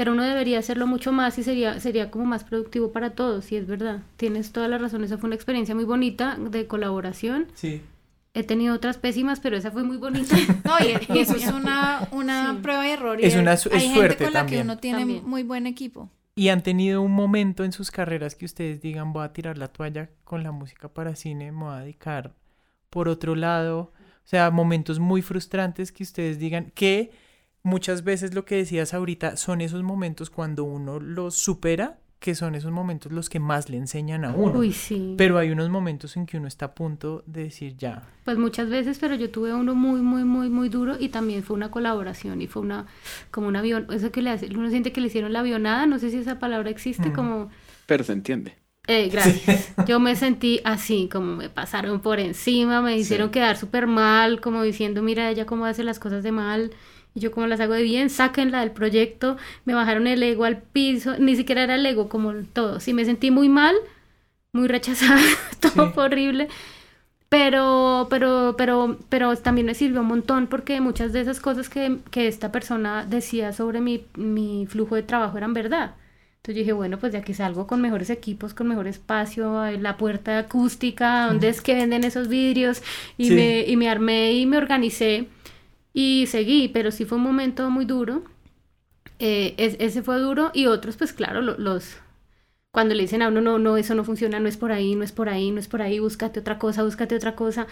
pero 0.01 0.13
uno 0.13 0.23
debería 0.23 0.59
hacerlo 0.59 0.87
mucho 0.87 1.13
más 1.13 1.37
y 1.37 1.43
sería, 1.43 1.79
sería 1.79 2.11
como 2.11 2.25
más 2.25 2.43
productivo 2.43 2.91
para 2.91 3.11
todos, 3.11 3.53
y 3.53 3.57
es 3.57 3.67
verdad. 3.67 4.01
Tienes 4.17 4.51
toda 4.51 4.67
la 4.67 4.79
razón, 4.79 5.05
esa 5.05 5.19
fue 5.19 5.27
una 5.27 5.37
experiencia 5.37 5.75
muy 5.75 5.85
bonita 5.85 6.39
de 6.41 6.67
colaboración. 6.67 7.49
Sí. 7.53 7.83
He 8.33 8.45
tenido 8.45 8.75
otras 8.75 8.97
pésimas, 8.97 9.41
pero 9.41 9.57
esa 9.57 9.71
fue 9.71 9.83
muy 9.83 9.97
bonita. 9.97 10.37
no, 10.65 10.75
y, 11.15 11.19
eso 11.19 11.35
es 11.35 11.49
una, 11.49 12.09
una 12.13 12.59
prueba 12.63 12.83
de 12.83 12.93
error. 12.93 13.21
Y 13.21 13.25
es 13.25 13.37
una 13.37 13.55
es 13.55 13.67
hay 13.67 13.93
suerte 13.93 14.17
gente 14.17 14.25
con 14.25 14.35
la 14.35 14.47
que 14.47 14.61
uno 14.61 14.79
tiene 14.79 15.05
muy 15.05 15.43
buen 15.43 15.67
equipo. 15.67 16.11
¿Y 16.35 16.49
han 16.49 16.63
tenido 16.63 17.03
un 17.03 17.13
momento 17.13 17.65
en 17.65 17.73
sus 17.73 17.91
carreras 17.91 18.35
que 18.35 18.45
ustedes 18.45 18.81
digan, 18.81 19.13
voy 19.13 19.25
a 19.25 19.33
tirar 19.33 19.59
la 19.59 19.69
toalla 19.69 20.11
con 20.25 20.43
la 20.43 20.53
música 20.53 20.89
para 20.89 21.17
cine, 21.17 21.53
me 21.53 21.65
voy 21.65 21.75
a 21.75 21.81
dedicar 21.81 22.35
por 22.89 23.09
otro 23.09 23.35
lado? 23.35 23.93
O 24.25 24.29
sea, 24.31 24.51
momentos 24.51 25.01
muy 25.01 25.23
frustrantes 25.23 25.93
que 25.93 26.03
ustedes 26.03 26.39
digan 26.39 26.71
que 26.75 27.11
muchas 27.63 28.05
veces 28.05 28.33
lo 28.33 28.45
que 28.45 28.57
decías 28.57 28.95
ahorita 28.95 29.37
son 29.37 29.61
esos 29.61 29.83
momentos 29.83 30.31
cuando 30.31 30.65
uno 30.65 31.01
los 31.01 31.35
supera, 31.35 32.00
que 32.21 32.35
son 32.35 32.55
esos 32.55 32.71
momentos 32.71 33.11
los 33.11 33.31
que 33.31 33.41
más 33.41 33.71
le 33.71 33.79
enseñan 33.79 34.27
a 34.27 34.33
uno. 34.33 34.59
Uy, 34.59 34.73
sí. 34.73 35.15
Pero 35.17 35.39
hay 35.39 35.51
unos 35.51 35.71
momentos 35.71 36.19
en 36.19 36.27
que 36.27 36.37
uno 36.37 36.47
está 36.47 36.67
a 36.67 36.75
punto 36.75 37.25
de 37.27 37.45
decir 37.45 37.77
ya. 37.79 38.03
Pues 38.25 38.37
muchas 38.37 38.69
veces, 38.69 38.99
pero 39.01 39.15
yo 39.15 39.31
tuve 39.31 39.55
uno 39.55 39.75
muy, 39.75 40.03
muy, 40.03 40.25
muy, 40.25 40.51
muy 40.51 40.69
duro 40.69 40.97
y 41.01 41.09
también 41.09 41.43
fue 41.43 41.57
una 41.57 41.71
colaboración 41.71 42.43
y 42.43 42.47
fue 42.47 42.61
una, 42.61 42.87
como 43.31 43.49
un 43.49 43.57
avión, 43.57 43.87
eso 43.91 44.13
que 44.13 44.21
le 44.21 44.31
hace, 44.31 44.47
uno 44.55 44.69
siente 44.69 44.93
que 44.93 45.01
le 45.01 45.07
hicieron 45.07 45.33
la 45.33 45.41
avionada, 45.41 45.87
no 45.87 45.99
sé 45.99 46.11
si 46.11 46.19
esa 46.19 46.39
palabra 46.39 46.69
existe, 46.69 47.09
mm. 47.09 47.13
como... 47.15 47.51
Pero 47.87 48.05
se 48.05 48.13
entiende. 48.13 48.55
Eh, 48.87 49.09
gracias. 49.09 49.73
Yo 49.87 49.99
me 49.99 50.15
sentí 50.15 50.61
así, 50.65 51.09
como 51.11 51.37
me 51.37 51.49
pasaron 51.49 52.01
por 52.01 52.21
encima, 52.21 52.83
me 52.83 52.99
hicieron 52.99 53.31
quedar 53.31 53.57
súper 53.57 53.87
mal, 53.87 54.43
como 54.43 54.63
diciendo, 54.63 55.01
mira 55.01 55.31
ella 55.31 55.47
cómo 55.47 55.65
hace 55.65 55.85
las 55.85 55.99
cosas 55.99 56.23
de 56.23 56.33
mal 56.33 56.71
y 57.15 57.21
yo 57.21 57.33
como 57.33 57.47
las 57.47 57.61
hago 57.61 57.75
de 57.75 57.83
bien, 57.83 58.11
sáquenla 58.11 58.61
del 58.61 58.71
proyecto, 58.71 59.37
me 59.65 59.75
bajaron 59.75 60.07
el 60.07 60.23
ego 60.23 60.45
al 60.45 60.59
piso, 60.59 61.17
ni 61.19 61.37
siquiera 61.37 61.65
era 61.65 61.75
el 61.75 61.87
ego, 61.87 62.09
como 62.09 62.33
todo. 62.53 62.81
Sí, 62.81 62.95
me 62.95 63.05
sentí 63.05 63.31
muy 63.31 63.49
mal, 63.49 63.75
muy 64.53 64.69
rechazada, 64.69 65.21
todo 65.61 65.93
horrible. 65.97 66.49
Pero, 67.29 68.09
pero, 68.11 68.57
pero, 68.59 68.99
pero 69.09 69.37
también 69.37 69.67
me 69.67 69.75
sirvió 69.75 70.01
un 70.01 70.09
montón 70.09 70.49
porque 70.49 70.81
muchas 70.81 71.13
de 71.13 71.21
esas 71.21 71.39
cosas 71.39 71.69
que, 71.69 71.99
que 72.11 72.27
esta 72.27 72.51
persona 72.51 73.07
decía 73.07 73.53
sobre 73.53 73.81
mi, 73.81 74.05
mi, 74.17 74.67
flujo 74.67 74.97
de 74.97 75.05
trabajo 75.05 75.39
eran 75.39 75.55
verdad. 75.55 75.95
Entonces 76.39 76.57
yo 76.57 76.61
dije, 76.61 76.73
bueno, 76.73 76.99
pues 76.99 77.13
de 77.13 77.19
aquí 77.19 77.35
salgo 77.35 77.69
con 77.69 77.81
mejores 77.83 78.11
equipos, 78.11 78.53
con 78.55 78.67
mejor 78.67 78.89
espacio, 78.89 79.65
la 79.79 79.97
puerta 79.97 80.39
acústica, 80.39 81.27
donde 81.27 81.51
es 81.51 81.61
que 81.61 81.75
venden 81.75 82.03
esos 82.03 82.29
vidrios, 82.29 82.83
y, 83.17 83.31
me, 83.31 83.65
y 83.65 83.77
me 83.77 83.89
armé 83.89 84.33
y 84.33 84.47
me 84.47 84.57
organicé 84.57 85.29
y 85.93 86.27
seguí, 86.27 86.69
pero 86.69 86.91
sí 86.91 87.05
fue 87.05 87.19
un 87.19 87.25
momento 87.25 87.69
muy 87.71 87.85
duro. 87.85 88.23
Eh, 89.19 89.55
ese 89.59 90.03
fue 90.03 90.19
duro 90.19 90.51
y 90.55 90.67
otros, 90.67 90.97
pues 90.97 91.13
claro, 91.13 91.43
los... 91.43 91.97
Cuando 92.73 92.95
le 92.95 93.03
dicen 93.03 93.21
a 93.23 93.29
uno, 93.29 93.41
no, 93.41 93.59
no, 93.59 93.77
eso 93.77 93.97
no 93.97 94.05
funciona, 94.05 94.39
no 94.39 94.49
es 94.49 94.57
por 94.57 94.71
ahí, 94.71 94.95
no 94.95 95.03
es 95.03 95.11
por 95.11 95.29
ahí, 95.29 95.51
no 95.51 95.59
es 95.59 95.67
por 95.67 95.83
ahí, 95.83 95.99
búscate 95.99 96.39
otra 96.39 96.59
cosa, 96.59 96.85
búscate 96.85 97.17
otra 97.17 97.35
cosa. 97.35 97.67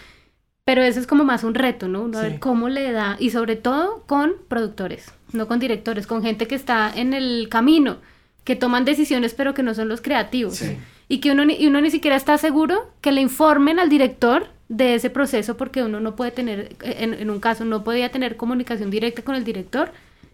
Pero 0.64 0.82
eso 0.82 0.98
es 0.98 1.06
como 1.06 1.24
más 1.24 1.44
un 1.44 1.54
reto, 1.54 1.86
¿no? 1.88 2.10
A 2.18 2.22
ver 2.22 2.40
cómo 2.40 2.68
le 2.68 2.90
da, 2.90 3.16
y 3.18 3.30
sobre 3.30 3.54
todo 3.56 4.02
con 4.06 4.34
productores, 4.48 5.14
no 5.32 5.46
con 5.46 5.60
directores, 5.60 6.06
con 6.06 6.22
gente 6.22 6.48
que 6.48 6.56
está 6.56 6.92
en 6.94 7.14
el 7.14 7.48
camino, 7.48 7.98
que 8.42 8.56
toman 8.56 8.84
decisiones 8.84 9.34
pero 9.34 9.54
que 9.54 9.62
no 9.62 9.72
son 9.72 9.88
los 9.88 10.00
creativos. 10.00 10.62
Y 11.08 11.20
que 11.20 11.30
uno, 11.30 11.44
y 11.44 11.66
uno 11.68 11.80
ni 11.80 11.90
siquiera 11.90 12.16
está 12.16 12.36
seguro 12.36 12.90
que 13.00 13.12
le 13.12 13.22
informen 13.22 13.78
al 13.78 13.88
director 13.88 14.48
de 14.68 14.94
ese 14.94 15.10
proceso 15.10 15.56
porque 15.56 15.82
uno 15.82 16.00
no 16.00 16.14
puede 16.14 16.30
tener, 16.30 16.76
en, 16.82 17.30
un 17.30 17.40
caso, 17.40 17.64
no 17.64 17.84
podía 17.84 18.10
tener 18.10 18.36
comunicación 18.36 18.90
directa 18.90 19.22
con 19.22 19.34
el 19.34 19.44
director, 19.44 19.90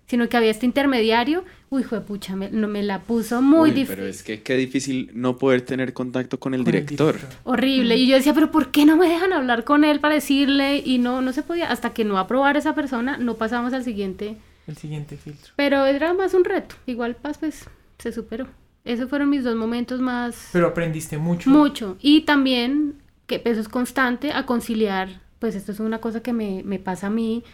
sino 0.07 0.29
que 0.29 0.37
había 0.37 0.51
este 0.51 0.66
intermediario. 0.66 1.44
Uy, 1.70 1.83
hijo 1.83 1.94
de 1.94 2.03
pucha, 2.03 2.37
me, 2.37 2.51
no, 2.51 2.68
me 2.68 2.83
la 2.83 3.01
puso 3.01 3.40
muy 3.40 3.70
difícil. 3.70 3.97
Pero 3.97 4.07
es 4.07 4.23
que 4.23 4.42
qué 4.42 4.57
difícil 4.57 5.11
no 5.14 5.38
poder 5.38 5.62
tener 5.62 5.92
contacto 5.92 6.38
con 6.38 6.53
el, 6.53 6.64
director. 6.64 7.18
Horrible. 7.44 7.97
Y 7.97 8.09
yo 8.09 8.16
decía, 8.16 8.35
pero 8.35 8.51
¿por 8.51 8.70
qué 8.70 8.85
no 8.85 8.97
me 8.97 9.09
dejan 9.09 9.33
hablar 9.33 9.64
con 9.64 9.85
él 9.85 10.01
para 10.01 10.14
decirle? 10.14 10.83
Y 10.85 10.99
no, 10.99 11.23
no 11.23 11.33
se 11.33 11.42
podía. 11.42 11.70
Hasta 11.70 11.94
que 11.94 12.05
no 12.05 12.18
aprobara 12.18 12.59
esa 12.59 12.75
persona, 12.75 13.16
no 13.16 13.35
pasamos 13.35 13.73
al 13.73 13.85
siguiente. 13.85 14.37
El 14.66 14.77
siguiente 14.77 15.16
filtro. 15.16 15.53
Pero 15.57 15.87
era 15.87 16.12
más 16.12 16.35
un 16.35 16.44
reto. 16.44 16.75
Igual, 16.87 17.16
pues, 17.20 17.38
pues 17.38 17.64
se 17.99 18.12
superó. 18.12 18.47
Esos 18.85 19.09
fueron 19.09 19.31
mis 19.31 19.44
dos 19.44 19.57
momentos 19.57 20.01
más... 20.01 20.51
Pero 20.53 20.66
aprendiste 20.66 21.16
mucho. 21.16 21.49
Mucho. 21.49 21.97
Y 22.03 22.23
también 22.23 22.97
que 23.26 23.42
eso 23.44 23.60
es 23.60 23.68
constante, 23.68 24.32
a 24.32 24.46
conciliar, 24.46 25.20
pues 25.38 25.54
esto 25.54 25.72
es 25.72 25.80
una 25.80 26.00
cosa 26.00 26.22
que 26.22 26.32
me, 26.32 26.62
me 26.64 26.78
pasa 26.78 27.08
a 27.08 27.10
mí, 27.10 27.44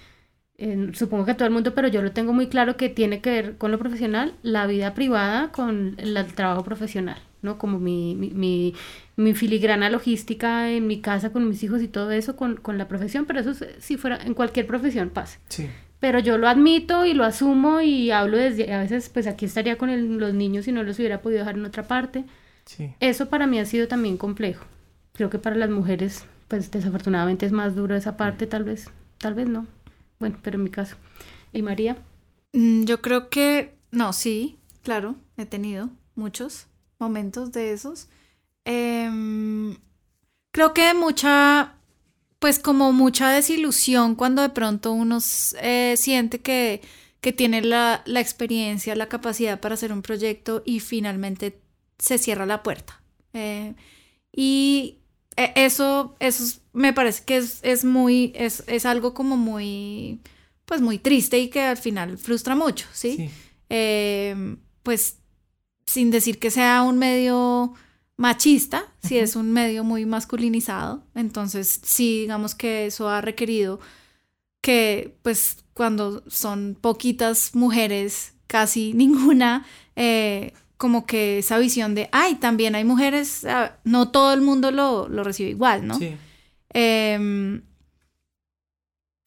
supongo 0.93 1.25
que 1.25 1.31
a 1.31 1.37
todo 1.37 1.49
el 1.49 1.55
mundo, 1.55 1.75
pero 1.75 1.89
yo 1.89 2.03
lo 2.03 2.13
tengo 2.13 2.33
muy 2.33 2.49
claro 2.49 2.77
que 2.77 2.89
tiene 2.89 3.21
que 3.21 3.31
ver 3.31 3.57
con 3.57 3.71
lo 3.71 3.79
profesional, 3.79 4.35
la 4.43 4.67
vida 4.67 4.95
privada 4.95 5.53
con 5.53 5.95
el 5.99 6.23
trabajo 6.35 6.63
profesional, 6.65 7.17
¿no? 7.41 7.57
Como 7.57 7.79
mi, 7.79 8.15
mi, 8.15 8.75
mi, 9.17 9.35
filigrana 9.35 9.89
logística 9.89 10.71
en 10.71 10.87
mi 10.87 11.01
casa 11.01 11.33
con 11.33 11.49
mis 11.49 11.63
hijos 11.63 11.81
y 11.81 11.89
todo 11.89 12.11
eso 12.11 12.37
con, 12.37 12.57
con 12.57 12.77
la 12.77 12.89
profesión, 12.89 13.25
pero 13.25 13.41
eso 13.41 13.55
si 13.79 13.97
fuera 13.97 14.19
en 14.23 14.35
cualquier 14.35 14.67
profesión 14.67 15.09
pasa. 15.09 15.39
Sí. 15.49 15.69
Pero 15.99 16.19
yo 16.19 16.37
lo 16.37 16.49
admito 16.49 17.07
y 17.07 17.15
lo 17.15 17.25
asumo 17.25 17.81
y 17.81 18.11
hablo 18.11 18.37
desde, 18.37 18.73
a 18.73 18.81
veces 18.81 19.09
pues 19.09 19.27
aquí 19.27 19.47
estaría 19.47 19.79
con 19.79 20.19
los 20.19 20.35
niños 20.35 20.69
y 20.69 20.73
no 20.73 20.83
los 20.83 20.99
hubiera 20.99 21.23
podido 21.23 21.41
dejar 21.41 21.57
en 21.57 21.65
otra 21.65 21.85
parte. 21.85 22.25
Sí. 22.67 22.93
Eso 23.01 23.29
para 23.31 23.47
mí 23.47 23.59
ha 23.59 23.65
sido 23.65 23.89
también 23.89 24.19
complejo 24.19 24.65
creo 25.13 25.31
que 25.31 25.39
para 25.39 25.57
las 25.57 25.71
mujeres, 25.71 26.25
pues 26.49 26.71
desafortunadamente 26.71 27.47
es 27.47 27.53
más 27.53 27.75
duro 27.75 27.95
esa 27.95 28.17
parte, 28.17 28.47
tal 28.47 28.65
vez, 28.65 28.91
tal 29.19 29.35
vez 29.35 29.49
no. 29.49 29.67
Bueno, 30.19 30.39
pero 30.43 30.57
en 30.57 30.65
mi 30.65 30.71
caso. 30.71 30.97
¿Y 31.53 31.63
María? 31.63 31.97
Mm, 32.53 32.85
yo 32.85 33.01
creo 33.01 33.31
que, 33.31 33.75
no, 33.91 34.13
sí, 34.13 34.59
claro, 34.83 35.17
he 35.37 35.47
tenido 35.47 35.91
muchos 36.15 36.67
momentos 36.99 37.53
de 37.53 37.73
esos. 37.73 38.09
Em, 38.65 39.77
creo 40.53 40.75
que 40.75 40.95
mucha, 40.95 41.75
pues 42.39 42.59
como 42.59 42.93
mucha 42.93 43.31
desilusión 43.31 44.15
cuando 44.15 44.43
de 44.43 44.51
pronto 44.51 44.93
uno 44.93 45.19
eh, 45.63 45.95
siente 45.97 46.41
que, 46.41 46.83
que 47.21 47.33
tiene 47.33 47.63
la, 47.63 48.03
la, 48.07 48.21
experiencia, 48.21 48.95
la 48.95 49.09
capacidad 49.09 49.61
para 49.61 49.75
hacer 49.75 49.93
un 49.93 50.03
proyecto 50.03 50.63
y 50.65 50.81
finalmente 50.81 51.61
se 51.99 52.19
cierra 52.19 52.47
la 52.47 52.63
puerta. 52.63 53.01
Eh, 53.33 53.75
y 54.33 55.00
eso, 55.37 56.17
eso 56.21 56.61
me 56.73 56.93
parece 56.93 57.25
que 57.25 57.37
es, 57.37 57.85
muy, 57.85 58.33
es, 58.35 58.65
es, 58.67 58.87
algo 58.87 59.15
como 59.15 59.37
muy, 59.37 60.21
pues 60.65 60.81
muy 60.81 60.99
triste 60.99 61.39
y 61.39 61.49
que 61.49 61.63
al 61.63 61.77
final 61.77 62.19
frustra 62.19 62.55
mucho, 62.55 62.87
¿sí? 62.93 63.31
Em, 63.69 64.59
pues 64.83 65.19
sin 65.87 66.11
decir 66.11 66.39
que 66.39 66.51
sea 66.51 66.83
un 66.83 66.99
medio 66.99 67.75
machista, 68.17 68.93
si 69.03 69.19
es 69.19 69.35
un 69.35 69.51
medio 69.51 69.83
muy 69.83 70.05
masculinizado, 70.07 71.05
entonces 71.15 71.81
sí, 71.83 72.21
digamos 72.21 72.55
que 72.55 72.87
eso 72.87 73.09
ha 73.09 73.21
requerido 73.21 73.81
que 74.61 75.17
pues 75.23 75.65
cuando 75.73 76.23
son 76.29 76.77
poquitas 76.79 77.55
mujeres, 77.55 78.35
casi 78.47 78.93
ninguna, 78.95 79.65
eh, 79.97 80.53
como 80.81 81.05
que 81.05 81.41
esa 81.41 81.59
visión 81.59 81.95
de, 81.95 82.09
ay, 82.11 82.37
también 82.37 82.75
hay 82.75 82.85
mujeres, 82.85 83.45
ah, 83.45 83.77
no 83.85 84.09
todo 84.09 84.33
el 84.33 84.41
mundo 84.41 84.71
lo, 84.71 85.07
recibe 85.23 85.51
igual, 85.51 85.87
¿no? 85.87 85.99
Sí. 85.99 86.17
Em, 86.73 87.61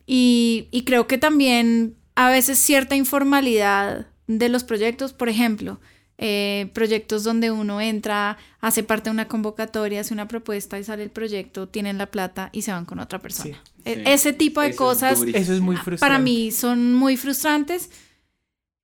y, 0.07 0.67
y, 0.71 0.83
creo 0.83 1.05
que 1.05 1.19
también 1.19 1.95
a 2.15 2.31
veces 2.31 2.57
cierta 2.57 2.95
informalidad 2.95 4.07
de 4.25 4.49
los 4.49 4.63
proyectos, 4.63 5.13
por 5.13 5.29
ejemplo, 5.29 5.79
eh, 6.17 6.71
proyectos 6.73 7.23
donde 7.23 7.51
uno 7.51 7.81
entra, 7.81 8.39
hace 8.59 8.81
parte 8.81 9.09
de 9.09 9.13
una 9.13 9.27
convocatoria, 9.27 10.01
hace 10.01 10.15
una 10.15 10.27
propuesta 10.27 10.79
y 10.79 10.83
sale 10.83 11.03
el 11.03 11.11
proyecto, 11.11 11.67
tienen 11.67 11.99
la 11.99 12.07
plata 12.07 12.49
y 12.51 12.63
se 12.63 12.71
van 12.71 12.85
con 12.85 12.97
otra 12.97 13.19
persona. 13.19 13.61
E, 13.85 14.01
ese 14.07 14.33
tipo 14.33 14.61
de 14.61 14.75
cosas 14.75 15.21
eso 15.21 15.53
es 15.53 15.59
muy 15.59 15.75
frustrante. 15.75 15.99
para 15.99 16.17
mí 16.17 16.51
son 16.51 16.95
muy 16.95 17.15
frustrantes, 17.15 17.91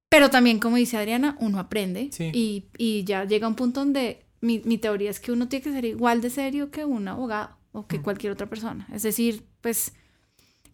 pero 0.10 0.32
también 0.32 0.60
como 0.60 0.76
dice 0.78 0.97
Adriana, 0.97 1.38
uno 1.39 1.60
aprende 1.60 2.10
y, 2.34 2.66
y, 2.78 3.03
ya 3.03 3.26
llega 3.26 3.47
un 3.47 3.55
punto 3.55 3.80
donde 3.80 4.26
mi, 4.41 4.60
mi, 4.66 4.80
teoría 4.80 5.12
es 5.12 5.20
que 5.20 5.32
uno 5.32 5.47
tiene 5.47 5.64
que 5.64 5.72
ser 5.72 5.86
igual 5.86 6.22
de 6.22 6.32
serio 6.32 6.72
que 6.72 6.84
un 6.84 7.07
abogado 7.07 7.55
o 7.72 7.86
que 7.86 7.99
mm. 7.99 8.03
cualquier 8.03 8.34
otra 8.34 8.47
persona. 8.47 8.88
Es 8.91 9.03
decir, 9.03 9.43
pues 9.62 9.93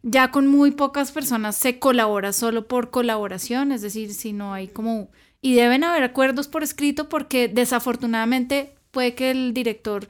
ya 0.03 0.31
con 0.31 0.47
muy 0.47 0.71
pocas 0.71 1.11
personas 1.11 1.57
se 1.57 1.79
colabora 1.79 2.31
solo 2.31 2.67
por 2.67 2.91
colaboración, 2.91 3.73
es 3.73 3.81
decir, 3.81 4.13
si 4.13 4.31
no 4.31 4.53
hay 4.53 4.69
como 4.69 5.09
y 5.41 5.53
deben 5.55 5.83
haber 5.83 6.03
acuerdos 6.03 6.47
por 6.47 6.63
escrito 6.63 7.09
porque 7.09 7.47
desafortunadamente 7.49 8.75
puede 8.91 9.15
que 9.15 9.31
el 9.31 9.53
director 9.53 10.07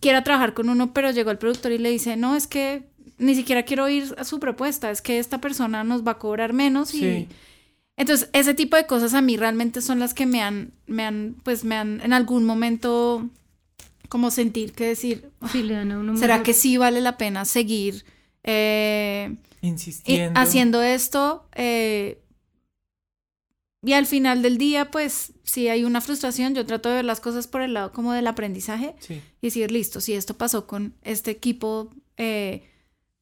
quiera 0.00 0.24
trabajar 0.24 0.52
con 0.52 0.68
uno, 0.68 0.92
pero 0.92 1.10
llegó 1.10 1.30
el 1.30 1.38
productor 1.38 1.72
y 1.72 1.78
le 1.78 1.90
dice, 1.90 2.16
no, 2.16 2.34
es 2.34 2.46
que 2.46 2.88
ni 3.18 3.34
siquiera 3.34 3.62
quiero 3.62 3.88
ir 3.88 4.14
a 4.18 4.24
su 4.24 4.40
propuesta, 4.40 4.90
es 4.90 5.00
que 5.00 5.18
esta 5.18 5.40
persona 5.40 5.84
nos 5.84 6.04
va 6.04 6.12
a 6.12 6.18
cobrar 6.18 6.52
menos 6.52 6.92
y... 6.92 7.28
Entonces, 8.00 8.30
ese 8.32 8.54
tipo 8.54 8.76
de 8.76 8.86
cosas 8.86 9.12
a 9.12 9.20
mí 9.20 9.36
realmente 9.36 9.82
son 9.82 9.98
las 9.98 10.14
que 10.14 10.24
me 10.24 10.40
han, 10.40 10.72
me 10.86 11.04
han, 11.04 11.36
pues 11.42 11.64
me 11.64 11.76
han 11.76 12.00
en 12.00 12.14
algún 12.14 12.46
momento 12.46 13.28
como 14.08 14.30
sentir 14.30 14.72
que 14.72 14.86
decir, 14.86 15.30
¿será 16.16 16.42
que 16.42 16.54
sí 16.54 16.78
vale 16.78 17.02
la 17.02 17.18
pena 17.18 17.44
seguir 17.44 18.06
eh, 18.42 19.36
insistiendo 19.60 20.40
haciendo 20.40 20.82
esto? 20.82 21.44
Eh, 21.54 22.22
y 23.82 23.92
al 23.92 24.06
final 24.06 24.40
del 24.40 24.56
día, 24.56 24.90
pues, 24.90 25.34
si 25.42 25.68
hay 25.68 25.84
una 25.84 26.00
frustración, 26.00 26.54
yo 26.54 26.64
trato 26.64 26.88
de 26.88 26.94
ver 26.96 27.04
las 27.04 27.20
cosas 27.20 27.46
por 27.48 27.60
el 27.60 27.74
lado 27.74 27.92
como 27.92 28.14
del 28.14 28.28
aprendizaje 28.28 28.94
y 29.10 29.46
decir, 29.46 29.70
listo, 29.70 30.00
si 30.00 30.14
esto 30.14 30.38
pasó 30.38 30.66
con 30.66 30.94
este 31.02 31.30
equipo, 31.30 31.90
eh, 32.16 32.62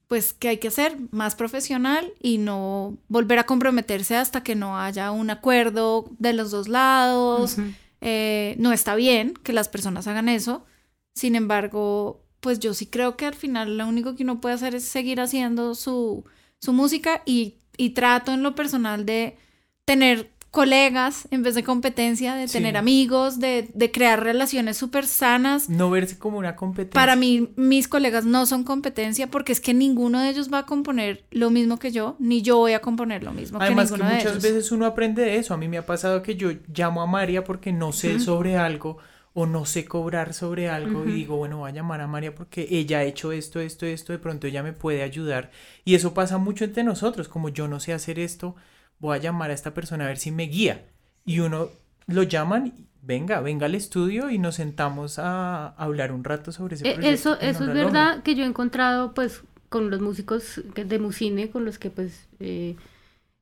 pues, 0.09 0.33
¿qué 0.33 0.49
hay 0.49 0.57
que 0.57 0.69
hacer? 0.69 0.97
Más 1.11 1.35
profesional 1.35 2.13
y 2.21 2.39
no 2.39 2.97
volver 3.09 3.39
a 3.39 3.47
comprometerse 3.47 4.17
hasta 4.17 4.43
que 4.43 4.55
no 4.55 4.79
haya 4.79 5.11
un 5.11 5.29
acuerdo 5.29 6.11
de 6.19 6.33
los 6.33 6.51
dos 6.51 6.67
lados. 6.67 7.57
Eh, 8.01 8.57
no 8.59 8.73
está 8.73 8.95
bien 8.95 9.35
que 9.43 9.53
las 9.53 9.69
personas 9.69 10.07
hagan 10.07 10.31
eso. 10.31 10.65
Sin 11.15 11.37
embargo, 11.37 12.25
pues 12.41 12.59
yo 12.59 12.73
sí 12.73 12.87
creo 12.87 13.17
que 13.17 13.27
al 13.27 13.35
final 13.35 13.77
lo 13.77 13.87
único 13.87 14.17
que 14.17 14.23
uno 14.23 14.41
puede 14.41 14.55
hacer 14.55 14.75
es 14.75 14.85
seguir 14.85 15.21
haciendo 15.21 15.75
su, 15.75 16.25
su 16.59 16.73
música 16.73 17.23
y, 17.27 17.57
y 17.77 17.91
trato 17.91 18.33
en 18.33 18.43
lo 18.43 18.55
personal 18.55 19.05
de 19.05 19.37
tener 19.85 20.31
colegas 20.51 21.29
en 21.31 21.43
vez 21.43 21.55
de 21.55 21.63
competencia, 21.63 22.35
de 22.35 22.47
tener 22.47 22.77
amigos, 22.77 23.39
de, 23.39 23.69
de, 23.75 23.91
crear 23.91 24.23
relaciones 24.23 24.77
súper 24.77 25.07
sanas. 25.07 25.69
No 25.69 25.91
verse 25.91 26.19
como 26.19 26.39
una 26.39 26.57
competencia. 26.57 26.99
Para 26.99 27.17
mí, 27.17 27.51
mis 27.57 27.87
colegas 27.87 28.25
no 28.25 28.47
son 28.47 28.65
competencia 28.65 29.31
porque 29.31 29.53
es 29.53 29.61
que 29.61 29.75
ninguno 29.75 30.21
de 30.21 30.31
ellos 30.31 30.53
va 30.53 30.61
a 30.61 30.67
componer 30.67 31.25
lo 31.31 31.51
mismo 31.51 31.79
que 31.79 31.93
yo, 31.93 32.17
ni 32.19 32.41
yo 32.43 32.57
voy 32.57 32.73
a 32.73 32.81
componer 32.81 33.23
lo 33.23 33.33
mismo 33.33 33.59
Además 33.61 33.91
que 33.91 33.99
ninguno 33.99 34.19
que 34.19 34.25
muchas 34.25 34.43
veces 34.43 34.73
uno 34.73 34.87
aprende 34.87 35.23
de 35.23 35.37
eso. 35.37 35.53
A 35.53 35.59
mí 35.59 35.69
me 35.69 35.79
ha 35.79 35.87
pasado 35.87 36.23
que 36.23 36.35
yo 36.35 36.51
llamo 36.75 37.03
a 37.03 37.07
María 37.07 37.45
porque 37.45 37.73
no 37.73 37.93
sé 37.93 38.19
sobre 38.19 38.57
algo 38.57 38.99
o 39.35 39.47
no 39.47 39.67
sé 39.67 39.85
cobrar 39.85 40.35
sobre 40.35 40.69
algo 40.69 41.05
y 41.05 41.13
digo, 41.13 41.37
bueno, 41.37 41.59
voy 41.59 41.71
a 41.71 41.75
llamar 41.75 42.01
a 42.01 42.09
María 42.09 42.35
porque 42.35 42.67
ella 42.71 42.99
ha 42.99 43.05
hecho 43.05 43.31
esto, 43.31 43.61
esto, 43.61 43.87
esto, 43.87 44.13
de 44.13 44.19
pronto 44.19 44.47
ella 44.47 44.63
me 44.63 44.73
puede 44.73 45.03
ayudar. 45.03 45.53
Y 45.85 45.95
eso 45.95 46.15
pasa 46.15 46.39
mucho 46.39 46.65
entre 46.65 46.83
nosotros, 46.83 47.29
como 47.29 47.49
yo 47.49 47.69
no 47.69 47.79
sé 47.79 47.93
hacer 47.93 48.19
esto, 48.19 48.57
voy 48.99 49.17
a 49.17 49.21
llamar 49.21 49.51
a 49.51 49.55
esta 49.55 49.75
persona 49.75 50.05
a 50.05 50.09
ver 50.09 50.19
si 50.19 50.31
me 50.31 50.45
guía. 50.45 50.87
Y 51.25 51.41
uno 51.41 51.69
lo 52.07 52.23
llaman, 52.23 52.73
venga, 53.03 53.41
venga 53.41 53.67
al 53.67 53.75
estudio 53.75 54.31
y 54.31 54.39
nos 54.39 54.57
sentamos 54.57 55.19
a, 55.19 55.69
hablar 55.69 56.13
un 56.13 56.25
rato 56.25 56.53
sobre 56.53 56.77
ese 56.77 56.89
e, 56.89 56.95
proyecto. 56.95 57.35
Eso, 57.35 57.41
eso 57.41 57.65
es 57.65 57.75
verdad 57.75 58.23
que 58.23 58.35
yo 58.35 58.45
he 58.45 58.47
encontrado 58.47 59.15
pues 59.15 59.43
con 59.69 59.91
los 59.91 60.01
músicos 60.01 60.63
de 60.75 60.99
Musine 60.99 61.51
con 61.51 61.65
los 61.65 61.79
que 61.79 61.91
pues 61.91 62.27
eh, 62.41 62.77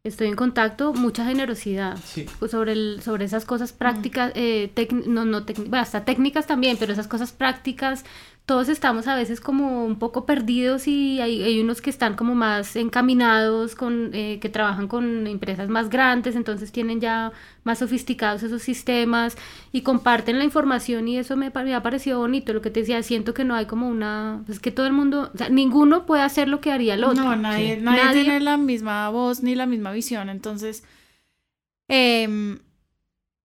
estoy 0.03 0.29
en 0.29 0.37
contacto, 0.37 0.93
mucha 0.93 1.25
generosidad 1.25 1.99
pues, 2.39 2.51
sobre, 2.51 2.73
el, 2.73 3.01
sobre 3.03 3.25
esas 3.25 3.45
cosas 3.45 3.73
prácticas, 3.73 4.33
eh, 4.35 4.73
no, 5.07 5.25
no 5.25 5.45
hasta 5.73 6.05
técnicas 6.05 6.47
también, 6.47 6.77
pero 6.79 6.93
esas 6.93 7.09
cosas 7.09 7.33
prácticas 7.33 8.05
todos 8.47 8.69
estamos 8.69 9.09
a 9.09 9.17
veces 9.17 9.41
como 9.41 9.85
un 9.85 9.99
poco 9.99 10.25
perdidos 10.25 10.87
y 10.87 11.21
hay, 11.21 11.61
unos 11.61 11.83
que 11.83 11.91
están 11.91 12.15
como 12.15 12.37
más 12.37 12.77
encaminados, 12.77 13.75
con, 13.75 14.15
eh, 14.15 14.39
que 14.41 14.49
trabajan 14.49 14.87
con 14.87 15.27
empresas 15.27 15.69
más 15.69 15.91
grandes, 15.91 16.37
entonces 16.37 16.71
tienen 16.71 17.01
ya 17.01 17.33
más 17.65 17.81
sofisticados 17.81 18.45
esos 18.45 18.63
sistemas 18.63 19.37
y 19.73 19.81
comparten 19.81 20.39
la 20.39 20.45
información 20.45 21.09
y 21.09 21.19
eso 21.19 21.37
me, 21.37 21.49
ha 21.49 21.83
parecido 21.83 22.21
bonito, 22.21 22.53
lo 22.53 22.63
que 22.63 22.71
te 22.71 22.81
decía, 22.81 23.03
siento 23.03 23.35
que 23.35 23.43
no 23.43 23.57
hay 23.57 23.67
como 23.67 23.89
una, 23.89 24.45
es 24.49 24.61
que 24.61 24.71
todo 24.71 24.87
el 24.87 24.93
mundo, 24.93 25.33
o 25.35 25.37
sea, 25.37 25.49
ninguno 25.49 26.07
puede 26.07 26.23
hacer 26.23 26.47
lo 26.47 26.61
que 26.61 26.71
haría 26.71 26.95
el 26.95 27.03
otro. 27.03 27.25
No, 27.25 27.35
nadie, 27.35 27.79
nadie, 27.79 28.23
tiene 28.23 28.39
la 28.39 28.57
misma 28.57 29.09
voz 29.11 29.43
ni 29.43 29.57
la 29.57 29.67
misma 29.67 29.91
visión, 29.91 30.29
entonces, 30.29 30.85
em, 31.89 32.61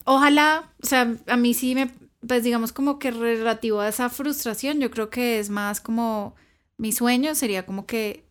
ojalá, 0.06 0.72
o 0.84 0.86
sea, 0.86 1.12
a 1.26 1.38
mí 1.38 1.56
sí 1.56 1.74
me 1.74 1.90
pues 2.28 2.44
digamos 2.44 2.72
como 2.72 3.00
que 3.00 3.12
relativo 3.12 3.82
a 3.82 3.90
esa 3.90 4.10
frustración, 4.10 4.80
yo 4.80 4.92
creo 4.92 5.10
que 5.10 5.40
es 5.40 5.50
más 5.50 5.82
como 5.82 6.36
mi 6.78 6.92
sueño 6.92 7.36
sería 7.36 7.66
como 7.66 7.86
que 7.86 8.26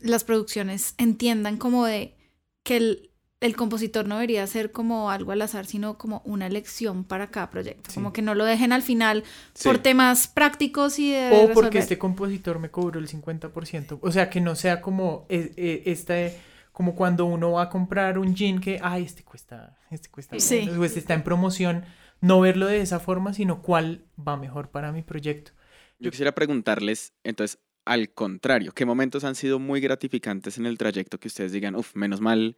las 0.00 0.24
producciones 0.24 0.94
entiendan 0.98 1.56
como 1.56 1.84
de 1.84 2.14
que 2.62 2.76
el, 2.76 3.10
el 3.40 3.56
compositor 3.56 4.06
no 4.06 4.16
debería 4.16 4.46
ser 4.46 4.72
como 4.72 5.10
algo 5.10 5.32
al 5.32 5.42
azar, 5.42 5.66
sino 5.66 5.98
como 5.98 6.22
una 6.24 6.46
elección 6.46 7.04
para 7.04 7.28
cada 7.28 7.50
proyecto. 7.50 7.90
Como 7.94 8.12
que 8.12 8.22
no 8.22 8.34
lo 8.34 8.44
dejen 8.44 8.72
al 8.72 8.82
final 8.82 9.24
por 9.64 9.78
temas 9.78 10.28
prácticos 10.28 10.98
y 10.98 11.12
de... 11.12 11.30
O 11.32 11.52
porque 11.52 11.78
este 11.78 11.98
compositor 11.98 12.58
me 12.58 12.70
cobró 12.70 13.00
el 13.00 13.08
50%. 13.08 13.98
O 14.00 14.12
sea, 14.12 14.30
que 14.30 14.40
no 14.40 14.54
sea 14.54 14.80
como 14.80 15.26
eh, 15.28 15.52
eh, 15.56 15.82
este 15.86 16.38
como 16.72 16.94
cuando 16.94 17.24
uno 17.24 17.52
va 17.52 17.62
a 17.62 17.70
comprar 17.70 18.20
un 18.20 18.36
jean 18.36 18.60
que, 18.60 18.78
ay, 18.80 19.02
este 19.02 19.24
cuesta, 19.24 19.76
este 19.90 20.08
cuesta, 20.10 20.38
sí. 20.38 20.68
o 20.68 20.84
este 20.84 21.00
está 21.00 21.14
en 21.14 21.24
promoción 21.24 21.84
no 22.20 22.40
verlo 22.40 22.66
de 22.66 22.80
esa 22.80 23.00
forma, 23.00 23.32
sino 23.32 23.62
cuál 23.62 24.04
va 24.18 24.36
mejor 24.36 24.70
para 24.70 24.92
mi 24.92 25.02
proyecto. 25.02 25.52
Yo 25.98 26.10
quisiera 26.10 26.34
preguntarles, 26.34 27.12
entonces, 27.24 27.58
al 27.84 28.10
contrario, 28.12 28.72
¿qué 28.72 28.84
momentos 28.84 29.24
han 29.24 29.34
sido 29.34 29.58
muy 29.58 29.80
gratificantes 29.80 30.58
en 30.58 30.66
el 30.66 30.78
trayecto 30.78 31.18
que 31.18 31.28
ustedes 31.28 31.52
digan, 31.52 31.74
uff, 31.74 31.94
menos 31.94 32.20
mal, 32.20 32.56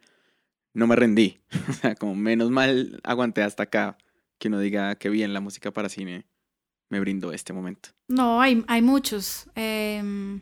no 0.73 0.87
me 0.87 0.95
rendí? 0.95 1.39
o 1.69 1.73
sea, 1.73 1.95
como 1.95 2.15
menos 2.15 2.51
mal 2.51 2.99
aguanté 3.03 3.43
hasta 3.43 3.63
acá, 3.63 3.97
que 4.37 4.47
uno 4.47 4.59
diga 4.59 4.95
que 4.95 5.09
bien 5.09 5.33
la 5.33 5.41
música 5.41 5.71
para 5.71 5.89
cine 5.89 6.25
me 6.89 6.99
brindó 6.99 7.31
este 7.31 7.53
momento. 7.53 7.89
No, 8.07 8.41
hay, 8.41 8.63
hay 8.67 8.81
muchos. 8.81 9.47
Em, 9.55 10.41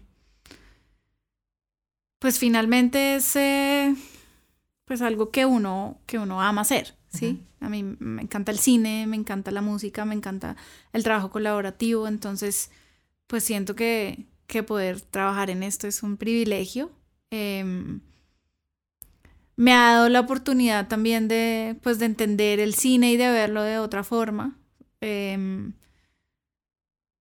pues 2.18 2.40
finalmente 2.40 3.16
es 3.16 3.36
eh, 3.36 3.96
pues 4.86 5.02
algo 5.02 5.30
que 5.32 5.46
uno, 5.46 6.02
que 6.06 6.18
uno 6.18 6.42
ama 6.42 6.62
hacer. 6.62 6.99
¿Sí? 7.10 7.42
A 7.60 7.70
mí 7.70 7.84
me 7.84 8.22
encanta 8.22 8.52
el 8.52 8.60
cine, 8.60 9.08
me 9.08 9.16
encanta 9.16 9.52
la 9.52 9.62
música, 9.62 10.06
me 10.06 10.16
encanta 10.16 10.56
el 10.94 11.04
trabajo 11.04 11.30
colaborativo, 11.30 12.08
entonces 12.08 12.72
pues 13.28 13.44
siento 13.44 13.76
que, 13.76 14.26
que 14.48 14.64
poder 14.64 15.02
trabajar 15.02 15.50
en 15.50 15.64
esto 15.64 15.88
es 15.88 16.04
un 16.04 16.18
privilegio. 16.18 16.92
Em, 17.32 18.02
me 19.56 19.74
ha 19.74 19.94
dado 19.94 20.10
la 20.10 20.22
oportunidad 20.22 20.88
también 20.88 21.28
de, 21.28 21.76
pues, 21.84 22.00
de 22.00 22.06
entender 22.06 22.60
el 22.60 22.74
cine 22.74 23.12
y 23.12 23.18
de 23.18 23.30
verlo 23.30 23.62
de 23.62 23.78
otra 23.78 24.04
forma. 24.04 24.58
Em, 25.02 25.74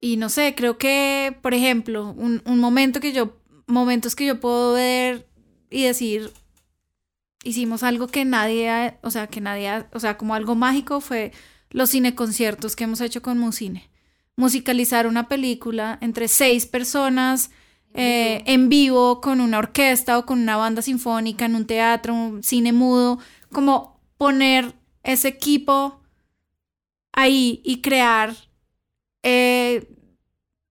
y 0.01 0.17
no 0.17 0.29
sé, 0.29 0.55
creo 0.55 0.79
que, 0.79 1.37
por 1.43 1.53
ejemplo, 1.55 2.15
un, 2.17 2.43
un 2.47 2.61
momento 2.61 3.01
que 3.01 3.13
yo, 3.13 3.37
momentos 3.67 4.15
que 4.15 4.27
yo 4.27 4.41
puedo 4.41 4.75
ver 4.75 5.27
y 5.71 5.83
decir, 5.85 6.33
hicimos 7.45 7.83
algo 7.83 8.09
que 8.09 8.25
nadie, 8.25 8.99
o 9.03 9.11
sea, 9.11 9.27
que 9.27 9.41
nadie, 9.41 9.85
o 9.93 10.01
sea, 10.01 10.17
como 10.19 10.35
algo 10.35 10.55
mágico 10.55 11.01
fue 11.01 11.33
los 11.71 11.91
cineconciertos 11.91 12.77
que 12.77 12.85
hemos 12.85 13.01
hecho 13.01 13.23
con 13.23 13.39
Musine. 13.39 13.91
Musicalizar 14.37 15.07
una 15.07 15.29
película 15.29 15.99
entre 16.01 16.29
seis 16.29 16.67
personas 16.67 17.51
eh, 17.95 18.43
en 18.47 18.69
vivo 18.69 19.21
con 19.21 19.41
una 19.41 19.59
orquesta 19.59 20.19
o 20.19 20.27
con 20.27 20.41
una 20.41 20.57
banda 20.57 20.83
sinfónica 20.83 21.47
en 21.47 21.57
un 21.57 21.67
teatro, 21.67 22.15
un 22.15 22.43
cine 22.43 22.73
mudo, 22.73 23.19
como 23.51 24.01
poner 24.17 24.75
ese 25.03 25.29
equipo 25.29 26.01
ahí 27.13 27.61
y 27.65 27.81
crear 27.81 28.35
eh, 29.23 29.89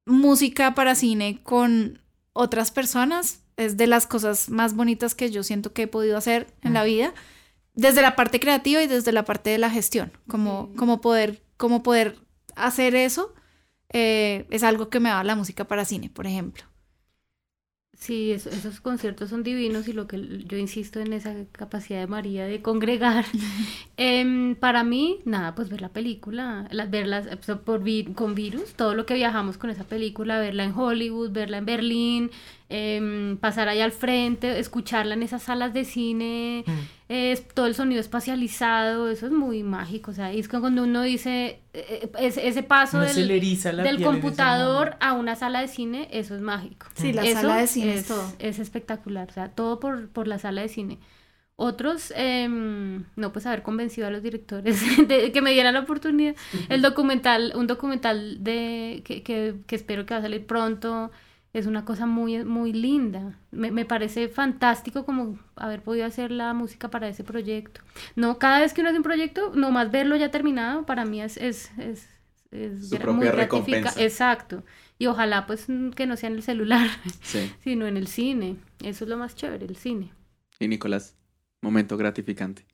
música 0.06 0.74
para 0.74 0.96
cine 0.96 1.42
con 1.44 2.02
otras 2.34 2.72
personas 2.72 3.44
es 3.58 3.76
de 3.76 3.88
las 3.88 4.08
cosas 4.08 4.50
más 4.50 4.76
bonitas 4.76 5.16
que 5.16 5.30
yo 5.32 5.44
siento 5.44 5.74
que 5.74 5.84
he 5.84 5.88
podido 5.88 6.16
hacer 6.18 6.48
en 6.62 6.74
la 6.74 6.84
mm. 6.84 6.86
vida, 6.86 7.14
desde 7.74 8.02
la 8.02 8.16
parte 8.16 8.40
creativa 8.40 8.82
y 8.82 8.88
desde 8.88 9.12
la 9.12 9.26
parte 9.26 9.50
de 9.50 9.58
la 9.58 9.70
gestión, 9.70 10.12
como, 10.28 10.74
como, 10.76 11.02
poder, 11.02 11.42
como 11.58 11.84
poder 11.84 12.18
hacer 12.56 12.96
eso 12.96 13.34
eh, 13.90 14.46
es 14.50 14.64
algo 14.64 14.90
que 14.90 15.00
me 15.00 15.10
da 15.10 15.24
la 15.24 15.36
música 15.36 15.66
para 15.66 15.86
cine, 15.86 16.10
por 16.10 16.28
ejemplo. 16.28 16.64
Sí, 17.94 18.32
esos 18.32 18.80
conciertos 18.80 19.32
son 19.32 19.42
divinos 19.42 19.88
y 19.88 19.94
lo 19.94 20.08
que 20.08 20.44
yo 20.46 20.58
insisto 20.58 21.00
en 21.00 21.14
esa 21.14 21.34
capacidad 21.52 22.00
de 22.00 22.06
María 22.06 22.46
de 22.46 22.62
congregar. 22.62 23.26
Em, 23.98 24.56
para 24.56 24.84
mí, 24.84 25.20
nada, 25.26 25.56
pues 25.56 25.70
ver 25.70 25.82
la 25.82 25.90
película, 25.90 26.70
verla 26.90 27.24
por, 27.66 27.84
con 28.14 28.36
virus, 28.36 28.76
todo 28.76 28.94
lo 28.94 29.08
que 29.08 29.16
viajamos 29.16 29.58
con 29.58 29.72
esa 29.72 29.84
película, 29.84 30.40
verla 30.40 30.66
en 30.66 30.78
Hollywood, 30.78 31.32
verla 31.32 31.58
en 31.58 31.66
Berlín, 31.66 32.32
Em, 32.70 33.38
pasar 33.38 33.70
ahí 33.70 33.80
al 33.80 33.94
frente, 33.94 34.60
escucharla 34.60 35.14
en 35.14 35.24
esas 35.24 35.44
salas 35.44 35.74
de 35.74 35.86
cine, 35.86 36.66
mm. 36.68 36.72
es, 37.08 37.48
todo 37.48 37.66
el 37.66 37.76
sonido 37.76 38.02
espacializado, 38.02 39.10
eso 39.10 39.26
es 39.28 39.32
muy 39.32 39.64
mágico. 39.64 40.12
O 40.12 40.14
sea, 40.14 40.34
es 40.34 40.50
que 40.50 40.60
cuando 40.60 40.84
uno 40.84 41.02
dice 41.04 41.62
eh, 41.74 42.10
eh, 42.20 42.34
ese, 42.44 42.64
paso 42.64 43.00
del, 43.00 43.26
del 43.26 44.04
computador 44.04 44.98
a 45.00 45.14
una 45.14 45.38
sala 45.38 45.62
de 45.62 45.70
cine, 45.70 46.10
eso 46.12 46.36
es 46.36 46.42
mágico. 46.42 46.88
Sí, 46.96 47.14
la 47.14 47.26
sala 47.32 47.56
de 47.56 47.68
cine 47.68 47.94
es, 47.94 48.08
todo. 48.08 48.34
Es 48.38 48.60
espectacular, 48.60 49.30
o 49.30 49.34
sea, 49.34 49.48
todo 49.48 49.80
por, 49.80 50.10
por 50.10 50.28
la 50.28 50.38
sala 50.38 50.62
de 50.62 50.68
cine. 50.68 51.00
Otros, 51.56 52.12
em, 52.18 53.06
no, 53.16 53.32
pues 53.32 53.46
haber 53.46 53.64
convencido 53.64 54.08
a 54.08 54.12
los 54.12 54.22
directores 54.22 54.78
de 55.08 55.32
que 55.32 55.42
me 55.42 55.54
dieran 55.54 55.74
la 55.74 55.80
oportunidad. 55.80 56.36
El 56.68 56.82
documental, 56.82 57.54
un 57.56 57.66
documental 57.66 58.44
de 58.44 59.04
que, 59.06 59.24
que, 59.24 59.56
que 59.66 59.76
espero 59.78 60.06
que 60.06 60.14
va 60.14 60.20
a 60.20 60.24
salir 60.24 60.46
pronto, 60.46 61.12
es 61.58 61.66
una 61.66 61.86
cosa 61.86 62.06
muy, 62.06 62.44
muy 62.46 62.72
linda. 62.72 63.40
Me, 63.52 63.72
me, 63.72 63.86
parece 63.86 64.28
fantástico 64.28 65.06
como 65.06 65.40
haber 65.56 65.82
podido 65.82 66.06
hacer 66.06 66.32
la 66.32 66.54
música 66.54 66.90
para 66.90 67.08
ese 67.08 67.24
proyecto. 67.24 67.82
No, 68.16 68.38
cada 68.38 68.60
vez 68.60 68.74
que 68.74 68.82
uno 68.82 68.90
hace 68.90 68.98
un 68.98 69.04
proyecto, 69.04 69.52
nomás 69.56 69.92
verlo 69.92 70.16
ya 70.16 70.30
terminado, 70.30 70.86
para 70.86 71.04
mí 71.04 71.22
es, 71.22 71.38
es, 71.38 71.72
es, 71.80 72.10
es 72.52 72.90
Su 72.90 72.98
propia 72.98 73.32
recompensa. 73.32 74.02
Exacto. 74.02 74.64
Y 75.00 75.08
ojalá 75.08 75.48
pues 75.48 75.68
que 75.96 76.06
no 76.06 76.16
sea 76.16 76.30
en 76.30 76.36
el 76.36 76.44
celular, 76.44 76.88
sino 77.64 77.88
en 77.88 77.98
el 77.98 78.08
cine. 78.08 78.58
Eso 78.84 79.06
es 79.06 79.10
lo 79.10 79.18
más 79.18 79.36
chévere, 79.36 79.66
el 79.66 79.78
cine. 79.78 80.12
Y 80.60 80.68
Nicolás, 80.68 81.16
momento 81.62 81.98
gratificante. 81.98 82.66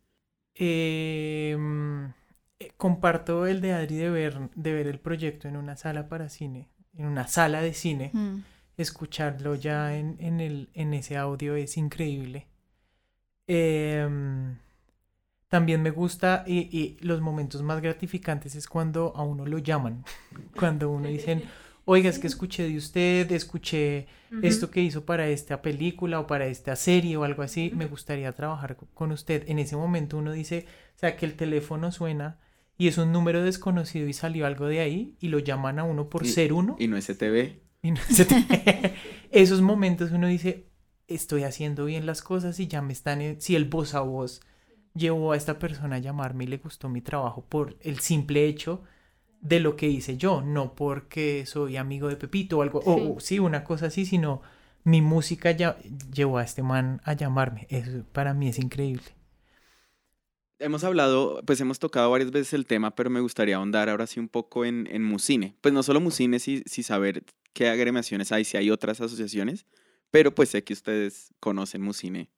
Em, 0.56 2.12
eh, 2.60 2.72
comparto 2.78 3.48
el 3.48 3.62
de 3.62 3.74
Adri 3.74 3.96
de 3.96 4.10
ver, 4.10 4.50
de 4.56 4.74
ver 4.74 4.88
el 4.88 5.00
proyecto 5.00 5.48
en 5.48 5.56
una 5.56 5.78
sala 5.78 6.10
para 6.10 6.28
cine, 6.30 6.70
en 6.98 7.06
una 7.06 7.28
sala 7.28 7.62
de 7.62 7.74
cine. 7.74 8.12
Mm 8.14 8.53
escucharlo 8.78 9.56
ya 9.56 9.96
en, 9.96 10.18
en, 10.20 10.40
el, 10.40 10.70
en 10.74 10.94
ese 10.94 11.18
audio 11.18 11.56
es 11.56 11.78
increíble. 11.78 12.48
Em, 13.48 14.58
también 15.50 15.82
me 15.82 15.92
gusta 15.92 16.44
y, 16.48 16.98
los 17.02 17.22
momentos 17.22 17.62
más 17.62 17.82
gratificantes 17.82 18.56
es 18.56 18.68
cuando 18.68 19.14
a 19.16 19.24
uno 19.24 19.46
lo 19.46 19.60
llaman, 19.60 20.04
cuando 20.60 20.90
uno 20.90 21.08
dicen, 21.08 21.44
oiga, 21.86 22.10
es 22.10 22.20
que 22.20 22.28
escuché 22.28 22.64
de 22.64 22.78
usted, 22.78 23.32
escuché 23.32 24.08
esto 24.42 24.72
que 24.72 24.82
hizo 24.82 25.06
para 25.06 25.28
esta 25.28 25.62
película 25.62 26.20
o 26.20 26.26
para 26.26 26.48
esta 26.48 26.76
serie 26.76 27.18
o 27.18 27.24
algo 27.24 27.44
así, 27.44 27.72
me 27.76 27.86
gustaría 27.86 28.32
trabajar 28.32 28.78
con 28.96 29.12
usted. 29.12 29.44
En 29.48 29.60
ese 29.60 29.76
momento 29.76 30.18
uno 30.18 30.32
dice, 30.32 30.66
o 30.96 31.00
sea, 31.00 31.16
que 31.16 31.28
el 31.28 31.36
teléfono 31.36 31.92
suena 31.92 32.40
y 32.78 32.88
es 32.88 32.98
un 32.98 33.12
número 33.12 33.44
desconocido 33.44 34.08
y 34.08 34.14
salió 34.14 34.48
algo 34.48 34.66
de 34.66 34.80
ahí 34.80 35.18
y 35.20 35.28
lo 35.28 35.38
llaman 35.38 35.78
a 35.78 35.84
uno 35.84 36.10
por 36.10 36.26
ser 36.26 36.54
uno. 36.54 36.76
Y 36.80 36.88
no 36.88 36.98
es 36.98 37.06
TV. 37.06 37.63
Y 37.84 37.94
Esos 39.32 39.62
momentos 39.62 40.12
uno 40.12 40.28
dice, 40.28 40.66
estoy 41.08 41.44
haciendo 41.44 41.86
bien 41.86 42.06
las 42.06 42.22
cosas 42.22 42.60
y 42.60 42.68
ya 42.68 42.82
me 42.82 42.94
están... 42.94 43.40
Si 43.40 43.56
el 43.56 43.66
voz 43.66 43.94
a 43.94 44.00
voz 44.00 44.42
llevó 44.96 45.34
a 45.34 45.38
esta 45.38 45.60
persona 45.60 45.98
a 45.98 46.00
llamarme 46.00 46.46
y 46.46 46.48
le 46.48 46.58
gustó 46.58 46.88
mi 46.88 47.02
trabajo 47.02 47.46
por 47.48 47.78
el 47.82 48.00
simple 48.00 48.46
hecho 48.46 48.84
de 49.42 49.60
lo 49.60 49.76
que 49.76 49.90
hice 49.90 50.16
yo, 50.18 50.42
no 50.42 50.74
porque 50.74 51.46
soy 51.46 51.76
amigo 51.76 52.08
de 52.08 52.16
Pepito 52.16 52.60
o 52.60 52.62
algo, 52.62 52.82
o 52.86 53.20
sí, 53.20 53.40
una 53.40 53.66
cosa 53.66 53.88
así, 53.88 54.06
sino 54.06 54.42
mi 54.86 55.02
música 55.02 55.52
ya 55.52 55.78
llevó 56.14 56.38
a 56.38 56.44
este 56.44 56.64
man 56.64 57.02
a 57.04 57.14
llamarme. 57.14 57.68
Eso 57.70 58.06
para 58.14 58.34
mí 58.34 58.48
es 58.48 58.60
increíble. 58.60 59.04
Hemos 60.60 60.86
hablado, 60.86 61.42
pues 61.46 61.60
hemos 61.60 61.80
tocado 61.80 62.10
varias 62.10 62.32
veces 62.32 62.54
el 62.54 62.66
tema, 62.66 62.96
pero 62.96 63.10
me 63.10 63.20
gustaría 63.20 63.58
ahondar 63.58 63.90
ahora 63.90 64.08
sí 64.08 64.22
un 64.22 64.30
poco 64.30 64.64
en, 64.64 64.88
en 64.90 65.04
Musine. 65.04 65.58
Pues 65.60 65.74
no 65.74 65.84
solo 65.84 66.00
Musine, 66.00 66.40
si, 66.40 66.64
si 66.66 66.84
saber 66.84 67.26
qué 67.54 67.70
agremiaciones 67.70 68.32
hay, 68.32 68.44
si 68.44 68.58
hay 68.58 68.70
otras 68.70 69.00
asociaciones, 69.00 69.66
pero 70.12 70.36
pues 70.36 70.50
sé 70.50 70.64
que 70.64 70.74
ustedes 70.74 71.34
conocen 71.40 71.82
Musine. 71.82 72.30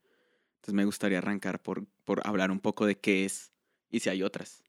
Entonces 0.55 0.73
me 0.73 0.85
gustaría 0.85 1.17
arrancar 1.17 1.61
por, 1.61 1.85
por 2.03 2.25
hablar 2.27 2.51
un 2.51 2.59
poco 2.59 2.85
de 2.85 2.97
qué 2.97 3.25
es 3.25 3.51
y 3.89 3.99
si 3.99 4.09
hay 4.09 4.23
otras. 4.23 4.63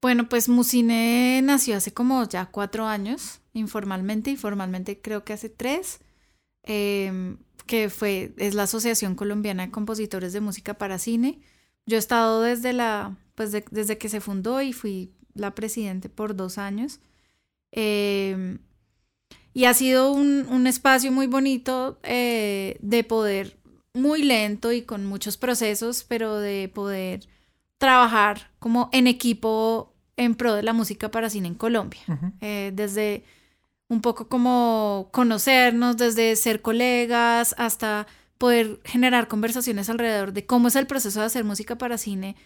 Bueno, 0.00 0.28
pues 0.28 0.48
Musine 0.48 1.40
nació 1.42 1.76
hace 1.76 1.92
como 1.94 2.28
ya 2.28 2.46
cuatro 2.46 2.86
años, 2.86 3.40
informalmente, 3.52 4.32
y 4.32 4.36
formalmente 4.36 5.00
creo 5.00 5.24
que 5.24 5.32
hace 5.32 5.48
tres, 5.48 6.00
em, 6.64 7.38
que 7.66 7.88
fue, 7.88 8.34
es 8.36 8.54
la 8.54 8.64
Asociación 8.64 9.14
Colombiana 9.14 9.64
de 9.64 9.72
Compositores 9.72 10.32
de 10.32 10.40
Música 10.40 10.74
para 10.74 10.98
Cine. 10.98 11.40
Yo 11.86 11.96
he 11.96 12.00
estado 12.00 12.42
desde 12.42 12.72
la, 12.72 13.16
pues 13.36 13.52
desde 13.52 13.98
que 13.98 14.08
se 14.08 14.20
fundó 14.20 14.60
y 14.60 14.72
fui 14.72 15.12
la 15.34 15.54
presidente 15.54 16.08
por 16.08 16.34
dos 16.34 16.58
años. 16.58 17.00
Eh, 17.70 18.58
y 19.54 19.64
ha 19.66 19.74
sido 19.74 20.12
un, 20.12 20.66
espacio 20.66 21.12
muy 21.12 21.26
bonito 21.26 21.98
eh, 22.02 22.78
de 22.80 23.04
poder, 23.04 23.58
muy 23.94 24.22
lento 24.22 24.72
y 24.72 24.82
con 24.82 25.04
muchos 25.04 25.36
procesos, 25.36 26.04
pero 26.04 26.38
de 26.38 26.70
poder 26.72 27.28
trabajar 27.78 28.50
como 28.58 28.88
en 28.92 29.06
equipo 29.06 29.92
en 30.16 30.34
pro 30.34 30.54
de 30.54 30.62
la 30.62 30.72
música 30.72 31.10
para 31.10 31.30
cine 31.30 31.48
en 31.48 31.54
Colombia. 31.54 32.00
Eh, 32.40 32.72
desde 32.74 33.24
un 33.88 34.00
poco 34.00 34.28
como 34.28 35.08
conocernos, 35.12 35.96
desde 35.96 36.36
ser 36.36 36.62
colegas 36.62 37.54
hasta 37.58 38.06
poder 38.38 38.80
generar 38.84 39.28
conversaciones 39.28 39.90
alrededor 39.90 40.32
de 40.32 40.46
cómo 40.46 40.68
es 40.68 40.76
el 40.76 40.86
proceso 40.86 41.20
de 41.20 41.26
hacer 41.26 41.44
música 41.44 41.76
para 41.76 41.98
cine 41.98 42.36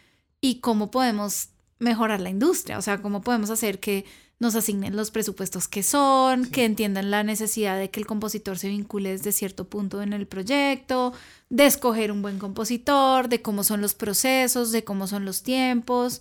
y 0.40 0.61
cómo 0.61 0.90
podemos 0.90 1.50
mejorar 1.78 2.20
la 2.20 2.30
industria, 2.30 2.78
o 2.78 2.82
sea, 2.82 3.00
cómo 3.00 3.20
podemos 3.20 3.50
hacer 3.50 3.78
que 3.78 4.04
nos 4.39 4.55
asignen 4.55 4.97
los 4.97 5.11
presupuestos 5.11 5.66
que 5.66 5.82
son, 5.82 6.47
que 6.47 6.64
entiendan 6.64 7.11
la 7.11 7.22
necesidad 7.22 7.78
de 7.78 7.91
que 7.91 8.01
el 8.01 8.07
compositor 8.07 8.59
se 8.59 8.68
vincule 8.68 9.11
desde 9.11 9.32
cierto 9.32 9.68
punto 9.68 10.03
en 10.03 10.12
el 10.12 10.26
proyecto, 10.26 11.14
de 11.49 11.66
escoger 11.66 12.12
un 12.12 12.22
buen 12.22 12.39
compositor, 12.39 13.28
de 13.28 13.41
cómo 13.41 13.64
son 13.64 13.80
los 13.80 13.95
procesos, 13.95 14.72
de 14.72 14.84
cómo 14.84 15.07
son 15.07 15.24
los 15.24 15.43
tiempos. 15.43 16.20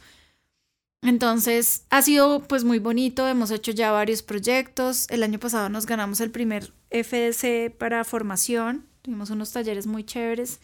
Entonces, 1.02 1.86
ha 1.90 2.02
sido 2.02 2.42
pues 2.48 2.64
muy 2.64 2.80
bonito, 2.80 3.28
hemos 3.28 3.52
hecho 3.52 3.72
ya 3.72 3.92
varios 3.92 4.24
proyectos. 4.24 5.08
El 5.10 5.22
año 5.22 5.40
pasado 5.40 5.70
nos 5.70 5.86
ganamos 5.86 6.22
el 6.22 6.32
primer 6.32 6.74
FDC 6.92 7.76
para 7.78 8.04
formación, 8.06 8.86
tuvimos 9.02 9.30
unos 9.30 9.52
talleres 9.52 9.88
muy 9.88 10.04
chéveres. 10.04 10.62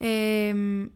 Eh, 0.00 0.88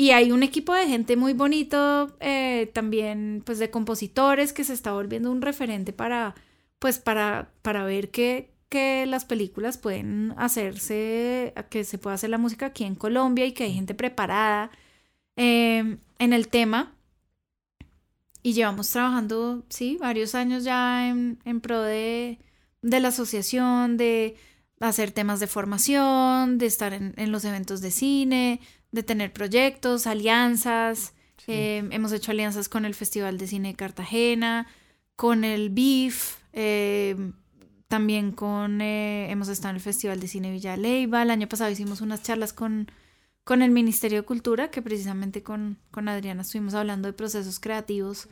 y 0.00 0.12
hay 0.12 0.32
un 0.32 0.42
equipo 0.42 0.72
de 0.72 0.86
gente 0.86 1.14
muy 1.14 1.34
bonito, 1.34 2.16
eh, 2.20 2.70
también 2.72 3.42
pues 3.44 3.58
de 3.58 3.70
compositores 3.70 4.54
que 4.54 4.64
se 4.64 4.72
está 4.72 4.92
volviendo 4.92 5.30
un 5.30 5.42
referente 5.42 5.92
para, 5.92 6.34
pues 6.78 6.98
para, 6.98 7.52
para 7.60 7.84
ver 7.84 8.10
que, 8.10 8.50
que 8.70 9.04
las 9.04 9.26
películas 9.26 9.76
pueden 9.76 10.32
hacerse, 10.38 11.52
que 11.68 11.84
se 11.84 11.98
pueda 11.98 12.14
hacer 12.14 12.30
la 12.30 12.38
música 12.38 12.64
aquí 12.64 12.84
en 12.84 12.94
Colombia 12.94 13.44
y 13.44 13.52
que 13.52 13.64
hay 13.64 13.74
gente 13.74 13.94
preparada 13.94 14.70
em, 15.36 15.98
en 16.18 16.32
el 16.32 16.48
tema. 16.48 16.94
Y 18.42 18.54
llevamos 18.54 18.88
trabajando, 18.88 19.66
sí, 19.68 19.98
varios 20.00 20.34
años 20.34 20.64
ya 20.64 21.10
en, 21.10 21.40
en 21.44 21.60
pro 21.60 21.82
de, 21.82 22.38
de 22.80 23.00
la 23.00 23.08
asociación, 23.08 23.98
de 23.98 24.34
hacer 24.80 25.10
temas 25.10 25.40
de 25.40 25.46
formación, 25.46 26.56
de 26.56 26.64
estar 26.64 26.94
en, 26.94 27.12
en 27.18 27.32
los 27.32 27.44
eventos 27.44 27.82
de 27.82 27.90
cine, 27.90 28.60
de 28.92 29.02
tener 29.02 29.32
proyectos, 29.32 30.06
alianzas. 30.06 31.14
Eh, 31.46 31.88
hemos 31.90 32.12
hecho 32.12 32.30
alianzas 32.32 32.68
con 32.68 32.84
el 32.84 32.94
Festival 32.94 33.38
de 33.38 33.46
Cine 33.46 33.68
de 33.68 33.74
Cartagena, 33.74 34.66
con 35.16 35.42
el 35.44 35.70
BIF, 35.70 36.36
eh, 36.52 37.32
también 37.88 38.32
con, 38.32 38.80
eh, 38.80 39.30
hemos 39.30 39.48
estado 39.48 39.70
en 39.70 39.76
el 39.76 39.82
Festival 39.82 40.20
de 40.20 40.28
Cine 40.28 40.52
Villa. 40.52 40.74
El 40.74 41.30
año 41.30 41.48
pasado 41.48 41.70
hicimos 41.70 42.00
unas 42.02 42.22
charlas 42.22 42.52
con, 42.52 42.90
con 43.42 43.62
el 43.62 43.70
Ministerio 43.70 44.20
de 44.20 44.26
Cultura, 44.26 44.70
que 44.70 44.82
precisamente 44.82 45.42
con, 45.42 45.78
con 45.90 46.08
Adriana 46.08 46.42
estuvimos 46.42 46.74
hablando 46.74 47.08
de 47.08 47.14
procesos 47.14 47.58
creativos. 47.58 48.28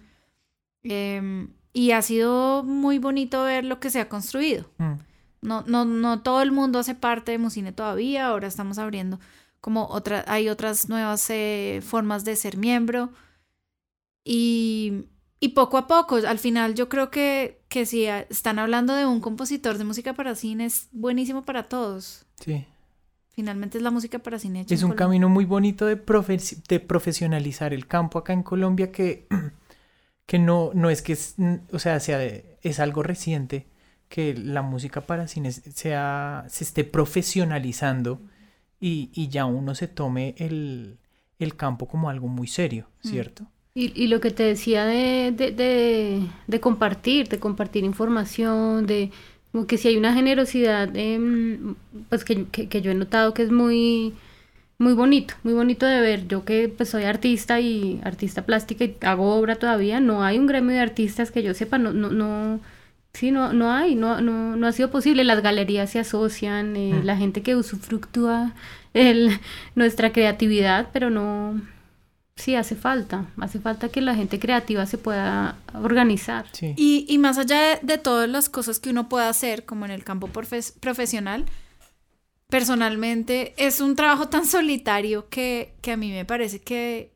Em, 0.84 1.50
y 1.72 1.90
ha 1.90 2.02
sido 2.02 2.62
muy 2.62 2.98
bonito 2.98 3.42
ver 3.42 3.64
lo 3.64 3.80
que 3.80 3.90
se 3.90 4.00
ha 4.00 4.08
construido. 4.08 4.70
Mm. 4.78 4.92
No, 5.40 5.64
no, 5.66 5.84
no 5.84 6.22
todo 6.22 6.42
el 6.42 6.52
mundo 6.52 6.78
hace 6.78 6.94
parte 6.94 7.32
de 7.32 7.38
Musine 7.38 7.72
todavía, 7.72 8.26
ahora 8.26 8.48
estamos 8.48 8.78
abriendo 8.78 9.20
como 9.60 9.86
otra, 9.86 10.24
hay 10.28 10.48
otras 10.48 10.88
nuevas 10.88 11.28
eh, 11.30 11.80
formas 11.84 12.24
de 12.24 12.36
ser 12.36 12.56
miembro. 12.56 13.10
Y, 14.24 15.06
y, 15.40 15.50
poco 15.50 15.78
a 15.78 15.86
poco, 15.86 16.16
al 16.16 16.38
final 16.38 16.74
yo 16.74 16.88
creo 16.88 17.10
que, 17.10 17.62
que 17.68 17.86
si 17.86 18.04
están 18.06 18.58
hablando 18.58 18.94
de 18.94 19.06
un 19.06 19.20
compositor 19.20 19.78
de 19.78 19.84
música 19.84 20.12
para 20.12 20.34
cine, 20.34 20.66
es 20.66 20.88
buenísimo 20.92 21.44
para 21.44 21.64
todos. 21.64 22.26
Sí. 22.40 22.66
Finalmente 23.30 23.78
es 23.78 23.84
la 23.84 23.90
música 23.90 24.18
para 24.18 24.38
cine. 24.38 24.66
Es 24.68 24.82
un 24.82 24.92
camino 24.92 25.28
muy 25.28 25.44
bonito 25.44 25.86
de, 25.86 25.96
de 26.68 26.80
profesionalizar 26.80 27.72
el 27.72 27.86
campo 27.86 28.18
acá 28.18 28.32
en 28.32 28.42
Colombia 28.42 28.90
que, 28.90 29.28
que 30.26 30.38
no, 30.38 30.72
no 30.74 30.90
es 30.90 31.02
que, 31.02 31.12
es, 31.14 31.36
o 31.72 31.78
sea, 31.78 32.00
sea 32.00 32.20
es 32.20 32.80
algo 32.80 33.02
reciente 33.02 33.68
que 34.08 34.34
la 34.34 34.62
música 34.62 35.02
para 35.02 35.28
cine 35.28 35.52
sea, 35.52 36.46
se 36.48 36.64
esté 36.64 36.84
profesionalizando 36.84 38.20
y, 38.80 39.10
y 39.14 39.28
ya 39.28 39.44
uno 39.44 39.74
se 39.74 39.88
tome 39.88 40.34
el, 40.38 40.98
el, 41.38 41.56
campo 41.56 41.86
como 41.86 42.10
algo 42.10 42.28
muy 42.28 42.46
serio, 42.46 42.88
mm. 43.02 43.08
¿cierto? 43.08 43.46
Y, 43.74 43.92
y 43.94 44.08
lo 44.08 44.20
que 44.20 44.30
te 44.30 44.42
decía 44.42 44.84
de, 44.86 45.32
de, 45.32 45.52
de, 45.52 46.22
de, 46.46 46.60
compartir, 46.60 47.28
de 47.28 47.38
compartir 47.38 47.84
información, 47.84 48.86
de 48.86 49.10
como 49.52 49.66
que 49.66 49.78
si 49.78 49.88
hay 49.88 49.96
una 49.96 50.14
generosidad, 50.14 50.90
pues 52.08 52.24
que, 52.24 52.46
que, 52.46 52.68
que 52.68 52.82
yo 52.82 52.90
he 52.90 52.94
notado 52.94 53.34
que 53.34 53.42
es 53.42 53.50
muy 53.50 54.14
muy 54.78 54.92
bonito, 54.92 55.34
muy 55.42 55.54
bonito 55.54 55.86
de 55.86 56.00
ver. 56.00 56.28
Yo 56.28 56.44
que 56.44 56.68
pues 56.68 56.90
soy 56.90 57.04
artista 57.04 57.60
y 57.60 58.00
artista 58.04 58.46
plástica 58.46 58.84
y 58.84 58.96
hago 59.02 59.34
obra 59.34 59.56
todavía, 59.56 60.00
no 60.00 60.22
hay 60.22 60.38
un 60.38 60.46
gremio 60.46 60.74
de 60.74 60.80
artistas 60.80 61.30
que 61.30 61.42
yo 61.42 61.54
sepa, 61.54 61.78
no, 61.78 61.92
no, 61.92 62.10
no, 62.10 62.60
sí, 63.12 63.30
no, 63.30 63.52
no 63.52 63.72
hay, 63.72 63.94
no, 63.94 64.20
no, 64.20 64.56
no 64.56 64.66
ha 64.66 64.72
sido 64.72 64.90
posible. 64.90 65.24
Las 65.24 65.42
galerías 65.42 65.90
se 65.90 65.98
asocian, 65.98 66.76
eh, 66.76 66.94
mm. 66.94 67.04
la 67.04 67.16
gente 67.16 67.42
que 67.42 67.56
usufructúa 67.56 68.54
el, 68.94 69.38
nuestra 69.74 70.12
creatividad, 70.12 70.88
pero 70.92 71.10
no, 71.10 71.60
sí 72.38 72.54
hace 72.54 72.76
falta, 72.76 73.26
hace 73.40 73.58
falta 73.58 73.88
que 73.88 74.00
la 74.00 74.14
gente 74.14 74.38
creativa 74.38 74.86
se 74.86 74.98
pueda 74.98 75.56
organizar. 75.74 76.46
Y, 76.60 77.04
y 77.08 77.18
más 77.18 77.38
allá 77.38 77.60
de, 77.60 77.78
de, 77.82 77.98
todas 77.98 78.28
las 78.28 78.48
cosas 78.48 78.78
que 78.78 78.90
uno 78.90 79.08
pueda 79.08 79.28
hacer, 79.28 79.64
como 79.64 79.84
en 79.84 79.90
el 79.90 80.04
campo 80.04 80.28
profesional, 80.28 81.46
personalmente 82.48 83.54
es 83.56 83.80
un 83.80 83.96
trabajo 83.96 84.28
tan 84.28 84.46
solitario 84.46 85.28
que, 85.28 85.74
que 85.82 85.92
a 85.92 85.96
mí 85.96 86.10
me 86.10 86.24
parece 86.24 86.60
que, 86.60 87.12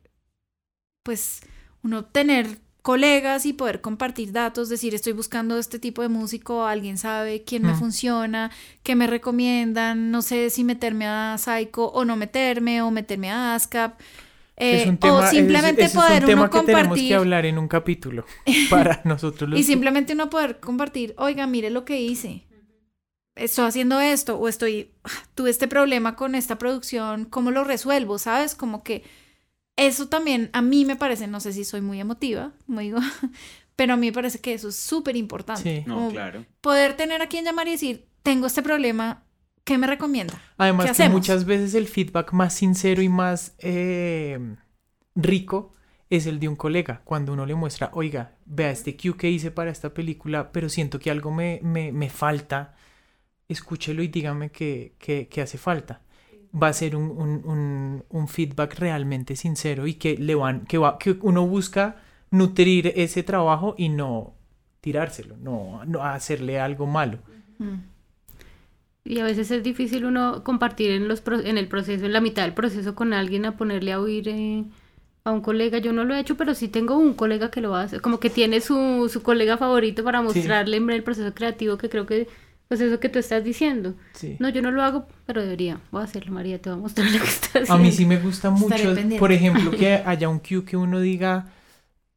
pues, 1.02 1.40
uno 1.82 2.04
tener 2.04 2.58
colegas 2.82 3.46
y 3.46 3.52
poder 3.52 3.80
compartir 3.80 4.32
datos, 4.32 4.68
decir 4.68 4.94
estoy 4.94 5.12
buscando 5.12 5.58
este 5.58 5.78
tipo 5.78 6.02
de 6.02 6.08
músico, 6.08 6.66
alguien 6.66 6.98
sabe 6.98 7.44
quién 7.44 7.62
me 7.62 7.72
mm. 7.72 7.78
funciona, 7.78 8.50
qué 8.82 8.96
me 8.96 9.06
recomiendan, 9.06 10.10
no 10.10 10.20
sé 10.20 10.50
si 10.50 10.64
meterme 10.64 11.06
a 11.06 11.36
Psycho 11.38 11.86
o 11.86 12.04
no 12.04 12.16
meterme 12.16 12.82
o 12.82 12.90
meterme 12.90 13.30
a 13.30 13.54
ASCAP. 13.54 13.98
Eh, 14.56 14.98
o 15.00 15.26
simplemente 15.26 15.88
poder 15.88 16.12
es 16.12 16.20
un 16.20 16.26
tema 16.26 16.50
que 16.50 16.60
tenemos 16.60 16.98
que 16.98 17.14
hablar 17.14 17.46
en 17.46 17.58
un 17.58 17.68
capítulo 17.68 18.26
para 18.70 19.00
nosotros 19.04 19.58
y 19.58 19.62
simplemente 19.62 20.12
uno 20.12 20.28
poder 20.28 20.60
compartir, 20.60 21.14
oiga, 21.16 21.46
mire 21.46 21.70
lo 21.70 21.86
que 21.86 22.00
hice, 22.00 22.46
estoy 23.34 23.64
haciendo 23.64 24.00
esto 24.00 24.38
o 24.38 24.48
estoy, 24.48 24.90
tuve 25.34 25.50
este 25.50 25.68
problema 25.68 26.16
con 26.16 26.34
esta 26.34 26.58
producción, 26.58 27.24
¿cómo 27.24 27.50
lo 27.50 27.64
resuelvo? 27.64 28.18
¿Sabes? 28.18 28.54
Como 28.54 28.82
que 28.82 29.04
eso 29.76 30.08
también 30.08 30.50
a 30.52 30.62
mí 30.62 30.84
me 30.84 30.96
parece, 30.96 31.26
no 31.26 31.40
sé 31.40 31.52
si 31.52 31.64
soy 31.64 31.80
muy 31.80 32.00
emotiva, 32.00 32.52
como 32.66 32.80
digo, 32.80 32.98
pero 33.76 33.94
a 33.94 33.96
mí 33.96 34.06
me 34.06 34.12
parece 34.12 34.40
que 34.40 34.54
eso 34.54 34.68
es 34.68 34.76
súper 34.76 35.16
importante. 35.16 35.82
Sí, 35.82 35.84
no, 35.86 36.08
claro. 36.10 36.44
Poder 36.60 36.96
tener 36.96 37.22
a 37.22 37.28
quien 37.28 37.44
llamar 37.44 37.68
y 37.68 37.72
decir, 37.72 38.06
tengo 38.22 38.46
este 38.46 38.62
problema, 38.62 39.24
¿qué 39.64 39.78
me 39.78 39.86
recomienda? 39.86 40.40
Además 40.56 40.96
que 40.96 41.08
muchas 41.08 41.44
veces 41.44 41.74
el 41.74 41.88
feedback 41.88 42.32
más 42.32 42.54
sincero 42.54 43.02
y 43.02 43.08
más 43.08 43.54
eh, 43.58 44.38
rico 45.14 45.74
es 46.10 46.26
el 46.26 46.38
de 46.38 46.48
un 46.48 46.56
colega, 46.56 47.00
cuando 47.04 47.32
uno 47.32 47.46
le 47.46 47.54
muestra, 47.54 47.90
oiga, 47.94 48.32
vea 48.44 48.70
este 48.70 48.96
cue 48.96 49.16
que 49.16 49.30
hice 49.30 49.50
para 49.50 49.70
esta 49.70 49.94
película, 49.94 50.52
pero 50.52 50.68
siento 50.68 50.98
que 50.98 51.10
algo 51.10 51.30
me, 51.30 51.60
me, 51.62 51.90
me 51.90 52.10
falta 52.10 52.74
escúchelo 53.52 54.02
y 54.02 54.08
dígame 54.08 54.50
qué, 54.50 55.28
hace 55.42 55.58
falta. 55.58 56.00
Va 56.54 56.68
a 56.68 56.72
ser 56.72 56.96
un, 56.96 58.28
feedback 58.28 58.78
realmente 58.78 59.36
sincero 59.36 59.86
y 59.86 59.94
que, 59.94 60.16
le 60.16 60.34
van, 60.34 60.64
que, 60.66 60.78
va, 60.78 60.98
que 60.98 61.16
uno 61.22 61.46
busca 61.46 61.96
nutrir 62.30 62.92
ese 62.96 63.22
trabajo 63.22 63.74
y 63.78 63.88
no 63.88 64.34
tirárselo, 64.80 65.36
no, 65.36 65.84
no 65.86 66.04
hacerle 66.04 66.60
algo 66.60 66.86
malo. 66.86 67.18
Y 69.04 69.18
a 69.18 69.24
veces 69.24 69.50
es 69.50 69.62
difícil 69.62 70.04
uno 70.04 70.44
compartir 70.44 70.90
en, 70.92 71.08
los, 71.08 71.22
en 71.26 71.58
el 71.58 71.68
proceso, 71.68 72.06
en 72.06 72.12
la 72.12 72.20
mitad 72.20 72.42
del 72.42 72.54
proceso 72.54 72.94
con 72.94 73.12
alguien, 73.12 73.46
a 73.46 73.56
ponerle 73.56 73.92
a 73.92 74.00
oír 74.00 74.28
eh, 74.28 74.64
a 75.24 75.32
un 75.32 75.40
colega. 75.40 75.78
Yo 75.78 75.92
no 75.92 76.04
lo 76.04 76.14
he 76.14 76.20
hecho, 76.20 76.36
pero 76.36 76.54
sí 76.54 76.68
tengo 76.68 76.96
un 76.96 77.14
colega 77.14 77.50
que 77.50 77.60
lo 77.60 77.70
va 77.70 77.80
a 77.80 77.84
hacer. 77.84 78.00
Como 78.00 78.20
que 78.20 78.30
tiene 78.30 78.60
su, 78.60 79.08
su 79.12 79.22
colega 79.22 79.56
favorito 79.56 80.04
para 80.04 80.22
mostrarle 80.22 80.76
en 80.76 80.90
el 80.90 81.02
proceso 81.02 81.34
creativo 81.34 81.78
que 81.78 81.88
creo 81.88 82.06
que 82.06 82.28
pues 82.72 82.80
eso 82.80 83.00
que 83.00 83.10
tú 83.10 83.18
estás 83.18 83.44
diciendo. 83.44 83.92
No, 84.38 84.48
yo 84.48 84.62
no 84.62 84.70
lo 84.70 84.82
hago, 84.82 85.06
pero 85.26 85.42
debería. 85.42 85.78
Voy 85.90 86.00
a 86.00 86.04
hacerlo, 86.04 86.32
María, 86.32 86.58
te 86.58 86.70
voy 86.70 86.78
a 86.78 86.80
mostrar 86.80 87.06
lo 87.10 87.18
que 87.18 87.24
estás 87.26 87.48
haciendo. 87.50 87.74
A 87.74 87.76
mí 87.76 87.92
sí 87.92 88.06
me 88.06 88.16
gusta 88.16 88.48
mucho, 88.48 88.94
por 89.18 89.30
ejemplo, 89.30 89.72
que 89.72 89.96
haya 90.06 90.30
un 90.30 90.38
cue 90.38 90.64
que 90.64 90.78
uno 90.78 90.98
diga, 90.98 91.52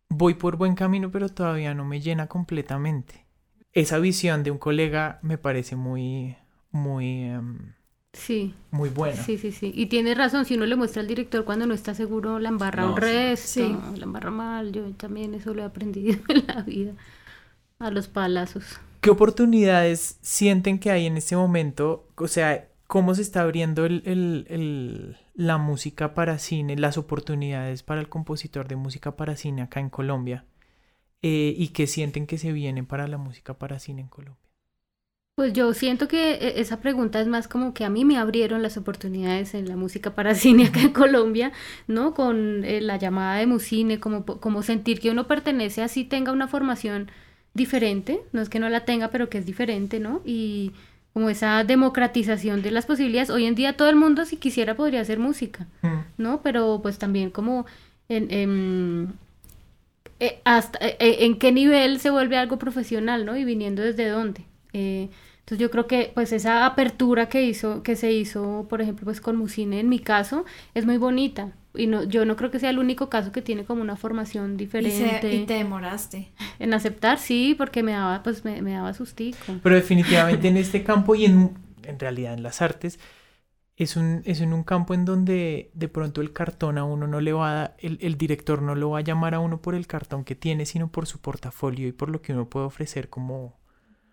voy 0.08 0.36
por 0.36 0.56
buen 0.56 0.74
camino, 0.74 1.12
pero 1.12 1.28
todavía 1.28 1.74
no 1.74 1.84
me 1.84 2.00
llena 2.00 2.28
completamente. 2.28 3.26
Esa 3.74 4.00
visión 4.00 4.44
de 4.44 4.52
un 4.52 4.58
colega 4.58 5.20
me 5.24 5.38
parece 5.38 5.76
muy, 5.76 6.38
muy... 6.72 7.24
Em, 7.24 7.74
sí. 8.14 8.54
Muy 8.72 8.88
buena. 8.88 9.22
Sí, 9.22 9.38
sí, 9.38 9.52
sí. 9.52 9.74
Y 9.76 9.88
tiene 9.88 10.16
razón, 10.16 10.46
si 10.46 10.56
uno 10.56 10.66
le 10.68 10.78
muestra 10.78 11.02
al 11.02 11.10
director 11.10 11.44
cuando 11.44 11.68
no 11.68 11.74
está 11.74 11.94
seguro, 11.94 12.40
la 12.40 12.48
embarra 12.48 12.90
un 12.90 12.96
resto, 12.96 13.46
sí. 13.46 13.78
la 13.98 14.06
embarra 14.06 14.32
mal. 14.32 14.72
Yo 14.72 14.90
también 14.92 15.34
eso 15.34 15.54
lo 15.54 15.64
he 15.64 15.66
aprendido 15.66 16.18
en 16.30 16.48
la 16.48 16.62
vida. 16.62 16.94
A 17.78 17.92
los 17.92 18.08
palazos. 18.08 18.80
¿Qué 19.06 19.12
oportunidades 19.12 20.18
sienten 20.24 20.80
que 20.80 20.90
hay 20.90 21.06
en 21.06 21.16
este 21.16 21.36
momento? 21.36 22.08
O 22.16 22.28
sea, 22.28 22.70
¿cómo 22.88 23.14
se 23.14 23.22
está 23.22 23.44
abriendo 23.44 23.88
la 23.88 25.58
música 25.60 26.16
para 26.16 26.40
cine, 26.40 26.76
las 26.76 26.98
oportunidades 26.98 27.84
para 27.84 28.02
el 28.02 28.10
compositor 28.10 28.68
de 28.68 28.78
música 28.78 29.16
para 29.16 29.36
cine 29.36 29.62
acá 29.62 29.80
en 29.80 29.92
Colombia? 29.92 30.46
Eh, 31.22 31.54
¿Y 31.56 31.68
qué 31.68 31.86
sienten 31.86 32.26
que 32.26 32.40
se 32.40 32.52
vienen 32.52 32.88
para 32.88 33.08
la 33.08 33.20
música 33.20 33.60
para 33.60 33.78
cine 33.78 34.02
en 34.02 34.08
Colombia? 34.08 34.42
Pues 35.36 35.54
yo 35.54 35.72
siento 35.76 36.08
que 36.08 36.32
e, 36.32 36.60
esa 36.60 36.82
pregunta 36.82 37.22
es 37.22 37.28
más 37.28 37.48
como 37.48 37.76
que 37.76 37.86
a 37.86 37.92
mí 37.92 38.06
me 38.06 38.18
abrieron 38.18 38.64
las 38.64 38.76
oportunidades 38.76 39.54
en 39.54 39.68
la 39.68 39.76
música 39.76 40.16
para 40.16 40.34
cine 40.34 40.66
acá 40.66 40.82
en 40.82 40.94
Colombia, 40.94 41.52
¿no? 41.86 42.16
Con 42.16 42.66
eh, 42.66 42.82
la 42.82 42.98
llamada 42.98 43.36
de 43.36 43.46
Musine, 43.46 44.00
como, 44.00 44.26
como 44.26 44.64
sentir 44.64 45.00
que 45.00 45.12
uno 45.12 45.28
pertenece 45.28 45.84
así, 45.84 46.06
tenga 46.06 46.32
una 46.32 46.48
formación 46.48 47.12
diferente, 47.56 48.22
no 48.34 48.42
es 48.42 48.50
que 48.50 48.60
no 48.60 48.70
la 48.70 48.86
tenga, 48.86 49.08
pero 49.08 49.30
que 49.30 49.40
es 49.40 49.46
diferente, 49.46 50.00
¿no? 50.00 50.22
Y 50.24 50.74
como 51.14 51.30
esa 51.30 51.64
democratización 51.64 52.62
de 52.62 52.72
las 52.72 52.86
posibilidades. 52.86 53.30
Hoy 53.30 53.46
en 53.46 53.56
día 53.56 53.78
todo 53.78 53.90
el 53.90 53.96
mundo, 53.96 54.26
si 54.26 54.36
quisiera, 54.36 54.76
podría 54.76 55.02
hacer 55.02 55.18
música, 55.18 55.66
mm. 55.82 56.00
¿no? 56.18 56.42
Pero 56.44 56.82
pues 56.84 57.00
también 57.00 57.32
como 57.32 57.66
en, 58.10 59.14
eh, 60.20 60.42
hasta, 60.44 60.86
eh, 60.86 60.98
eh, 61.00 61.18
en 61.22 61.40
qué 61.40 61.54
nivel 61.54 62.00
se 62.02 62.10
vuelve 62.10 62.38
algo 62.38 62.60
profesional, 62.60 63.26
¿no? 63.26 63.38
Y 63.38 63.46
viniendo 63.46 63.82
desde 63.82 64.10
dónde. 64.10 64.44
entonces 64.74 65.60
yo 65.60 65.72
creo 65.72 65.88
que 65.88 66.12
pues 66.14 66.34
esa 66.34 66.66
apertura 66.66 67.30
que 67.30 67.44
hizo, 67.44 67.82
que 67.82 67.96
se 67.96 68.12
hizo, 68.12 68.66
por 68.70 68.82
ejemplo, 68.82 69.06
pues 69.06 69.22
con 69.22 69.38
Musine 69.38 69.80
en 69.80 69.88
mi 69.90 70.00
caso, 70.00 70.44
es 70.74 70.86
muy 70.86 70.98
bonita 70.98 71.54
y 71.78 71.88
no, 71.88 72.04
yo 72.04 72.26
no 72.26 72.36
creo 72.36 72.52
que 72.52 72.60
sea 72.60 72.70
el 72.70 72.80
único 72.80 73.10
caso 73.10 73.32
que 73.32 73.42
tiene 73.42 73.66
como 73.66 73.82
una 73.82 73.96
formación 73.96 74.58
diferente. 74.58 75.34
Y, 75.34 75.46
te 75.46 75.54
demoraste. 75.54 76.32
En 76.60 76.74
aceptar, 76.74 77.20
sí, 77.20 77.54
porque 77.58 77.84
me 77.84 77.92
daba, 77.92 78.24
pues 78.24 78.46
me, 78.46 78.62
me 78.62 78.72
daba 78.72 78.94
sustico. 78.94 79.58
Pero 79.62 79.76
definitivamente 79.76 80.48
en 80.48 80.58
este 80.58 80.84
campo 80.84 81.16
y 81.16 81.26
en, 81.26 81.58
en 81.84 82.00
realidad 82.00 82.34
en 82.34 82.44
las 82.44 82.62
artes, 82.62 83.00
es, 83.76 83.98
un, 83.98 84.22
es 84.26 84.40
en 84.40 84.54
un 84.54 84.64
campo 84.64 84.94
en 84.94 85.04
donde 85.04 85.72
de 85.74 85.88
pronto 85.90 86.22
el 86.22 86.32
cartón 86.32 86.78
a 86.78 86.86
uno 86.86 87.08
no 87.08 87.20
le 87.20 87.34
va 87.34 87.64
a, 87.64 87.76
el, 87.80 87.98
el 88.02 88.18
director 88.18 88.62
no 88.62 88.74
lo 88.76 88.92
va 88.92 89.00
a 89.00 89.02
llamar 89.02 89.34
a 89.34 89.40
uno 89.40 89.62
por 89.62 89.76
el 89.76 89.86
cartón 89.86 90.24
que 90.24 90.36
tiene, 90.36 90.66
sino 90.66 90.90
por 90.90 91.08
su 91.08 91.20
portafolio 91.20 91.88
y 91.88 91.92
por 91.92 92.10
lo 92.10 92.22
que 92.22 92.34
uno 92.34 92.50
puede 92.50 92.66
ofrecer 92.66 93.10
como, 93.10 93.60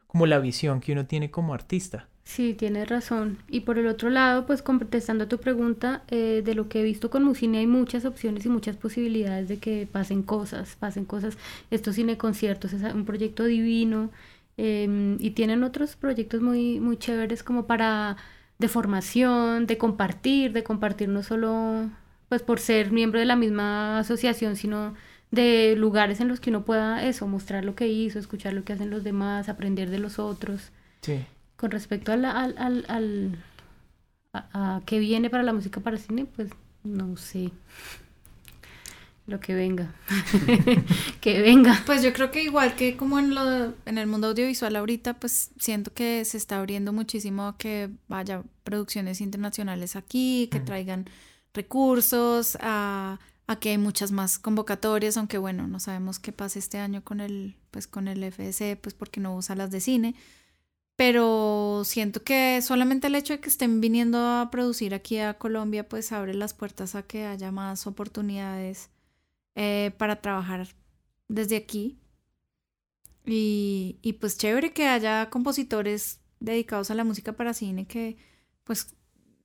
como 0.07 0.27
la 0.27 0.41
visión 0.41 0.81
que 0.81 0.93
uno 0.93 1.07
tiene 1.07 1.31
como 1.31 1.55
artista. 1.55 2.09
Sí, 2.25 2.55
tienes 2.55 2.89
razón. 2.89 3.39
Y 3.49 3.61
por 3.61 3.79
el 3.79 3.87
otro 3.89 4.09
lado, 4.09 4.47
pues 4.47 4.63
contestando 4.63 5.25
a 5.25 5.29
tu 5.29 5.39
pregunta, 5.39 6.03
eh, 6.09 6.43
de 6.45 6.55
lo 6.55 6.69
que 6.69 6.81
he 6.81 6.83
visto 6.85 7.11
con 7.11 7.25
Musine 7.25 7.59
hay 7.59 7.67
muchas 7.67 8.05
opciones 8.05 8.47
y 8.47 8.49
muchas 8.49 8.77
posibilidades 8.77 9.49
de 9.49 9.59
que 9.59 9.89
pasen 9.91 10.23
cosas, 10.23 10.77
pasen 10.77 11.05
cosas. 11.05 11.37
Estos 11.71 11.97
cine 11.97 12.17
conciertos 12.19 12.73
es 12.73 12.83
un 12.95 13.05
proyecto 13.05 13.45
divino 13.45 14.11
em, 14.57 15.17
y 15.21 15.31
tienen 15.31 15.65
otros 15.65 15.97
proyectos 15.97 16.41
muy, 16.41 16.81
muy 16.81 16.97
chéveres 16.97 17.43
como 17.43 17.67
para 17.67 18.17
de 18.59 18.69
formación, 18.69 19.67
de 19.67 19.77
compartir, 19.79 20.53
de 20.53 20.63
compartir 20.65 21.09
no 21.09 21.23
solo 21.23 21.91
pues 22.29 22.43
por 22.43 22.61
ser 22.61 22.93
miembro 22.93 23.21
de 23.21 23.27
la 23.27 23.37
misma 23.37 23.99
asociación, 23.99 24.57
sino 24.57 24.95
de 25.31 25.75
lugares 25.77 26.21
en 26.21 26.29
los 26.29 26.41
que 26.41 26.51
uno 26.51 26.65
pueda 26.65 27.05
eso, 27.05 27.27
mostrar 27.27 27.65
lo 27.65 27.75
que 27.75 27.89
hizo, 27.89 28.19
escuchar 28.19 28.53
lo 28.55 28.65
que 28.65 28.73
hacen 28.75 28.91
los 28.91 29.05
demás, 29.05 29.49
aprender 29.49 29.91
de 29.91 29.99
los 29.99 30.19
otros. 30.19 30.71
Sí. 31.03 31.27
Con 31.63 31.71
respecto 31.71 32.11
al, 32.11 32.25
al, 32.25 32.85
al, 32.89 33.39
a, 34.33 34.83
qué 34.85 34.99
viene 34.99 35.31
para 35.31 35.45
la 35.45 35.53
música 35.53 35.79
para 35.79 35.97
cine, 35.97 36.25
pues 36.25 36.51
no 36.83 37.17
sé. 37.17 37.53
Lo 39.29 39.39
que 39.39 39.55
venga. 39.55 39.95
que 41.21 41.41
venga. 41.41 41.81
Pues 41.87 42.03
yo 42.03 42.13
creo 42.13 42.33
que 42.33 42.43
igual 42.43 42.75
que 42.75 42.97
como 42.97 43.21
en, 43.21 43.37
lo, 43.37 43.75
en 43.87 43.97
el 43.97 44.09
mundo 44.09 44.27
audiovisual 44.27 44.75
ahorita, 44.75 45.15
pues 45.15 45.53
siento 45.57 45.93
que 45.95 46.25
se 46.25 46.37
está 46.37 46.59
abriendo 46.59 46.93
muchísimo 46.93 47.47
a 47.47 47.57
que 47.57 47.91
vaya 48.09 48.43
producciones 48.65 49.21
internacionales 49.21 49.95
aquí, 49.95 50.49
que 50.51 50.59
traigan 50.59 51.09
recursos, 51.55 52.59
a, 52.61 53.21
a, 53.47 53.57
que 53.61 53.71
hay 53.71 53.79
muchas 53.79 54.11
más 54.11 54.41
convocatorias, 54.41 55.17
aunque 55.17 55.39
bueno, 55.39 55.69
no 55.69 55.79
sabemos 55.79 56.19
qué 56.19 56.33
pasa 56.33 56.59
este 56.59 56.79
año 56.79 57.05
con 57.05 57.21
el, 57.21 57.55
pues 57.71 57.87
con 57.87 58.09
el 58.09 58.25
FS, 58.25 58.79
pues 58.83 58.97
porque 58.97 59.21
no 59.21 59.37
usa 59.37 59.55
las 59.55 59.71
de 59.71 59.81
cine. 59.81 60.17
Pero 60.97 61.83
siento 61.85 62.23
que 62.23 62.61
solamente 62.63 63.07
el 63.07 63.15
hecho 63.15 63.33
de 63.33 63.41
que 63.41 63.49
estén 63.49 63.81
viniendo 63.81 64.19
a 64.19 64.51
producir 64.51 64.95
aquí 64.95 65.19
a 65.19 65.35
Colombia, 65.35 65.89
pues 65.89 66.13
abre 66.13 66.35
las 66.35 66.55
puertas 66.55 66.95
a 66.95 67.03
que 67.03 67.25
haya 67.25 67.51
más 67.51 67.87
oportunidades 67.87 68.91
eh, 69.55 69.93
para 69.99 70.21
trabajar 70.21 70.69
desde 71.29 71.57
aquí. 71.57 71.99
Y, 73.25 73.99
y 74.03 74.15
pues 74.15 74.37
chévere 74.37 74.73
que 74.73 74.89
haya 74.89 75.31
compositores 75.31 76.21
dedicados 76.41 76.91
a 76.91 76.95
la 76.95 77.05
música 77.05 77.33
para 77.35 77.55
cine 77.55 77.87
que 77.87 78.17
pues 78.65 78.97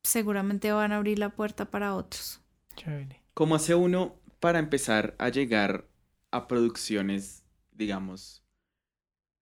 seguramente 0.03 0.71
van 0.71 0.91
a 0.91 0.97
abrir 0.97 1.19
la 1.19 1.29
puerta 1.29 1.65
para 1.65 1.95
otros. 1.95 2.41
Chévere. 2.75 3.21
¿Cómo 3.33 3.55
hace 3.55 3.75
uno 3.75 4.15
para 4.39 4.59
empezar 4.59 5.15
a 5.19 5.29
llegar 5.29 5.87
a 6.31 6.47
producciones, 6.47 7.43
digamos, 7.71 8.43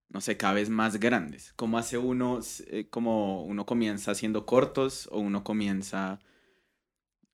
no 0.08 0.20
sé, 0.20 0.36
cada 0.36 0.54
vez 0.54 0.70
más 0.70 0.98
grandes? 0.98 1.52
¿Cómo 1.56 1.78
hace 1.78 1.98
uno, 1.98 2.40
eh, 2.68 2.88
como 2.90 3.44
uno 3.44 3.66
comienza 3.66 4.12
haciendo 4.12 4.46
cortos 4.46 5.08
o 5.12 5.18
uno 5.18 5.44
comienza 5.44 6.20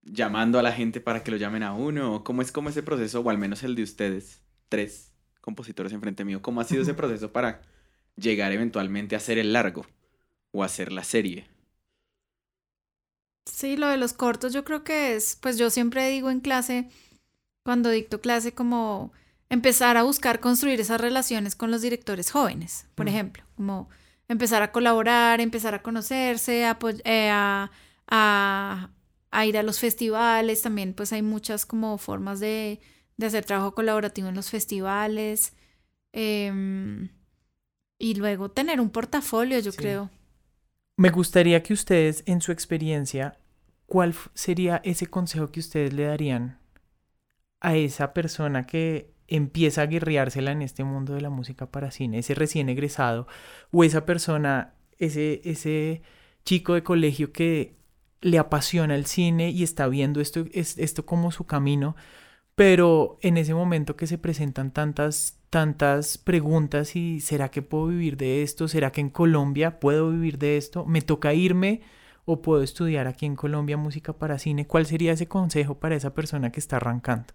llamando 0.02 0.58
a 0.58 0.62
la 0.62 0.72
gente 0.72 1.00
para 1.00 1.22
que 1.22 1.30
lo 1.30 1.36
llamen 1.36 1.62
a 1.62 1.74
uno? 1.74 2.24
¿Cómo 2.24 2.42
es 2.42 2.52
como 2.52 2.70
ese 2.70 2.82
proceso, 2.82 3.20
o 3.20 3.30
al 3.30 3.38
menos 3.38 3.62
el 3.62 3.74
de 3.74 3.82
ustedes, 3.82 4.42
tres 4.68 5.12
compositores 5.40 5.92
enfrente 5.92 6.24
mío? 6.24 6.42
¿Cómo 6.42 6.60
ha 6.60 6.64
sido 6.64 6.82
ese 6.82 6.94
proceso 6.94 7.32
para 7.32 7.62
llegar 8.16 8.52
eventualmente 8.52 9.14
a 9.14 9.18
hacer 9.18 9.38
el 9.38 9.52
largo 9.52 9.86
o 10.50 10.64
hacer 10.64 10.92
la 10.92 11.04
serie? 11.04 11.48
Sí, 13.44 13.76
lo 13.76 13.88
de 13.88 13.96
los 13.96 14.12
cortos 14.12 14.52
yo 14.52 14.64
creo 14.64 14.84
que 14.84 15.14
es, 15.14 15.36
pues 15.40 15.58
yo 15.58 15.68
siempre 15.70 16.08
digo 16.08 16.30
en 16.30 16.40
clase, 16.40 16.88
cuando 17.64 17.90
dicto 17.90 18.20
clase, 18.20 18.52
como 18.52 19.12
empezar 19.53 19.98
a 19.98 20.03
buscar 20.03 20.40
construir 20.40 20.80
esas 20.80 20.98
relaciones 20.98 21.55
con 21.57 21.70
los 21.70 21.82
directores 21.82 22.30
jóvenes, 22.30 22.86
por 22.94 23.07
ejemplo, 23.07 23.44
como 23.55 23.90
empezar 24.26 24.62
a 24.62 24.72
colaborar, 24.72 25.42
empezar 25.42 25.74
a 25.74 25.82
conocerse, 25.82 26.64
eh, 27.05 27.30
a, 27.30 27.70
a, 28.09 29.46
ir 29.46 29.59
a 29.59 29.62
los 29.62 29.78
festivales, 29.78 30.62
también 30.62 30.94
pues 30.94 31.12
hay 31.12 31.20
muchas 31.20 31.66
como 31.66 31.98
formas 31.98 32.40
de, 32.40 32.80
de 33.18 33.26
hacer 33.26 33.44
trabajo 33.44 33.74
colaborativo 33.74 34.28
en 34.28 34.34
los 34.34 34.48
festivales. 34.48 35.53
Em, 36.14 37.11
y 37.98 38.14
luego 38.14 38.50
tener 38.50 38.80
un 38.80 38.88
portafolio, 38.88 39.59
yo 39.59 39.74
creo. 39.74 40.11
Me 40.96 41.11
gustaría 41.11 41.62
que 41.62 41.74
ustedes, 41.74 42.22
en 42.24 42.40
su 42.40 42.53
experiencia, 42.53 43.38
¿cuál 43.84 44.14
sería 44.32 44.80
ese 44.82 45.09
consejo 45.09 45.53
que 45.53 45.61
ustedes 45.61 45.92
le 45.92 46.05
darían 46.05 46.59
a 47.61 47.76
esa 47.76 48.14
persona 48.14 48.66
que 48.66 49.12
empieza 49.36 49.82
a 49.82 49.86
guerreársela 49.86 50.52
en 50.52 50.62
este 50.62 50.84
mundo 50.84 51.14
de 51.14 51.22
la 51.22 51.30
música 51.30 51.66
para 51.70 51.90
cine, 51.90 52.18
ese 52.18 52.34
recién 52.34 52.68
egresado, 52.68 53.26
o 53.70 53.82
esa 53.82 54.04
persona, 54.04 54.74
ese, 54.98 55.40
ese 55.44 56.02
chico 56.44 56.74
de 56.74 56.82
colegio 56.82 57.32
que 57.32 57.76
le 58.20 58.38
apasiona 58.38 58.94
el 58.94 59.06
cine 59.06 59.50
y 59.50 59.62
está 59.62 59.88
viendo 59.88 60.20
esto, 60.20 60.44
esto 60.52 61.06
como 61.06 61.32
su 61.32 61.46
camino, 61.46 61.96
pero 62.54 63.18
en 63.22 63.38
ese 63.38 63.54
momento 63.54 63.96
que 63.96 64.06
se 64.06 64.18
presentan 64.18 64.70
tantas, 64.72 65.40
tantas 65.50 66.18
preguntas 66.18 66.94
y 66.94 67.20
¿será 67.20 67.50
que 67.50 67.62
puedo 67.62 67.86
vivir 67.86 68.18
de 68.18 68.42
esto? 68.42 68.68
¿Será 68.68 68.92
que 68.92 69.00
en 69.00 69.10
Colombia 69.10 69.80
puedo 69.80 70.10
vivir 70.10 70.38
de 70.38 70.58
esto? 70.58 70.84
¿Me 70.84 71.00
toca 71.00 71.32
irme 71.32 71.80
o 72.26 72.42
puedo 72.42 72.62
estudiar 72.62 73.06
aquí 73.06 73.26
en 73.26 73.36
Colombia 73.36 73.78
música 73.78 74.12
para 74.12 74.38
cine? 74.38 74.66
¿Cuál 74.66 74.86
sería 74.86 75.12
ese 75.12 75.26
consejo 75.26 75.78
para 75.78 75.96
esa 75.96 76.14
persona 76.14 76.52
que 76.52 76.60
está 76.60 76.76
arrancando? 76.76 77.32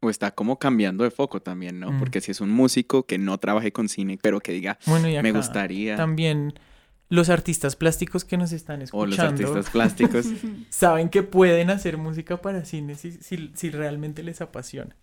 O 0.00 0.10
está 0.10 0.30
como 0.30 0.58
cambiando 0.58 1.04
de 1.04 1.10
foco 1.10 1.42
también, 1.42 1.80
¿no? 1.80 1.92
Mm. 1.92 1.98
Porque 1.98 2.20
si 2.20 2.30
es 2.30 2.40
un 2.40 2.50
músico 2.50 3.04
que 3.04 3.18
no 3.18 3.38
trabaje 3.38 3.72
con 3.72 3.88
cine, 3.88 4.18
pero 4.20 4.40
que 4.40 4.52
diga, 4.52 4.78
bueno, 4.86 5.08
me 5.22 5.32
gustaría. 5.32 5.96
También 5.96 6.54
los 7.08 7.30
artistas 7.30 7.74
plásticos 7.74 8.24
que 8.24 8.36
nos 8.36 8.52
están 8.52 8.82
escuchando. 8.82 9.02
O 9.02 9.06
los 9.06 9.18
artistas 9.18 9.70
plásticos. 9.72 10.26
saben 10.70 11.08
que 11.08 11.22
pueden 11.22 11.70
hacer 11.70 11.96
música 11.96 12.40
para 12.40 12.64
cine 12.64 12.94
si, 12.96 13.70
realmente 13.70 14.22
les 14.22 14.40
apasiona. 14.40 14.94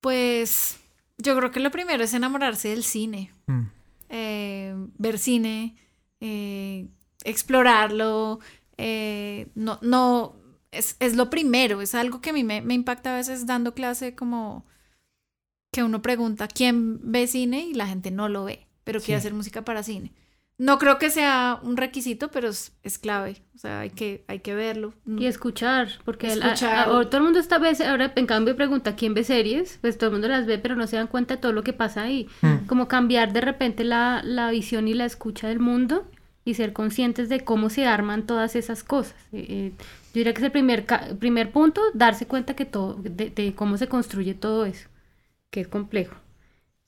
Pues 0.00 0.80
yo 1.18 1.36
creo 1.36 1.50
que 1.52 1.60
lo 1.60 1.70
primero 1.70 2.02
es 2.02 2.12
enamorarse 2.14 2.68
del 2.68 2.82
cine. 2.82 3.30
Mm. 3.46 3.62
Eh, 4.08 4.74
ver 4.98 5.18
cine, 5.18 5.76
eh, 6.20 6.88
explorarlo. 7.24 8.40
Eh, 8.76 9.48
no, 9.54 9.78
no, 9.80 10.34
es, 10.72 11.14
lo 11.14 11.30
primero. 11.30 11.80
Es 11.80 11.94
algo 11.94 12.20
que 12.20 12.30
a 12.30 12.32
mí 12.32 12.42
me, 12.42 12.62
me 12.62 12.74
impacta 12.74 13.14
a 13.14 13.16
veces 13.16 13.46
dando 13.46 13.74
clase 13.74 14.14
como 14.14 14.66
que 15.70 15.82
uno 15.82 16.02
pregunta 16.02 16.48
quién 16.48 16.98
ve 17.02 17.26
cine 17.26 17.66
y 17.66 17.74
la 17.74 17.86
gente 17.86 18.10
no 18.10 18.28
lo 18.28 18.44
ve, 18.44 18.66
pero 18.84 19.00
quiere 19.00 19.18
hacer 19.18 19.32
música 19.32 19.64
para 19.64 19.82
cine. 19.82 20.12
No 20.58 20.78
creo 20.78 20.98
que 20.98 21.10
sea 21.10 21.58
un 21.62 21.76
requisito, 21.76 22.30
pero 22.30 22.48
es, 22.48 22.98
clave. 23.00 23.42
O 23.54 23.58
sea, 23.58 23.80
hay 23.80 23.90
que, 23.90 24.24
hay 24.28 24.40
que 24.40 24.54
verlo. 24.54 24.94
Y 25.18 25.26
escuchar, 25.26 25.88
porque 26.04 26.28
todo 26.36 27.16
el 27.16 27.22
mundo 27.22 27.40
está 27.40 27.58
ve, 27.58 27.76
ahora 27.84 28.12
en 28.14 28.26
cambio 28.26 28.54
pregunta 28.54 28.94
quién 28.94 29.12
ve 29.12 29.24
series, 29.24 29.78
pues 29.80 29.98
todo 29.98 30.10
el 30.10 30.12
mundo 30.12 30.28
las 30.28 30.46
ve, 30.46 30.58
pero 30.58 30.76
no 30.76 30.86
se 30.86 30.96
dan 30.96 31.08
cuenta 31.08 31.34
de 31.34 31.40
todo 31.40 31.52
lo 31.52 31.64
que 31.64 31.72
pasa 31.72 32.02
ahí. 32.02 32.28
Mm. 32.42 32.66
Como 32.66 32.86
cambiar 32.86 33.32
de 33.32 33.40
repente 33.40 33.82
la, 33.82 34.22
visión 34.52 34.86
y 34.86 34.94
la 34.94 35.06
escucha 35.06 35.48
del 35.48 35.58
mundo 35.58 36.06
y 36.44 36.54
ser 36.54 36.72
conscientes 36.72 37.28
de 37.28 37.44
cómo 37.44 37.70
se 37.70 37.86
arman 37.86 38.26
todas 38.26 38.56
esas 38.56 38.82
cosas. 38.82 39.14
Eh, 39.32 39.46
eh, 39.48 39.72
yo 39.78 40.14
diría 40.14 40.34
que 40.34 40.40
es 40.40 40.44
el 40.44 40.52
primer, 40.52 40.86
primer 41.18 41.52
punto, 41.52 41.80
darse 41.94 42.26
cuenta 42.26 42.54
que 42.54 42.64
todo, 42.64 42.94
de, 42.94 43.54
cómo 43.54 43.76
se 43.78 43.88
construye 43.88 44.34
todo 44.34 44.66
eso, 44.66 44.88
que 45.50 45.60
es 45.60 45.68
complejo. 45.68 46.16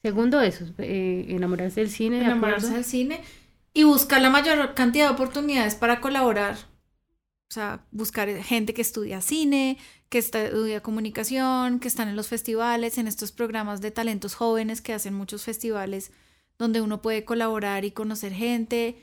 Segundo, 0.02 0.40
eso, 0.40 0.66
eh, 0.78 1.26
enamorarse 1.28 1.80
del 1.80 1.90
cine. 1.90 2.20
enamorarse 2.20 2.74
del 2.74 2.84
cine 2.84 3.20
y 3.72 3.84
buscar 3.84 4.20
la 4.20 4.30
mayor 4.30 4.74
cantidad 4.74 5.09
de 5.09 5.14
oportunidades 5.14 5.74
para 5.74 6.00
colaborar. 6.00 6.57
O 7.48 7.55
sea, 7.55 7.84
buscar 7.90 8.28
gente 8.42 8.74
que 8.74 8.82
estudia 8.82 9.20
cine, 9.20 9.78
que 10.09 10.18
estudia 10.18 10.82
comunicación, 10.82 11.78
que 11.78 11.88
están 11.88 12.09
en 12.09 12.16
los 12.16 12.28
festivales, 12.28 12.98
en 12.98 13.07
estos 13.07 13.32
programas 13.32 13.80
de 13.80 13.90
talentos 13.90 14.34
jóvenes 14.34 14.80
que 14.80 14.92
hacen 14.92 15.14
muchos 15.14 15.44
festivales 15.44 16.11
donde 16.59 16.80
uno 16.80 17.02
puede 17.02 17.24
colaborar 17.24 17.84
y 17.84 17.90
conocer 17.90 18.32
gente. 18.32 18.96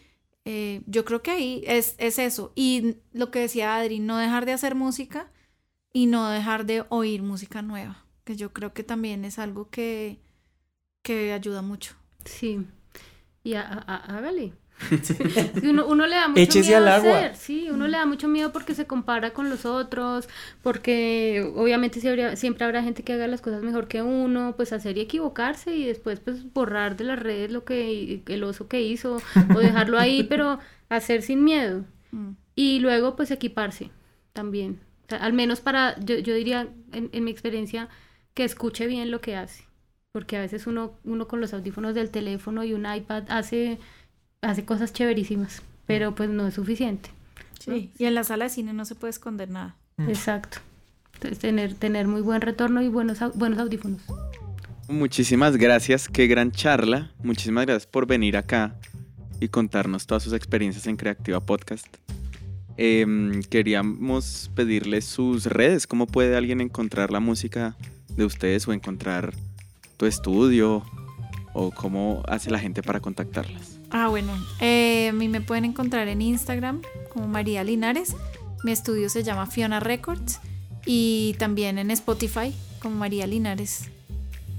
Eh, 0.45 0.81
yo 0.87 1.05
creo 1.05 1.21
que 1.21 1.31
ahí 1.31 1.63
es, 1.67 1.95
es 1.97 2.19
eso. 2.19 2.51
Y 2.55 2.97
lo 3.13 3.31
que 3.31 3.39
decía 3.39 3.75
Adri, 3.75 3.99
no 3.99 4.17
dejar 4.17 4.45
de 4.45 4.53
hacer 4.53 4.75
música 4.75 5.31
y 5.93 6.07
no 6.07 6.29
dejar 6.29 6.65
de 6.65 6.85
oír 6.89 7.21
música 7.23 7.61
nueva, 7.61 8.05
que 8.23 8.35
yo 8.35 8.53
creo 8.53 8.73
que 8.73 8.83
también 8.83 9.25
es 9.25 9.39
algo 9.39 9.69
que, 9.69 10.19
que 11.03 11.33
ayuda 11.33 11.61
mucho. 11.61 11.95
Sí. 12.25 12.65
Y 13.43 13.53
hágale. 13.55 14.53
Uno, 15.63 16.07
le 16.07 16.15
da 16.15 16.27
mucho 16.27 16.59
miedo 16.59 16.77
al 16.77 16.87
agua. 16.87 17.17
Hacer, 17.17 17.35
sí, 17.35 17.67
uno 17.69 17.87
le 17.87 17.97
da 17.97 18.05
mucho 18.05 18.27
miedo 18.27 18.51
porque 18.51 18.73
se 18.73 18.85
compara 18.85 19.31
con 19.31 19.49
los 19.49 19.65
otros, 19.65 20.27
porque 20.61 21.49
obviamente 21.55 21.99
siempre 22.35 22.65
habrá 22.65 22.83
gente 22.83 23.03
que 23.03 23.13
haga 23.13 23.27
las 23.27 23.41
cosas 23.41 23.63
mejor 23.63 23.87
que 23.87 24.01
uno, 24.01 24.55
pues 24.55 24.73
hacer 24.73 24.97
y 24.97 25.01
equivocarse 25.01 25.75
y 25.75 25.85
después 25.85 26.19
pues 26.19 26.51
borrar 26.53 26.97
de 26.97 27.03
las 27.03 27.19
redes 27.19 27.51
lo 27.51 27.63
que 27.63 28.23
el 28.25 28.43
oso 28.43 28.67
que 28.67 28.81
hizo 28.81 29.21
o 29.55 29.59
dejarlo 29.59 29.99
ahí, 29.99 30.23
pero 30.29 30.59
hacer 30.89 31.21
sin 31.21 31.43
miedo. 31.43 31.85
Mm. 32.11 32.31
Y 32.55 32.79
luego 32.79 33.15
pues 33.15 33.31
equiparse 33.31 33.91
también. 34.33 34.79
al 35.09 35.33
menos 35.33 35.61
para, 35.61 35.99
yo, 35.99 36.17
yo 36.19 36.33
diría 36.33 36.67
en, 36.91 37.09
en 37.11 37.23
mi 37.23 37.31
experiencia, 37.31 37.89
que 38.33 38.43
escuche 38.43 38.87
bien 38.87 39.11
lo 39.11 39.21
que 39.21 39.35
hace. 39.35 39.65
Porque 40.11 40.35
a 40.35 40.41
veces 40.41 40.67
uno, 40.67 40.97
uno 41.03 41.27
con 41.27 41.39
los 41.39 41.53
audífonos 41.53 41.95
del 41.95 42.09
teléfono 42.11 42.63
y 42.63 42.73
un 42.73 42.85
iPad 42.91 43.23
hace 43.29 43.79
hace 44.41 44.65
cosas 44.65 44.93
chéverísimas, 44.93 45.61
pero 45.85 46.15
pues 46.15 46.29
no 46.29 46.47
es 46.47 46.53
suficiente. 46.53 47.09
Sí, 47.59 47.91
y 47.97 48.05
en 48.05 48.15
la 48.15 48.23
sala 48.23 48.45
de 48.45 48.49
cine 48.49 48.73
no 48.73 48.85
se 48.85 48.95
puede 48.95 49.11
esconder 49.11 49.49
nada. 49.49 49.75
Mm. 49.97 50.09
Exacto. 50.09 50.57
Entonces, 51.13 51.39
tener, 51.39 51.75
tener 51.75 52.07
muy 52.07 52.21
buen 52.21 52.41
retorno 52.41 52.81
y 52.81 52.87
buenos, 52.87 53.19
buenos 53.35 53.59
audífonos. 53.59 54.01
Muchísimas 54.87 55.57
gracias, 55.57 56.09
qué 56.09 56.27
gran 56.27 56.51
charla. 56.51 57.11
Muchísimas 57.23 57.65
gracias 57.65 57.85
por 57.85 58.07
venir 58.07 58.35
acá 58.35 58.75
y 59.39 59.47
contarnos 59.47 60.07
todas 60.07 60.23
sus 60.23 60.33
experiencias 60.33 60.87
en 60.87 60.97
Creativa 60.97 61.39
Podcast. 61.39 61.87
Em, 62.77 63.41
queríamos 63.43 64.49
pedirles 64.55 65.05
sus 65.05 65.45
redes, 65.45 65.85
cómo 65.85 66.07
puede 66.07 66.35
alguien 66.35 66.61
encontrar 66.61 67.11
la 67.11 67.19
música 67.19 67.75
de 68.15 68.25
ustedes 68.25 68.67
o 68.67 68.73
encontrar 68.73 69.33
tu 69.97 70.07
estudio 70.07 70.83
o 71.53 71.71
cómo 71.71 72.23
hace 72.27 72.49
la 72.49 72.59
gente 72.59 72.81
para 72.81 72.99
contactarlas. 72.99 73.80
Ah, 73.91 74.07
bueno. 74.07 74.33
Eh, 74.59 75.09
a 75.09 75.13
mí 75.13 75.27
me 75.27 75.41
pueden 75.41 75.65
encontrar 75.65 76.07
en 76.07 76.21
Instagram 76.21 76.81
como 77.13 77.27
María 77.27 77.63
Linares. 77.63 78.15
Mi 78.63 78.71
estudio 78.71 79.09
se 79.09 79.23
llama 79.23 79.47
Fiona 79.47 79.79
Records. 79.79 80.39
Y 80.85 81.35
también 81.37 81.77
en 81.77 81.91
Spotify 81.91 82.53
como 82.81 82.95
María 82.95 83.27
Linares. 83.27 83.89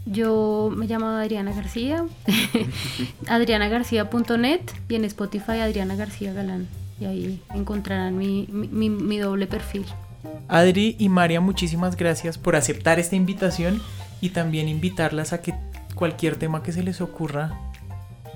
Yo 0.05 0.73
me 0.75 0.87
llamo 0.87 1.07
Adriana 1.07 1.53
García, 1.53 2.05
adrianagarcía.net 3.29 4.61
y 4.89 4.95
en 4.97 5.05
Spotify 5.05 5.61
Adriana 5.61 5.95
García 5.95 6.33
Galán. 6.33 6.69
Y 7.01 7.05
ahí 7.05 7.43
encontrarán 7.55 8.17
mi, 8.17 8.49
mi, 8.51 8.91
mi 8.91 9.19
doble 9.19 9.47
perfil. 9.47 9.85
Adri 10.49 10.97
y 10.99 11.09
María, 11.09 11.41
muchísimas 11.41 11.97
gracias 11.97 12.37
por 12.37 12.57
aceptar 12.57 12.99
esta 12.99 13.17
invitación 13.17 13.81
y 14.21 14.31
también 14.31 14.69
invitarlas 14.69 15.33
a 15.33 15.41
que 15.41 15.55
cualquier 15.95 16.37
tema 16.37 16.63
que 16.63 16.73
se 16.73 16.83
les 16.83 17.01
ocurra 17.01 17.72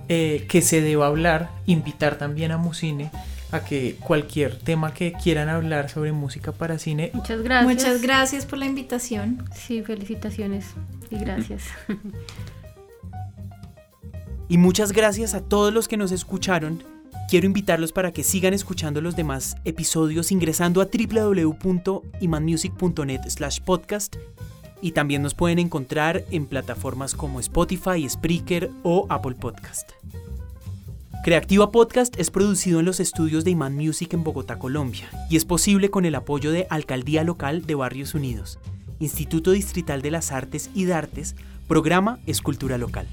eh, 0.09 0.47
que 0.49 0.63
se 0.63 0.81
deba 0.81 1.07
hablar, 1.07 1.51
invitar 1.67 2.17
también 2.17 2.53
a 2.53 2.59
Musine 2.59 3.11
a 3.53 3.65
que 3.65 3.97
cualquier 4.01 4.59
tema 4.59 4.93
que 4.93 5.13
quieran 5.13 5.49
hablar 5.49 5.89
sobre 5.89 6.13
música 6.13 6.53
para 6.53 6.79
cine. 6.79 7.11
Muchas 7.13 7.43
gracias. 7.43 7.75
Muchas 7.75 8.03
gracias 8.03 8.47
por 8.47 8.59
la 8.59 8.67
invitación. 8.67 9.45
Sí, 9.55 9.83
felicitaciones 9.83 10.67
y 11.11 11.19
gracias. 11.19 11.65
Y 14.49 14.59
muchas 14.59 14.93
gracias 14.93 15.35
a 15.35 15.41
todos 15.41 15.75
los 15.75 15.89
que 15.89 15.97
nos 15.97 16.13
escucharon. 16.13 16.85
Quiero 17.29 17.47
invitarlos 17.47 17.91
para 17.91 18.13
que 18.13 18.23
sigan 18.23 18.55
escuchando 18.55 19.01
los 19.01 19.17
demás 19.17 19.57
episodios 19.65 20.31
ingresando 20.31 20.81
a 20.81 20.87
www.imanmusic.net 20.87 23.23
slash 23.29 23.59
podcast 23.61 24.15
y 24.81 24.93
también 24.93 25.23
nos 25.23 25.35
pueden 25.35 25.59
encontrar 25.59 26.25
en 26.31 26.47
plataformas 26.47 27.15
como 27.15 27.41
Spotify, 27.41 28.09
Spreaker 28.09 28.71
o 28.83 29.07
Apple 29.09 29.35
Podcast. 29.35 29.91
Creativa 31.25 31.73
Podcast 31.73 32.19
es 32.21 32.31
producido 32.31 32.79
en 32.79 32.87
los 32.87 33.01
estudios 33.01 33.45
de 33.45 33.51
Iman 33.51 33.75
Music 33.75 34.15
en 34.15 34.23
Bogotá, 34.23 34.59
Colombia, 34.59 35.09
y 35.29 35.37
es 35.37 35.45
posible 35.45 35.91
con 35.91 36.05
el 36.05 36.15
apoyo 36.15 36.53
de 36.53 36.69
Alcaldía 36.71 37.25
Local 37.25 37.67
de 37.67 37.75
Barrios 37.75 38.15
Unidos, 38.15 38.61
Instituto 39.01 39.51
Distrital 39.51 40.03
de 40.03 40.13
las 40.13 40.31
Artes 40.31 40.71
y 40.73 40.85
Dartes, 40.85 41.35
Programa 41.67 42.21
Escultura 42.27 42.79
Local. 42.79 43.09